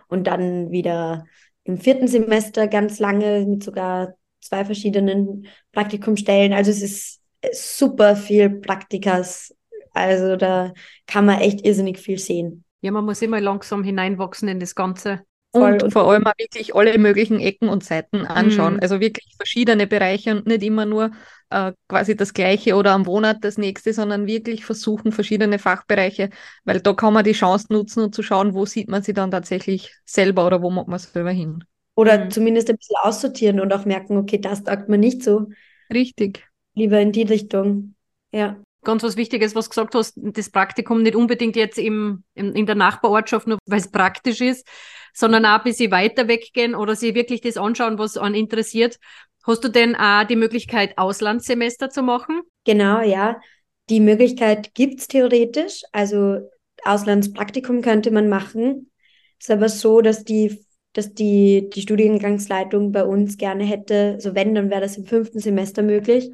und 0.08 0.26
dann 0.26 0.70
wieder 0.70 1.26
im 1.64 1.78
vierten 1.78 2.08
Semester 2.08 2.66
ganz 2.68 2.98
lange 2.98 3.44
mit 3.46 3.62
sogar 3.62 4.14
zwei 4.40 4.64
verschiedenen 4.64 5.46
Praktikumstellen. 5.72 6.52
Also 6.52 6.70
es 6.70 6.82
ist 6.82 7.20
super 7.52 8.16
viel 8.16 8.50
Praktikas. 8.50 9.54
Also 9.92 10.36
da 10.36 10.72
kann 11.06 11.26
man 11.26 11.40
echt 11.40 11.64
irrsinnig 11.66 11.98
viel 11.98 12.18
sehen. 12.18 12.64
Ja, 12.80 12.90
man 12.92 13.04
muss 13.04 13.22
immer 13.22 13.40
langsam 13.40 13.82
hineinwachsen 13.82 14.48
in 14.48 14.60
das 14.60 14.74
Ganze. 14.74 15.20
Und, 15.50 15.82
und, 15.82 15.92
vor 15.92 16.10
allem 16.10 16.26
auch 16.26 16.38
wirklich 16.38 16.74
alle 16.74 16.98
möglichen 16.98 17.40
Ecken 17.40 17.68
und 17.68 17.82
Seiten 17.82 18.26
anschauen. 18.26 18.74
Mhm. 18.74 18.80
Also 18.80 19.00
wirklich 19.00 19.34
verschiedene 19.36 19.86
Bereiche 19.86 20.32
und 20.32 20.46
nicht 20.46 20.62
immer 20.62 20.84
nur 20.84 21.10
äh, 21.50 21.72
quasi 21.88 22.16
das 22.16 22.34
Gleiche 22.34 22.74
oder 22.74 22.92
am 22.92 23.02
Monat 23.02 23.38
das 23.40 23.56
nächste, 23.56 23.92
sondern 23.94 24.26
wirklich 24.26 24.64
versuchen, 24.64 25.10
verschiedene 25.10 25.58
Fachbereiche, 25.58 26.28
weil 26.64 26.80
da 26.80 26.92
kann 26.92 27.14
man 27.14 27.24
die 27.24 27.32
Chance 27.32 27.66
nutzen 27.70 28.04
und 28.04 28.14
zu 28.14 28.22
schauen, 28.22 28.54
wo 28.54 28.66
sieht 28.66 28.88
man 28.88 29.02
sie 29.02 29.14
dann 29.14 29.30
tatsächlich 29.30 29.94
selber 30.04 30.46
oder 30.46 30.60
wo 30.60 30.70
macht 30.70 30.88
man 30.88 30.96
es 30.96 31.10
selber 31.10 31.30
hin. 31.30 31.64
Oder 31.94 32.26
mhm. 32.26 32.30
zumindest 32.30 32.68
ein 32.68 32.76
bisschen 32.76 32.96
aussortieren 33.02 33.60
und 33.60 33.72
auch 33.72 33.86
merken, 33.86 34.18
okay, 34.18 34.38
das 34.38 34.64
taugt 34.64 34.88
mir 34.88 34.98
nicht 34.98 35.22
so. 35.22 35.48
Richtig. 35.92 36.46
Lieber 36.74 37.00
in 37.00 37.12
die 37.12 37.22
Richtung. 37.22 37.94
Ja. 38.30 38.60
Ganz 38.84 39.02
was 39.02 39.16
Wichtiges, 39.16 39.54
was 39.54 39.66
du 39.66 39.70
gesagt 39.70 39.94
hast, 39.94 40.14
das 40.16 40.50
Praktikum 40.50 41.02
nicht 41.02 41.16
unbedingt 41.16 41.56
jetzt 41.56 41.78
im, 41.78 42.24
in, 42.34 42.54
in 42.54 42.66
der 42.66 42.74
Nachbarortschaft, 42.74 43.46
nur 43.46 43.58
weil 43.66 43.80
es 43.80 43.90
praktisch 43.90 44.40
ist, 44.40 44.66
sondern 45.12 45.44
auch 45.44 45.58
ein 45.58 45.64
bisschen 45.64 45.90
weiter 45.90 46.28
weggehen 46.28 46.74
oder 46.74 46.94
sich 46.94 47.14
wirklich 47.14 47.40
das 47.40 47.56
anschauen, 47.56 47.98
was 47.98 48.16
einen 48.16 48.34
interessiert. 48.34 48.98
Hast 49.44 49.64
du 49.64 49.68
denn 49.68 49.96
auch 49.96 50.24
die 50.24 50.36
Möglichkeit, 50.36 50.96
Auslandssemester 50.96 51.90
zu 51.90 52.02
machen? 52.02 52.42
Genau, 52.64 53.00
ja. 53.00 53.40
Die 53.88 54.00
Möglichkeit 54.00 54.74
gibt 54.74 55.00
es 55.00 55.08
theoretisch. 55.08 55.82
Also 55.92 56.48
Auslandspraktikum 56.84 57.80
könnte 57.80 58.10
man 58.10 58.28
machen. 58.28 58.90
Es 59.38 59.46
ist 59.46 59.50
aber 59.50 59.68
so, 59.68 60.00
dass 60.00 60.24
die, 60.24 60.64
dass 60.92 61.14
die, 61.14 61.70
die 61.70 61.80
Studiengangsleitung 61.80 62.92
bei 62.92 63.04
uns 63.04 63.38
gerne 63.38 63.64
hätte, 63.64 64.16
so 64.20 64.34
wenn, 64.34 64.54
dann 64.54 64.70
wäre 64.70 64.82
das 64.82 64.96
im 64.96 65.06
fünften 65.06 65.40
Semester 65.40 65.82
möglich. 65.82 66.30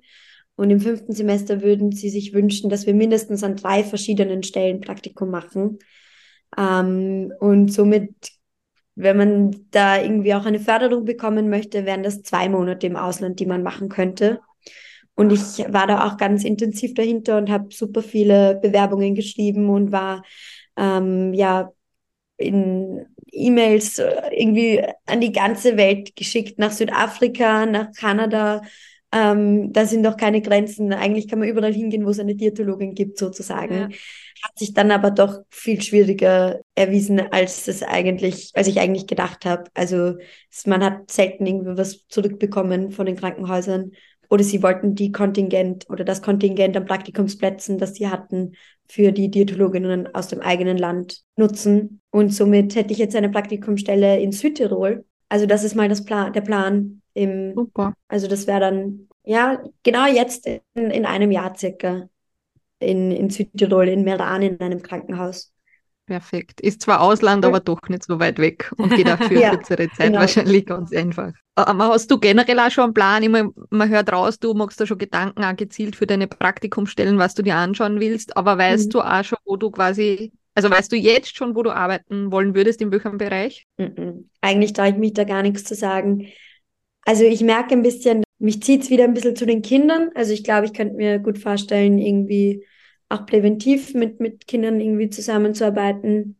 Und 0.57 0.71
im 0.71 0.81
fünften 0.81 1.13
Semester 1.13 1.63
würden 1.63 1.93
sie 1.93 2.11
sich 2.11 2.33
wünschen, 2.33 2.71
dass 2.71 2.87
wir 2.87 2.95
mindestens 2.95 3.43
an 3.43 3.57
drei 3.57 3.83
verschiedenen 3.83 4.43
Stellen 4.43 4.81
Praktikum 4.81 5.31
machen. 5.31 5.79
Ähm, 6.57 7.33
und 7.41 7.73
somit, 7.73 8.13
wenn 8.95 9.17
man 9.17 9.67
da 9.71 10.01
irgendwie 10.01 10.35
auch 10.35 10.47
eine 10.47 10.61
Förderung 10.61 11.05
bekommen 11.05 11.51
möchte, 11.51 11.85
wären 11.85 12.05
das 12.05 12.23
zwei 12.23 12.49
Monate 12.49 12.87
im 12.87 12.97
Ausland, 12.97 13.41
die 13.41 13.47
man 13.47 13.63
machen 13.63 13.89
könnte. 13.89 14.41
Und 15.17 15.33
ich 15.33 15.65
war 15.73 15.87
da 15.87 16.07
auch 16.07 16.17
ganz 16.17 16.45
intensiv 16.45 16.95
dahinter 16.95 17.39
und 17.39 17.51
habe 17.51 17.69
super 17.73 18.03
viele 18.03 18.57
Bewerbungen 18.61 19.15
geschrieben 19.15 19.71
und 19.71 19.93
war 19.93 20.25
ähm, 20.77 21.33
ja 21.35 21.73
in 22.37 23.07
E-Mails 23.31 23.99
äh, 23.99 24.31
irgendwie 24.33 24.83
an 25.07 25.21
die 25.21 25.33
ganze 25.33 25.77
Welt 25.77 26.17
geschickt, 26.17 26.59
nach 26.59 26.73
Südafrika, 26.73 27.67
nach 27.67 27.93
Kanada, 27.97 28.63
ähm, 29.15 29.73
da 29.73 29.87
sind 29.87 30.05
doch 30.05 30.17
keine 30.17 30.41
Grenzen. 30.41 30.93
Eigentlich 30.93 31.29
kann 31.29 31.39
man 31.39 31.49
überall 31.49 31.73
hingehen, 31.73 32.05
wo 32.05 32.11
es 32.11 32.19
eine 32.19 32.35
Diätologin 32.35 32.95
gibt, 32.95 33.19
sozusagen. 33.19 33.75
Ja. 33.75 33.89
Hat 34.43 34.59
sich 34.59 34.75
dann 34.75 34.91
aber 34.91 35.11
doch 35.11 35.43
viel 35.51 35.81
schwieriger 35.81 36.61
erwiesen, 36.75 37.21
als 37.31 37.69
es 37.69 37.83
eigentlich, 37.83 38.51
als 38.55 38.67
ich 38.67 38.81
eigentlich 38.81 39.07
gedacht 39.07 39.45
habe. 39.45 39.65
Also 39.75 40.15
man 40.67 40.85
hat 40.85 41.11
selten 41.11 41.47
irgendwie 41.47 41.79
was 41.79 42.07
zurückbekommen 42.09 42.91
von 42.91 43.07
den 43.07 43.17
Krankenhäusern, 43.17 43.93
oder 44.31 44.43
sie 44.43 44.63
wollten 44.63 44.95
die 44.95 45.13
Kontingent 45.13 45.89
oder 45.91 46.03
das 46.03 46.23
Kontingent 46.23 46.77
an 46.77 46.87
Praktikumsplätzen, 46.87 47.79
das 47.79 47.95
sie 47.95 48.09
hatten, 48.09 48.55
für 48.89 49.13
die 49.13 49.31
Diätologinnen 49.31 50.13
aus 50.15 50.29
dem 50.29 50.41
eigenen 50.41 50.77
Land 50.77 51.23
nutzen. 51.37 52.01
Und 52.11 52.31
somit 52.31 52.75
hätte 52.75 52.93
ich 52.93 52.99
jetzt 52.99 53.15
eine 53.15 53.31
Praktikumstelle 53.31 54.19
in 54.19 54.33
Südtirol. 54.33 55.05
Also 55.29 55.47
das 55.47 55.63
ist 55.63 55.75
mal 55.75 55.89
das 55.89 56.05
Plan, 56.05 56.33
der 56.33 56.41
Plan. 56.41 57.03
Im, 57.15 57.57
Super. 57.57 57.95
Also 58.09 58.29
das 58.29 58.47
wäre 58.47 58.61
dann, 58.61 59.09
ja, 59.25 59.63
genau 59.83 60.07
jetzt 60.07 60.47
in, 60.47 60.91
in 60.91 61.07
einem 61.07 61.31
Jahr 61.31 61.57
circa 61.57 62.09
in, 62.81 63.13
in 63.13 63.31
Südtirol, 63.31 63.89
in 63.89 64.05
Meran, 64.05 64.43
in 64.43 64.61
einem 64.61 64.83
Krankenhaus. 64.83 65.53
Perfekt. 66.07 66.61
Ist 66.61 66.83
zwar 66.83 67.01
Ausland, 67.01 67.47
aber 67.47 67.61
doch 67.61 67.81
nicht 67.89 68.05
so 68.05 68.21
weit 68.21 68.39
weg 68.39 68.71
und 68.77 68.95
geht 68.95 69.09
auch 69.09 69.23
für 69.23 69.41
Ja, 69.41 69.51
kürzere 69.51 69.91
Zeit 69.91 70.13
genau. 70.13 70.19
wahrscheinlich 70.19 70.67
ganz 70.67 70.93
einfach. 70.93 71.33
Aber 71.55 71.89
hast 71.89 72.11
du 72.11 72.19
generell 72.19 72.59
auch 72.61 72.71
schon 72.71 72.85
einen 72.85 72.95
Plan? 72.95 73.23
Ich 73.23 73.31
mein, 73.31 73.53
man 73.71 73.89
hört 73.89 74.13
raus, 74.13 74.39
du 74.39 74.53
machst 74.53 74.79
da 74.81 74.87
schon 74.87 74.99
Gedanken 74.99 75.43
auch 75.45 75.57
gezielt 75.57 75.97
für 75.97 76.07
deine 76.07 76.27
Praktikumstellen, 76.27 77.19
was 77.19 77.35
du 77.35 77.43
dir 77.43 77.57
anschauen 77.57 78.01
willst, 78.01 78.37
aber 78.37 78.59
weißt 78.59 78.93
Mhm. 78.93 78.93
du 78.93 79.01
auch 79.01 79.25
schon, 79.25 79.39
wo 79.47 79.57
du 79.57 79.71
quasi, 79.71 80.33
also 80.55 80.69
weißt 80.69 80.93
du 80.93 80.97
jetzt 80.97 81.35
schon, 81.37 81.55
wo 81.55 81.63
du 81.63 81.71
arbeiten 81.71 82.31
wollen 82.31 82.55
würdest, 82.55 82.83
in 82.83 82.93
welchem 82.93 83.17
Bereich? 83.17 83.67
Mhm. 83.79 84.31
Eigentlich 84.41 84.73
traue 84.73 84.91
ich 84.91 84.97
mich 84.97 85.13
da 85.15 85.25
gar 85.25 85.43
nichts 85.43 85.65
zu 85.65 85.75
sagen. 85.75 86.29
Also 87.05 87.25
ich 87.25 87.43
merke 87.43 87.75
ein 87.75 87.83
bisschen, 87.83 88.25
mich 88.39 88.63
zieht 88.63 88.83
es 88.83 88.91
wieder 88.91 89.05
ein 89.05 89.15
bisschen 89.15 89.37
zu 89.37 89.47
den 89.47 89.63
Kindern. 89.63 90.11
Also 90.15 90.33
ich 90.33 90.45
glaube, 90.45 90.67
ich 90.67 90.73
könnte 90.73 90.95
mir 90.95 91.19
gut 91.19 91.39
vorstellen, 91.39 91.99
irgendwie 91.99 92.67
auch 93.09 93.27
präventiv 93.27 93.95
mit, 93.95 94.21
mit 94.21 94.47
Kindern 94.47 94.81
irgendwie 94.81 95.11
zusammenzuarbeiten. 95.11 96.39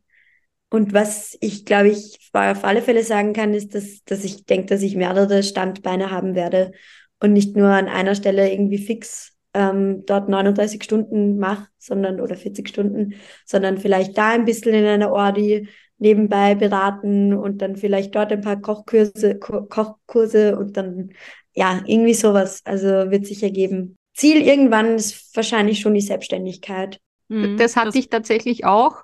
Und 0.69 0.93
was 0.93 1.37
ich, 1.41 1.65
glaube 1.65 1.89
ich, 1.89 2.19
auf 2.33 2.63
alle 2.63 2.81
Fälle 2.81 3.03
sagen 3.03 3.33
kann, 3.33 3.53
ist, 3.53 3.75
dass, 3.75 4.03
dass 4.03 4.23
ich 4.23 4.45
denke, 4.45 4.67
dass 4.67 4.81
ich 4.81 4.95
mehrere 4.95 5.43
Standbeine 5.43 6.11
haben 6.11 6.35
werde 6.35 6.71
und 7.19 7.33
nicht 7.33 7.55
nur 7.55 7.69
an 7.69 7.87
einer 7.87 8.15
Stelle 8.15 8.51
irgendwie 8.51 8.79
fix 8.79 9.33
ähm, 9.53 10.03
dort 10.05 10.27
39 10.27 10.83
Stunden 10.83 11.37
mache, 11.37 11.67
sondern 11.77 12.19
oder 12.19 12.35
40 12.35 12.67
Stunden, 12.67 13.13
sondern 13.45 13.77
vielleicht 13.77 14.17
da 14.17 14.31
ein 14.31 14.45
bisschen 14.45 14.73
in 14.73 14.85
einer 14.85 15.11
Ordi 15.13 15.69
nebenbei 15.97 16.55
beraten 16.55 17.33
und 17.33 17.61
dann 17.61 17.75
vielleicht 17.75 18.15
dort 18.15 18.31
ein 18.31 18.41
paar 18.41 18.61
Kochkurse, 18.61 19.39
Ko 19.39 19.63
Kochkurse 19.63 20.57
und 20.57 20.77
dann 20.77 21.11
ja, 21.53 21.81
irgendwie 21.85 22.13
sowas. 22.13 22.61
Also 22.65 22.87
wird 22.87 23.25
sich 23.25 23.41
ergeben. 23.41 23.95
Ziel 24.13 24.41
irgendwann 24.41 24.95
ist 24.95 25.35
wahrscheinlich 25.35 25.79
schon 25.79 25.93
die 25.93 26.01
Selbstständigkeit. 26.01 26.99
Mhm. 27.27 27.57
Das 27.57 27.75
hatte 27.75 27.97
ich 27.97 28.09
tatsächlich 28.09 28.65
auch. 28.65 29.03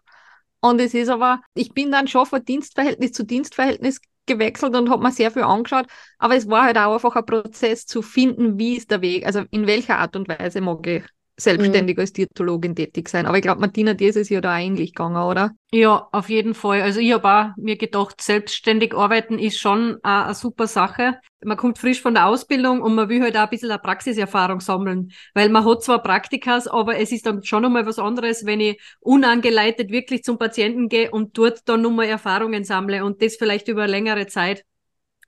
Und 0.59 0.79
es 0.79 0.93
ist 0.93 1.09
aber, 1.09 1.41
ich 1.55 1.73
bin 1.73 1.91
dann 1.91 2.07
schon 2.07 2.25
von 2.25 2.43
Dienstverhältnis 2.43 3.13
zu 3.13 3.23
Dienstverhältnis 3.23 3.99
gewechselt 4.27 4.75
und 4.75 4.89
habe 4.89 5.01
mir 5.01 5.11
sehr 5.11 5.31
viel 5.31 5.41
angeschaut. 5.43 5.87
Aber 6.19 6.35
es 6.35 6.47
war 6.47 6.65
halt 6.65 6.77
auch 6.77 6.93
einfach 6.93 7.15
ein 7.15 7.25
Prozess 7.25 7.85
zu 7.85 8.01
finden, 8.01 8.59
wie 8.59 8.75
ist 8.75 8.91
der 8.91 9.01
Weg, 9.01 9.25
also 9.25 9.43
in 9.49 9.65
welcher 9.65 9.97
Art 9.97 10.15
und 10.15 10.27
Weise 10.29 10.61
mag 10.61 10.85
ich 10.85 11.03
selbstständig 11.43 11.97
als 11.97 12.13
Diätologin 12.13 12.75
tätig 12.75 13.09
sein. 13.09 13.25
Aber 13.25 13.37
ich 13.37 13.43
glaube, 13.43 13.61
Martina, 13.61 13.93
dir 13.93 14.09
ist 14.09 14.15
es 14.15 14.29
ja 14.29 14.41
da 14.41 14.57
ähnlich 14.57 14.93
gegangen, 14.93 15.21
oder? 15.21 15.51
Ja, 15.73 16.09
auf 16.11 16.29
jeden 16.29 16.53
Fall. 16.53 16.81
Also 16.81 16.99
ich 16.99 17.13
habe 17.13 17.29
auch 17.29 17.55
mir 17.55 17.77
gedacht, 17.77 18.21
selbstständig 18.21 18.93
arbeiten 18.93 19.39
ist 19.39 19.57
schon 19.57 19.97
eine, 20.03 20.25
eine 20.25 20.33
super 20.35 20.67
Sache. 20.67 21.19
Man 21.43 21.57
kommt 21.57 21.77
frisch 21.77 22.01
von 22.01 22.13
der 22.13 22.27
Ausbildung 22.27 22.81
und 22.81 22.93
man 22.93 23.07
will 23.09 23.21
halt 23.21 23.37
auch 23.37 23.43
ein 23.43 23.49
bisschen 23.49 23.71
eine 23.71 23.79
Praxiserfahrung 23.79 24.59
sammeln, 24.59 25.11
weil 25.33 25.49
man 25.49 25.65
hat 25.65 25.83
zwar 25.83 26.03
Praktikas, 26.03 26.67
aber 26.67 26.97
es 26.97 27.11
ist 27.11 27.25
dann 27.25 27.43
schon 27.43 27.63
nochmal 27.63 27.85
was 27.85 27.99
anderes, 27.99 28.45
wenn 28.45 28.59
ich 28.59 28.81
unangeleitet 28.99 29.91
wirklich 29.91 30.23
zum 30.23 30.37
Patienten 30.37 30.89
gehe 30.89 31.09
und 31.09 31.37
dort 31.37 31.61
dann 31.67 31.81
nochmal 31.81 32.07
Erfahrungen 32.07 32.63
sammle 32.63 33.03
und 33.05 33.21
das 33.21 33.37
vielleicht 33.37 33.67
über 33.69 33.87
längere 33.87 34.27
Zeit. 34.27 34.65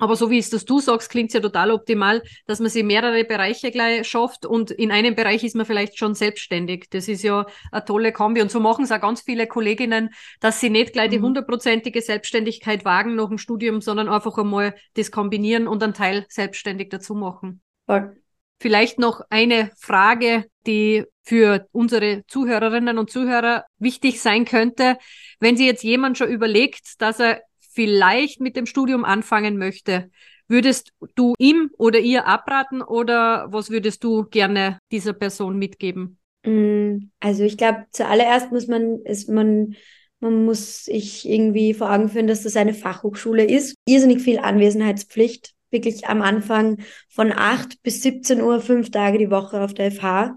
Aber 0.04 0.18
so 0.18 0.30
wie 0.30 0.38
es 0.38 0.50
das 0.50 0.66
du 0.66 0.82
sagst, 0.82 1.10
klingt 1.10 1.32
ja 1.32 1.40
total 1.40 1.72
optimal, 1.72 2.24
dass 2.46 2.60
man 2.60 2.70
sich 2.70 2.84
mehrere 2.84 3.24
Bereiche 3.24 3.72
gleich 3.72 4.06
schafft 4.06 4.46
und 4.46 4.70
in 4.70 4.92
einem 4.92 5.16
Bereich 5.16 5.46
ist 5.46 5.56
man 5.56 5.66
vielleicht 5.66 5.98
schon 5.98 6.14
selbstständig. 6.14 6.88
Das 6.90 7.08
ist 7.08 7.24
ja 7.24 7.46
eine 7.72 7.86
tolle 7.86 8.12
Kombi. 8.12 8.42
Und 8.42 8.52
so 8.52 8.60
machen 8.60 8.84
es 8.84 8.92
auch 8.92 9.00
ganz 9.00 9.22
viele 9.22 9.48
Kolleginnen, 9.48 10.10
dass 10.42 10.60
sie 10.60 10.70
nicht 10.70 10.92
gleich 10.92 11.10
die 11.10 11.20
Mhm. 11.20 11.24
hundertprozentige 11.28 12.02
Selbstständigkeit 12.02 12.84
wagen 12.84 13.16
nach 13.16 13.30
dem 13.30 13.38
Studium, 13.38 13.80
sondern 13.80 14.10
einfach 14.10 14.38
einmal 14.38 14.76
das 14.96 15.10
kombinieren 15.10 15.70
und 15.70 15.82
einen 15.82 15.94
Teil 15.94 16.26
selbstständig 16.28 16.90
dazu 16.90 17.16
machen. 17.16 17.62
Voll. 17.86 18.18
Vielleicht 18.60 19.00
noch 19.00 19.22
eine 19.30 19.72
Frage, 19.80 20.48
die 20.68 21.06
für 21.22 21.66
unsere 21.72 22.24
Zuhörerinnen 22.28 22.98
und 22.98 23.10
Zuhörer 23.10 23.64
wichtig 23.80 24.22
sein 24.22 24.44
könnte. 24.44 24.98
Wenn 25.40 25.56
Sie 25.56 25.66
jetzt 25.66 25.84
jemand 25.84 26.18
schon 26.18 26.28
überlegt, 26.28 27.02
dass 27.02 27.22
er 27.22 27.42
vielleicht 27.74 28.40
mit 28.40 28.56
dem 28.56 28.66
Studium 28.66 29.06
anfangen 29.06 29.58
möchte, 29.58 30.10
würdest 30.48 30.94
du 31.16 31.34
ihm 31.38 31.72
oder 31.78 32.00
ihr 32.00 32.28
abraten 32.28 32.82
oder 32.82 33.48
was 33.50 33.70
würdest 33.70 34.04
du 34.04 34.24
gerne 34.26 34.80
dieser 34.92 35.14
Person 35.14 35.58
mitgeben? 35.58 36.20
Mm, 36.44 37.10
Also 37.20 37.44
ich 37.44 37.58
glaube, 37.58 37.86
zuallererst 37.92 38.52
muss 38.52 38.68
man, 38.68 39.02
ist 39.04 39.30
man, 39.30 39.76
man 40.20 40.46
muss 40.46 40.86
sich 40.86 41.28
irgendwie 41.28 41.74
vor 41.74 41.92
Augen 41.92 42.10
führen, 42.10 42.28
dass 42.28 42.44
das 42.44 42.56
eine 42.56 42.74
Fachhochschule 42.74 43.46
ist. 43.46 43.76
Irrsinnig 43.86 44.22
viel 44.22 44.40
Anwesenheitspflicht, 44.40 45.54
wirklich 45.72 46.08
am 46.08 46.22
Anfang 46.22 46.78
von 47.10 47.32
8 47.32 47.82
bis 47.84 48.02
17 48.02 48.42
Uhr, 48.42 48.62
fünf 48.62 48.92
Tage 48.92 49.18
die 49.18 49.32
Woche 49.32 49.62
auf 49.62 49.74
der 49.74 49.92
FH. 49.92 50.36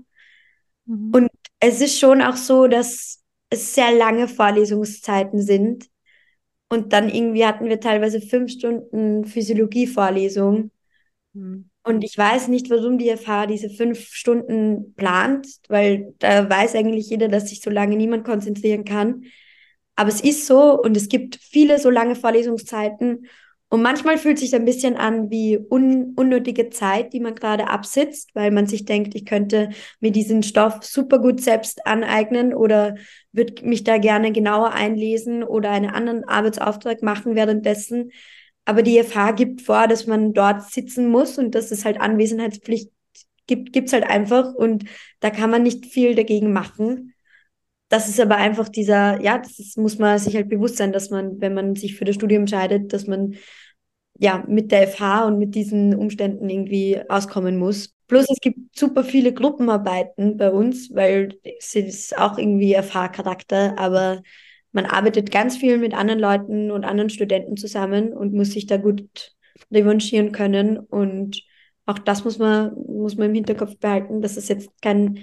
Und 0.87 1.29
es 1.61 1.81
ist 1.81 1.99
schon 1.99 2.23
auch 2.23 2.37
so, 2.37 2.67
dass 2.67 3.23
es 3.51 3.75
sehr 3.75 3.93
lange 3.93 4.29
Vorlesungszeiten 4.29 5.41
sind. 5.41 5.87
Und 6.69 6.93
dann 6.93 7.09
irgendwie 7.09 7.47
hatten 7.47 7.69
wir 7.69 7.81
teilweise 7.81 8.21
fünf 8.21 8.51
Stunden 8.51 9.25
Physiologie-Vorlesung. 9.25 10.71
Hm. 11.35 11.71
Und 11.85 12.03
ich 12.03 12.19
weiß 12.19 12.49
nicht, 12.49 12.69
warum 12.69 12.99
die 12.99 13.17
FH 13.17 13.47
diese 13.47 13.71
fünf 13.71 14.09
Stunden 14.09 14.95
plant, 14.95 15.47
weil 15.69 16.15
da 16.19 16.51
weiß 16.51 16.75
eigentlich 16.75 17.11
jeder, 17.11 17.29
dass 17.29 17.49
sich 17.49 17.61
so 17.61 17.71
lange 17.71 17.97
niemand 17.97 18.25
konzentrieren 18.25 18.85
kann. 18.85 19.23
Aber 19.95 20.09
es 20.09 20.21
ist 20.21 20.47
so 20.47 20.81
und 20.81 20.97
es 20.97 21.09
gibt 21.09 21.37
viele 21.37 21.79
so 21.79 21.89
lange 21.89 22.17
Vorlesungszeiten. 22.17 23.27
Und 23.69 23.83
manchmal 23.83 24.17
fühlt 24.17 24.39
sich 24.39 24.55
ein 24.55 24.65
bisschen 24.65 24.97
an 24.97 25.29
wie 25.31 25.59
un 25.59 26.15
unnötige 26.15 26.71
Zeit, 26.71 27.13
die 27.13 27.19
man 27.21 27.35
gerade 27.35 27.69
absitzt, 27.69 28.31
weil 28.35 28.53
man 28.53 28.67
sich 28.67 28.85
denkt, 28.85 29.17
ich 29.17 29.27
könnte 29.27 29.71
mir 29.99 30.13
diesen 30.13 30.45
Stoff 30.45 30.85
super 30.85 31.19
gut 31.19 31.41
selbst 31.41 31.85
aneignen 31.85 32.55
oder 32.55 32.95
würde 33.33 33.67
mich 33.67 33.83
da 33.83 33.99
gerne 33.99 34.31
genauer 34.31 34.73
einlesen 34.73 35.43
oder 35.43 35.71
einen 35.71 35.91
anderen 35.91 36.23
Arbeitsauftrag 36.25 37.03
machen 37.03 37.35
währenddessen. 37.35 38.13
Aber 38.65 38.83
die 38.83 39.03
FH 39.03 39.33
gibt 39.33 39.63
vor, 39.63 39.89
dass 39.89 40.07
man 40.07 40.33
dort 40.33 40.63
sitzen 40.71 41.09
muss 41.09 41.37
und 41.37 41.57
dass 41.57 41.73
es 41.73 41.85
halt 41.85 42.01
Anwesenheitspflicht 42.01 42.93
gibt, 43.49 43.73
gibt's 43.73 43.93
halt 43.93 44.05
einfach 44.05 44.55
und 44.55 44.85
da 45.21 45.31
kann 45.31 45.51
man 45.51 45.65
nicht 45.65 45.87
viel 45.87 46.15
dagegen 46.15 46.53
machen. 46.53 47.15
Das 47.89 48.09
ist 48.09 48.19
aber 48.19 48.37
einfach 48.37 48.69
dieser, 48.69 49.21
ja, 49.23 49.39
das 49.39 49.59
ist, 49.59 49.79
muss 49.79 49.99
man 49.99 50.19
sich 50.19 50.35
halt 50.35 50.49
bewusst 50.49 50.77
sein, 50.77 50.93
dass 50.93 51.11
man, 51.11 51.41
wenn 51.41 51.55
man 51.55 51.77
sich 51.77 51.97
für 51.97 52.05
das 52.05 52.17
Studium 52.17 52.43
entscheidet, 52.43 52.93
dass 52.93 53.07
man 53.07 53.37
ja 54.19 54.45
mit 54.49 54.73
der 54.73 54.89
FH 54.89 55.27
und 55.27 55.39
mit 55.39 55.55
diesen 55.55 55.95
Umständen 55.95 56.49
irgendwie 56.49 57.01
auskommen 57.09 57.59
muss. 57.59 57.95
Plus 58.09 58.27
es 58.31 58.41
gibt 58.41 58.77
super 58.77 59.05
viele 59.05 59.33
Gruppenarbeiten 59.33 60.37
bei 60.37 60.51
uns, 60.51 60.95
weil 60.95 61.39
es 61.43 61.75
ist 61.75 62.17
auch 62.17 62.39
irgendwie 62.39 62.75
FH-Charakter, 62.75 63.79
aber 63.79 64.23
man 64.73 64.87
arbeitet 64.87 65.31
ganz 65.31 65.57
viel 65.57 65.79
mit 65.79 65.95
anderen 65.95 66.21
Leuten 66.21 66.71
und 66.71 66.85
anderen 66.85 67.11
Studenten 67.11 67.57
zusammen 67.57 68.13
und 68.13 68.33
muss 68.35 68.53
sich 68.53 68.67
da 68.67 68.77
gut 68.77 69.33
revanchieren 69.73 70.33
können. 70.33 70.79
Und 70.79 71.43
auch 71.87 71.99
das 71.99 72.25
muss 72.25 72.39
man, 72.39 72.75
muss 72.75 73.17
man 73.17 73.29
im 73.29 73.35
Hinterkopf 73.35 73.79
behalten, 73.79 74.21
dass 74.21 74.37
es 74.37 74.49
jetzt 74.49 74.71
kein, 74.83 75.21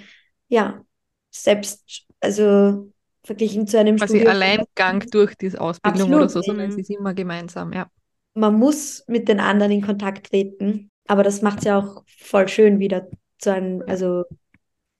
ja, 0.48 0.84
selbst, 1.30 2.08
also 2.24 2.92
verglichen 3.24 3.68
zu 3.68 3.80
einem 3.80 3.98
Quasi 3.98 4.18
Studium. 4.18 4.32
Alleingang 4.32 5.06
durch 5.12 5.36
diese 5.36 5.62
Ausbildung 5.62 6.02
Absolut, 6.02 6.16
oder 6.16 6.30
so, 6.30 6.42
sondern 6.42 6.68
mhm. 6.68 6.72
es 6.74 6.78
ist 6.78 6.90
immer 6.90 7.14
gemeinsam, 7.14 7.74
ja. 7.74 7.88
man 8.34 8.56
muss 8.56 9.04
mit 9.08 9.28
den 9.28 9.40
anderen 9.40 9.72
in 9.72 9.82
Kontakt 9.82 10.28
treten, 10.30 10.90
aber 11.08 11.24
das 11.24 11.42
macht 11.42 11.60
es 11.60 11.66
ja 11.66 11.80
auch 11.80 12.04
voll 12.08 12.48
schön 12.48 12.80
wieder 12.80 13.08
zu 13.38 13.54
einem, 13.54 13.84
also 13.88 14.24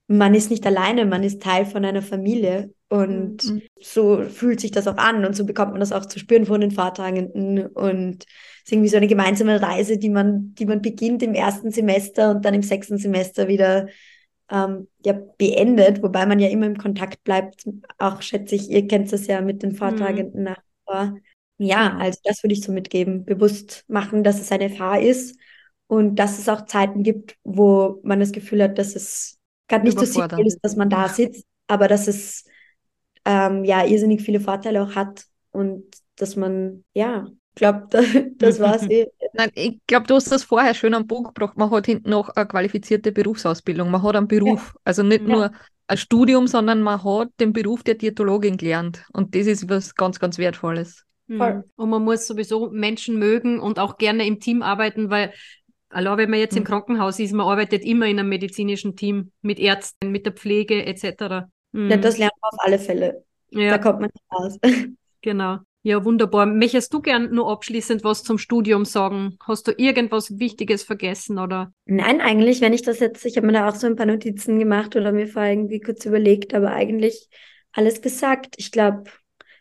man 0.08 0.36
ist 0.36 0.52
nicht 0.52 0.66
alleine, 0.66 1.06
man 1.06 1.24
ist 1.24 1.42
Teil 1.42 1.66
von 1.66 1.86
einer 1.86 2.02
Familie 2.02 2.74
und 2.90 3.44
Mhm. 3.46 3.62
so 3.82 4.24
fühlt 4.24 4.60
sich 4.60 4.72
das 4.72 4.88
auch 4.88 4.98
an 4.98 5.26
und 5.26 5.36
so 5.36 5.46
bekommt 5.46 5.72
man 5.72 5.80
das 5.80 5.92
auch 5.92 6.06
zu 6.06 6.20
spüren 6.20 6.46
von 6.46 6.62
den 6.62 6.72
Vortragenden 6.72 7.66
und 7.68 8.24
es 8.26 8.64
ist 8.66 8.72
irgendwie 8.72 8.90
so 8.90 8.98
eine 8.98 9.08
gemeinsame 9.08 9.62
Reise, 9.62 9.98
die 9.98 10.10
man, 10.10 10.54
die 10.56 10.66
man 10.66 10.82
beginnt 10.82 11.24
im 11.24 11.34
ersten 11.34 11.72
Semester 11.72 12.32
und 12.32 12.46
dann 12.46 12.54
im 12.54 12.62
sechsten 12.64 12.98
Semester 12.98 13.48
wieder 13.48 13.88
ähm, 14.54 14.88
ja, 15.04 15.14
beendet, 15.38 16.04
wobei 16.04 16.28
man 16.28 16.40
ja 16.40 16.48
immer 16.48 16.68
im 16.68 16.78
Kontakt 16.78 17.24
bleibt. 17.24 17.68
Auch 17.98 18.22
schätze 18.22 18.56
ich, 18.56 18.70
ihr 18.70 18.88
kennt 18.88 19.12
das 19.12 19.26
ja 19.26 19.42
mit 19.42 19.64
den 19.64 19.76
Vortragenden 19.76 20.44
nach 20.44 20.58
wie 20.58 20.84
vor. 20.86 21.18
Ja, 21.58 21.98
also 21.98 22.20
das 22.24 22.44
würde 22.44 22.54
ich 22.54 22.62
so 22.62 22.72
mitgeben. 22.72 23.26
Bewusst 23.26 23.84
machen, 23.88 24.24
dass 24.24 24.40
es 24.40 24.52
eine 24.52 24.70
FH 24.70 24.98
ist 24.98 25.40
und 25.88 26.16
dass 26.16 26.38
es 26.38 26.48
auch 26.50 26.66
Zeiten 26.66 27.02
gibt, 27.02 27.36
wo 27.44 28.00
man 28.04 28.20
das 28.20 28.32
Gefühl 28.32 28.62
hat, 28.62 28.78
dass 28.78 28.96
es 28.96 29.40
gerade 29.68 29.86
nicht 29.86 30.00
so 30.00 30.06
sinnvoll 30.06 30.46
ist, 30.46 30.60
dass 30.62 30.76
man 30.76 30.90
da 30.90 31.10
sitzt, 31.10 31.46
aber 31.68 31.88
dass 31.88 32.08
es 32.08 32.46
ähm, 33.26 33.64
ja 33.64 33.86
irrsinnig 33.86 34.22
viele 34.22 34.40
Vorteile 34.40 34.84
auch 34.84 34.96
hat 34.96 35.26
und 35.52 35.84
dass 36.18 36.36
man 36.36 36.84
ja 36.94 37.28
glaube, 37.56 37.88
das, 37.90 38.06
das 38.38 38.60
war's 38.60 38.84
eh. 38.90 39.08
Nein, 39.34 39.52
ich 39.56 39.80
glaube, 39.88 40.08
du 40.08 40.16
hast 40.16 40.32
das 40.32 40.44
vorher 40.44 40.74
schön 40.74 40.94
am 40.94 41.08
Punkt 41.08 41.34
gebracht. 41.36 41.58
Man 41.58 41.72
hat 41.72 41.86
hinten 41.86 42.10
noch 42.10 42.30
eine 42.30 42.48
qualifizierte 42.48 43.12
Berufsausbildung. 43.12 43.90
Man 43.90 44.04
hat 44.04 44.16
einen 44.16 44.28
Beruf. 44.28 44.72
Ja. 44.74 44.80
Also 44.84 45.04
nicht 45.04 45.22
ja. 45.22 45.28
nur 45.28 45.52
ein 45.88 45.98
Studium, 45.98 46.48
sondern 46.48 46.82
man 46.82 47.04
hat 47.04 47.30
den 47.40 47.54
Beruf 47.54 47.84
der 47.84 47.96
Diätologin 47.96 48.58
gelernt. 48.58 49.06
Und 49.14 49.36
das 49.36 49.48
ist 49.48 49.70
was 49.70 49.96
ganz, 49.96 50.20
ganz 50.20 50.38
Wertvolles. 50.38 51.06
Mhm. 51.28 51.64
Und 51.76 51.90
man 51.90 52.04
muss 52.04 52.28
sowieso 52.28 52.70
Menschen 52.70 53.18
mögen 53.18 53.60
und 53.60 53.80
auch 53.80 53.98
gerne 53.98 54.26
im 54.26 54.40
Team 54.40 54.62
arbeiten, 54.62 55.10
weil 55.10 55.34
allein 55.90 56.18
wenn 56.18 56.30
man 56.30 56.40
jetzt 56.40 56.54
mhm. 56.54 56.60
im 56.60 56.64
Krankenhaus 56.66 57.20
ist, 57.20 57.34
man 57.34 57.48
arbeitet 57.48 57.84
immer 57.84 58.08
in 58.08 58.20
einem 58.20 58.30
medizinischen 58.30 58.96
Team 58.96 59.32
mit 59.42 59.60
Ärzten, 59.60 60.12
mit 60.12 60.26
der 60.26 60.34
Pflege 60.34 60.86
etc. 60.86 61.48
Mhm. 61.72 61.90
Ja, 61.90 61.98
das 61.98 62.18
lernt 62.18 62.34
man 62.42 62.50
auf 62.52 62.60
alle 62.60 62.80
Fälle. 62.80 63.24
Ja. 63.52 63.72
Da 63.72 63.78
kommt 63.78 64.02
man 64.02 64.10
nicht 64.14 64.26
raus. 64.32 64.58
Genau. 65.26 65.60
Ja, 65.86 66.06
wunderbar. 66.06 66.46
Möchtest 66.46 66.94
du 66.94 67.02
gern 67.02 67.32
nur 67.32 67.52
abschließend 67.52 68.06
was 68.06 68.24
zum 68.24 68.38
Studium 68.38 68.86
sagen? 68.86 69.38
Hast 69.46 69.68
du 69.68 69.74
irgendwas 69.74 70.40
Wichtiges 70.40 70.84
vergessen 70.84 71.38
oder? 71.40 71.74
Nein, 71.86 72.22
eigentlich, 72.22 72.62
wenn 72.62 72.72
ich 72.72 72.84
das 72.84 73.00
jetzt, 73.00 73.26
ich 73.26 73.36
habe 73.36 73.48
mir 73.48 73.54
da 73.54 73.68
auch 73.68 73.76
so 73.76 73.86
ein 73.88 73.98
paar 73.98 74.06
Notizen 74.06 74.60
gemacht 74.60 74.96
oder 74.96 75.12
mir 75.12 75.28
vorher 75.28 75.52
irgendwie 75.52 75.82
kurz 75.82 76.06
überlegt, 76.06 76.54
aber 76.54 76.72
eigentlich 76.72 77.28
alles 77.74 78.02
gesagt. 78.02 78.56
Ich 78.58 78.72
glaube, 78.72 79.04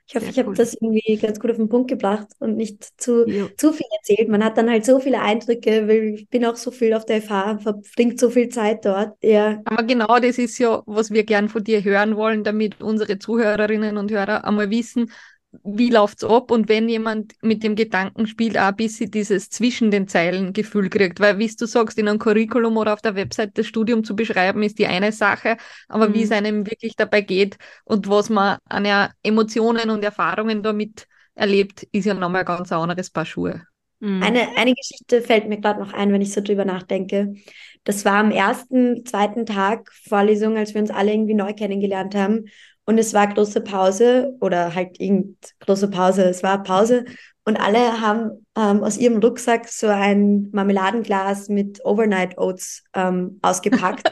ich 0.06 0.14
hoffe, 0.14 0.24
Sehr 0.26 0.30
ich 0.32 0.38
habe 0.38 0.48
cool. 0.50 0.54
das 0.54 0.74
irgendwie 0.74 1.16
ganz 1.16 1.40
gut 1.40 1.50
auf 1.50 1.56
den 1.56 1.68
Punkt 1.68 1.88
gebracht 1.88 2.28
und 2.38 2.56
nicht 2.56 2.84
zu, 3.00 3.24
zu 3.56 3.72
viel 3.72 3.86
erzählt. 3.96 4.28
Man 4.28 4.44
hat 4.44 4.58
dann 4.58 4.68
halt 4.70 4.84
so 4.84 5.00
viele 5.00 5.20
Eindrücke, 5.20 5.88
weil 5.88 6.14
ich 6.14 6.28
bin 6.28 6.44
auch 6.44 6.56
so 6.56 6.70
viel 6.70 6.92
auf 6.94 7.04
der 7.04 7.16
FH, 7.22 7.58
verbringt 7.58 8.20
so 8.20 8.28
viel 8.30 8.48
Zeit 8.48 8.84
dort. 8.84 9.16
Ja. 9.22 9.60
Aber 9.64 9.82
genau 9.84 10.18
das 10.18 10.38
ist 10.38 10.58
ja, 10.58 10.82
was 10.86 11.10
wir 11.10 11.24
gern 11.24 11.48
von 11.48 11.64
dir 11.64 11.82
hören 11.82 12.16
wollen, 12.16 12.44
damit 12.44 12.80
unsere 12.80 13.18
Zuhörerinnen 13.18 13.96
und 13.96 14.10
Hörer 14.10 14.44
einmal 14.44 14.70
wissen, 14.70 15.10
wie 15.64 15.90
läuft's 15.90 16.24
ab 16.24 16.50
und 16.50 16.68
wenn 16.68 16.88
jemand 16.88 17.34
mit 17.42 17.62
dem 17.62 17.76
Gedanken 17.76 18.26
spielt, 18.26 18.56
auch 18.56 18.68
ein 18.68 18.76
bisschen 18.76 19.10
dieses 19.10 19.50
zwischen 19.50 19.90
den 19.90 20.08
Zeilen 20.08 20.52
Gefühl 20.52 20.88
kriegt, 20.88 21.20
weil 21.20 21.38
wie 21.38 21.46
du 21.46 21.66
sagst, 21.66 21.98
in 21.98 22.08
einem 22.08 22.18
Curriculum 22.18 22.76
oder 22.76 22.94
auf 22.94 23.02
der 23.02 23.14
Website 23.14 23.58
das 23.58 23.66
Studium 23.66 24.02
zu 24.04 24.16
beschreiben, 24.16 24.62
ist 24.62 24.78
die 24.78 24.86
eine 24.86 25.12
Sache, 25.12 25.56
aber 25.88 26.08
mhm. 26.08 26.14
wie 26.14 26.22
es 26.22 26.32
einem 26.32 26.66
wirklich 26.66 26.96
dabei 26.96 27.20
geht 27.20 27.58
und 27.84 28.08
was 28.08 28.30
man 28.30 28.58
an 28.64 29.10
Emotionen 29.22 29.90
und 29.90 30.02
Erfahrungen 30.02 30.62
damit 30.62 31.06
erlebt, 31.34 31.82
ist 31.92 32.06
ja 32.06 32.14
nochmal 32.14 32.40
ein 32.40 32.46
ganz 32.46 32.72
anderes 32.72 33.10
Paar 33.10 33.26
Schuhe. 33.26 33.62
Mhm. 34.02 34.22
Eine, 34.22 34.56
eine 34.56 34.74
Geschichte 34.74 35.22
fällt 35.22 35.48
mir 35.48 35.60
gerade 35.60 35.80
noch 35.80 35.92
ein, 35.92 36.12
wenn 36.12 36.22
ich 36.22 36.32
so 36.32 36.40
drüber 36.40 36.64
nachdenke. 36.64 37.34
Das 37.84 38.04
war 38.04 38.14
am 38.14 38.30
ersten, 38.30 39.04
zweiten 39.04 39.46
Tag 39.46 39.92
Vorlesung, 40.08 40.56
als 40.56 40.74
wir 40.74 40.80
uns 40.80 40.90
alle 40.90 41.12
irgendwie 41.12 41.34
neu 41.34 41.52
kennengelernt 41.52 42.14
haben. 42.14 42.46
Und 42.84 42.98
es 42.98 43.14
war 43.14 43.28
große 43.28 43.60
Pause 43.60 44.34
oder 44.40 44.74
halt 44.74 45.00
irgend 45.00 45.36
große 45.60 45.88
Pause, 45.88 46.24
es 46.24 46.42
war 46.42 46.62
Pause. 46.62 47.04
Und 47.44 47.56
alle 47.56 48.00
haben 48.00 48.46
ähm, 48.56 48.84
aus 48.84 48.96
ihrem 48.96 49.18
Rucksack 49.18 49.68
so 49.68 49.88
ein 49.88 50.48
Marmeladenglas 50.52 51.48
mit 51.48 51.84
Overnight 51.84 52.38
Oats 52.38 52.84
ähm, 52.94 53.38
ausgepackt. 53.42 54.10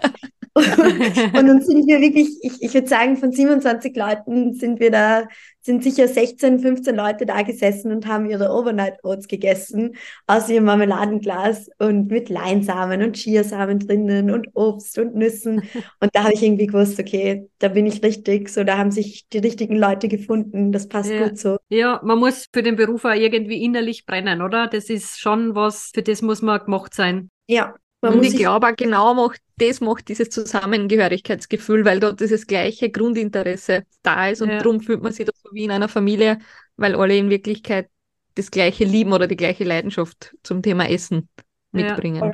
und 0.55 1.47
dann 1.47 1.63
sind 1.63 1.87
wir 1.87 2.01
wirklich, 2.01 2.29
ich, 2.43 2.63
ich 2.63 2.75
würde 2.75 2.89
sagen, 2.89 3.17
von 3.17 3.33
27 3.33 3.95
Leuten 3.97 4.55
sind 4.55 4.81
wir 4.81 4.91
da 4.91 5.29
sind 5.63 5.85
sicher 5.85 6.09
16, 6.09 6.61
15 6.61 6.97
Leute 6.97 7.27
da 7.27 7.43
gesessen 7.43 7.93
und 7.93 8.07
haben 8.07 8.29
ihre 8.29 8.51
Overnight 8.51 9.05
Oats 9.05 9.29
gegessen 9.29 9.97
aus 10.27 10.49
ihrem 10.49 10.65
Marmeladenglas 10.65 11.69
und 11.79 12.11
mit 12.11 12.31
Leinsamen 12.31 13.03
und 13.03 13.17
Chiasamen 13.17 13.79
drinnen 13.79 14.31
und 14.31 14.49
Obst 14.55 14.99
und 14.99 15.15
Nüssen. 15.15 15.63
Und 16.01 16.15
da 16.15 16.25
habe 16.25 16.33
ich 16.33 16.43
irgendwie 16.43 16.67
gewusst, 16.67 16.99
okay, 16.99 17.49
da 17.59 17.69
bin 17.69 17.85
ich 17.85 18.03
richtig. 18.03 18.49
So, 18.49 18.65
da 18.65 18.79
haben 18.79 18.91
sich 18.91 19.29
die 19.29 19.39
richtigen 19.39 19.77
Leute 19.77 20.09
gefunden. 20.09 20.73
Das 20.73 20.89
passt 20.89 21.11
ja. 21.11 21.29
gut 21.29 21.39
so. 21.39 21.59
Ja, 21.69 22.01
man 22.03 22.19
muss 22.19 22.47
für 22.53 22.63
den 22.63 22.77
Beruf 22.77 23.05
auch 23.05 23.15
irgendwie 23.15 23.63
innerlich 23.63 24.07
brennen, 24.07 24.41
oder? 24.41 24.67
Das 24.67 24.89
ist 24.89 25.21
schon 25.21 25.55
was, 25.55 25.91
für 25.93 26.03
das 26.03 26.23
muss 26.23 26.43
man 26.43 26.61
gemacht 26.61 26.95
sein. 26.95 27.31
Ja, 27.47 27.75
man 28.01 28.15
und 28.15 28.25
ich 28.25 28.37
glaube 28.37 28.69
auch 28.69 28.77
genau 28.77 29.15
macht, 29.15 29.41
das 29.59 29.81
macht 29.81 30.09
dieses 30.09 30.31
Zusammengehörigkeitsgefühl, 30.31 31.85
weil 31.85 32.01
dort 32.01 32.21
dieses 32.21 32.47
gleiche 32.47 32.91
Grundinteresse 32.91 33.85
da 34.03 34.29
ist 34.29 34.41
und 34.41 34.51
ja. 34.51 34.59
darum 34.59 34.81
fühlt 34.81 35.03
man 35.03 35.13
sich 35.13 35.27
da 35.27 35.33
so 35.35 35.51
wie 35.53 35.65
in 35.65 35.71
einer 35.71 35.89
Familie, 35.89 36.39
weil 36.77 36.95
alle 36.95 37.17
in 37.17 37.29
Wirklichkeit 37.29 37.89
das 38.35 38.51
gleiche 38.51 38.85
lieben 38.85 39.13
oder 39.13 39.27
die 39.27 39.37
gleiche 39.37 39.65
Leidenschaft 39.65 40.35
zum 40.43 40.63
Thema 40.63 40.89
Essen 40.89 41.29
mitbringen. 41.73 42.23
Ja, 42.25 42.33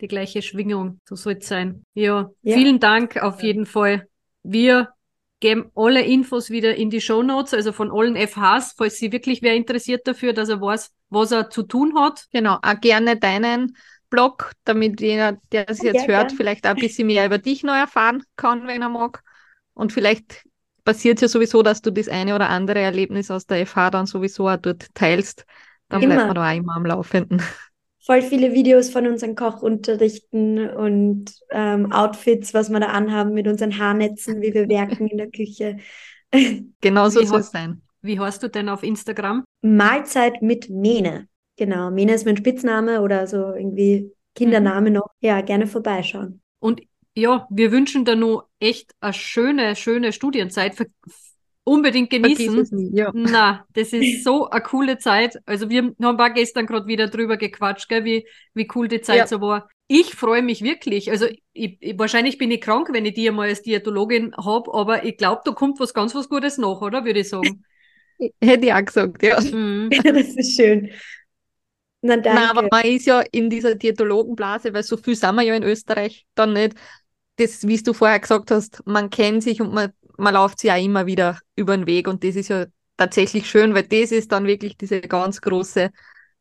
die 0.00 0.08
gleiche 0.08 0.42
Schwingung, 0.42 1.00
so 1.08 1.14
soll 1.14 1.34
es 1.34 1.46
sein. 1.46 1.84
Ja, 1.94 2.30
ja, 2.42 2.56
vielen 2.56 2.80
Dank 2.80 3.16
auf 3.22 3.42
jeden 3.42 3.66
Fall. 3.66 4.08
Wir 4.42 4.88
geben 5.40 5.70
alle 5.74 6.02
Infos 6.02 6.50
wieder 6.50 6.74
in 6.74 6.90
die 6.90 7.00
Show 7.00 7.22
Notes, 7.22 7.54
also 7.54 7.72
von 7.72 7.90
allen 7.92 8.16
FHs, 8.16 8.74
falls 8.76 8.98
Sie 8.98 9.12
wirklich 9.12 9.42
wer 9.42 9.54
interessiert 9.54 10.06
dafür, 10.06 10.32
dass 10.32 10.48
er 10.48 10.60
weiß, 10.60 10.90
was 11.10 11.32
er 11.32 11.50
zu 11.50 11.62
tun 11.62 11.98
hat. 11.98 12.26
Genau, 12.32 12.58
auch 12.62 12.80
gerne 12.80 13.16
deinen 13.18 13.76
Blog, 14.14 14.52
damit 14.64 15.00
jeder, 15.00 15.38
der 15.50 15.68
es 15.68 15.82
jetzt 15.82 16.06
ja, 16.06 16.14
hört, 16.14 16.30
ja. 16.30 16.36
vielleicht 16.36 16.66
auch 16.66 16.70
ein 16.70 16.76
bisschen 16.76 17.08
mehr 17.08 17.26
über 17.26 17.38
dich 17.38 17.64
noch 17.64 17.74
erfahren 17.74 18.22
kann, 18.36 18.68
wenn 18.68 18.80
er 18.80 18.88
mag. 18.88 19.22
Und 19.74 19.92
vielleicht 19.92 20.44
passiert 20.84 21.16
es 21.16 21.22
ja 21.22 21.28
sowieso, 21.28 21.62
dass 21.62 21.82
du 21.82 21.90
das 21.90 22.08
eine 22.08 22.36
oder 22.36 22.48
andere 22.48 22.78
Erlebnis 22.78 23.30
aus 23.30 23.46
der 23.46 23.66
FH 23.66 23.90
dann 23.90 24.06
sowieso 24.06 24.48
auch 24.48 24.56
dort 24.56 24.86
teilst. 24.94 25.44
Dann 25.88 26.00
immer. 26.00 26.14
bleibt 26.14 26.28
man 26.28 26.36
da 26.36 26.48
auch 26.48 26.56
immer 26.56 26.76
am 26.76 26.86
Laufenden. 26.86 27.42
Voll 28.06 28.22
viele 28.22 28.52
Videos 28.52 28.90
von 28.90 29.06
unseren 29.06 29.34
Kochunterrichten 29.34 30.70
und 30.70 31.34
ähm, 31.50 31.90
Outfits, 31.90 32.54
was 32.54 32.70
wir 32.70 32.78
da 32.78 32.88
anhaben 32.88 33.32
mit 33.32 33.48
unseren 33.48 33.78
Haarnetzen, 33.78 34.42
wie 34.42 34.54
wir 34.54 34.68
werken 34.68 35.08
in 35.08 35.18
der 35.18 35.30
Küche. 35.30 35.78
Genau 36.80 37.08
so 37.08 37.24
soll 37.24 37.40
es 37.40 37.50
sein. 37.50 37.82
Wie 38.02 38.20
heißt 38.20 38.42
du 38.42 38.48
denn 38.48 38.68
auf 38.68 38.82
Instagram? 38.82 39.44
Mahlzeit 39.62 40.42
mit 40.42 40.68
Mene. 40.68 41.26
Genau, 41.56 41.90
Mina 41.90 42.14
ist 42.14 42.26
mein 42.26 42.36
Spitzname 42.36 43.00
oder 43.00 43.26
so 43.26 43.52
irgendwie 43.54 44.12
Kindername 44.34 44.90
mhm. 44.90 44.96
noch. 44.96 45.08
Ja, 45.20 45.40
gerne 45.40 45.66
vorbeischauen. 45.66 46.40
Und 46.58 46.82
ja, 47.16 47.46
wir 47.50 47.70
wünschen 47.70 48.04
da 48.04 48.16
nur 48.16 48.48
echt 48.58 48.92
eine 49.00 49.12
schöne, 49.12 49.76
schöne 49.76 50.12
Studienzeit. 50.12 50.74
Ver 50.74 50.86
unbedingt 51.64 52.10
genießen. 52.10 52.68
Nie, 52.72 52.98
ja. 52.98 53.10
Na, 53.14 53.64
das 53.72 53.92
ist 53.92 54.22
so 54.22 54.50
eine 54.50 54.62
coole 54.62 54.98
Zeit. 54.98 55.38
Also 55.46 55.70
wir 55.70 55.94
haben 56.02 56.16
paar 56.16 56.30
gestern 56.30 56.66
gerade 56.66 56.86
wieder 56.86 57.08
drüber 57.08 57.36
gequatscht, 57.36 57.88
gell, 57.88 58.04
wie, 58.04 58.26
wie 58.52 58.68
cool 58.74 58.86
die 58.86 59.00
Zeit 59.00 59.18
ja. 59.18 59.26
so 59.26 59.40
war. 59.40 59.68
Ich 59.86 60.14
freue 60.14 60.42
mich 60.42 60.62
wirklich. 60.62 61.10
Also 61.10 61.26
ich, 61.52 61.78
ich, 61.80 61.98
wahrscheinlich 61.98 62.38
bin 62.38 62.50
ich 62.50 62.60
krank, 62.60 62.88
wenn 62.92 63.06
ich 63.06 63.14
die 63.14 63.28
einmal 63.28 63.48
als 63.48 63.62
Diätologin 63.62 64.34
habe, 64.36 64.72
aber 64.74 65.04
ich 65.04 65.16
glaube, 65.16 65.42
da 65.44 65.52
kommt 65.52 65.80
was 65.80 65.94
ganz 65.94 66.14
was 66.14 66.28
Gutes 66.28 66.58
nach, 66.58 66.80
oder? 66.80 67.04
Würde 67.04 67.20
ich 67.20 67.28
sagen. 67.28 67.64
Hätte 68.40 68.66
ich 68.66 68.72
auch 68.72 68.84
gesagt, 68.84 69.22
ja. 69.22 69.40
Mhm. 69.40 69.90
das 70.04 70.36
ist 70.36 70.56
schön. 70.56 70.90
Na, 72.06 72.18
danke. 72.18 72.38
Nein, 72.38 72.50
aber 72.50 72.68
man 72.70 72.84
ist 72.84 73.06
ja 73.06 73.22
in 73.32 73.48
dieser 73.48 73.76
Diätologenblase, 73.76 74.74
weil 74.74 74.82
so 74.82 74.98
viel 74.98 75.16
sind 75.16 75.34
wir 75.36 75.42
ja 75.42 75.54
in 75.54 75.62
Österreich 75.62 76.26
dann 76.34 76.52
nicht. 76.52 76.74
Das, 77.36 77.66
wie 77.66 77.78
du 77.78 77.94
vorher 77.94 78.20
gesagt 78.20 78.50
hast, 78.50 78.82
man 78.84 79.08
kennt 79.08 79.42
sich 79.42 79.62
und 79.62 79.72
man, 79.72 79.90
man 80.18 80.34
läuft 80.34 80.60
sich 80.60 80.68
ja 80.68 80.76
immer 80.76 81.06
wieder 81.06 81.38
über 81.56 81.74
den 81.74 81.86
Weg 81.86 82.06
und 82.06 82.22
das 82.22 82.36
ist 82.36 82.48
ja 82.48 82.66
tatsächlich 82.98 83.48
schön, 83.48 83.74
weil 83.74 83.84
das 83.84 84.12
ist 84.12 84.32
dann 84.32 84.46
wirklich 84.46 84.76
diese 84.76 85.00
ganz 85.00 85.40
große 85.40 85.90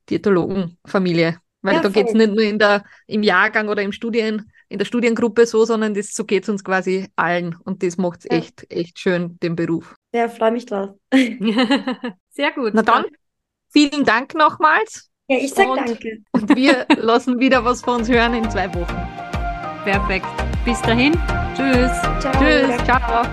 Diätologenfamilie. 0.09 1.37
Weil 1.61 1.75
ja, 1.75 1.81
da 1.81 1.87
geht 1.87 2.07
es 2.09 2.13
nicht 2.13 2.33
nur 2.33 2.43
in 2.43 2.59
der, 2.59 2.83
im 3.07 3.23
Jahrgang 3.23 3.69
oder 3.69 3.83
im 3.83 3.93
Studien, 3.93 4.51
in 4.67 4.79
der 4.79 4.85
Studiengruppe 4.85 5.45
so, 5.45 5.63
sondern 5.63 5.93
das, 5.93 6.13
so 6.13 6.25
geht 6.25 6.43
es 6.43 6.49
uns 6.49 6.61
quasi 6.61 7.07
allen. 7.15 7.55
Und 7.63 7.83
das 7.83 7.95
macht 7.95 8.19
es 8.19 8.25
ja. 8.25 8.37
echt, 8.37 8.69
echt 8.69 8.99
schön, 8.99 9.39
den 9.39 9.55
Beruf. 9.55 9.95
Ja, 10.13 10.27
freue 10.27 10.51
mich 10.51 10.65
drauf. 10.65 10.89
Sehr 12.31 12.51
gut. 12.51 12.73
Na 12.73 12.81
dann, 12.81 13.05
vielen 13.71 14.03
Dank 14.03 14.35
nochmals. 14.35 15.09
Ja, 15.27 15.37
ich 15.37 15.53
sag 15.53 15.69
und, 15.69 15.77
danke. 15.77 16.21
Und 16.31 16.55
wir 16.55 16.85
lassen 16.97 17.39
wieder 17.39 17.63
was 17.63 17.81
von 17.81 17.99
uns 17.99 18.09
hören 18.09 18.33
in 18.33 18.49
zwei 18.49 18.73
Wochen. 18.73 18.95
Perfekt. 19.83 20.25
Bis 20.65 20.81
dahin. 20.81 21.13
Tschüss. 21.55 21.91
Ciao. 22.19 22.33
Tschüss. 22.39 22.83
Ciao. 22.85 23.25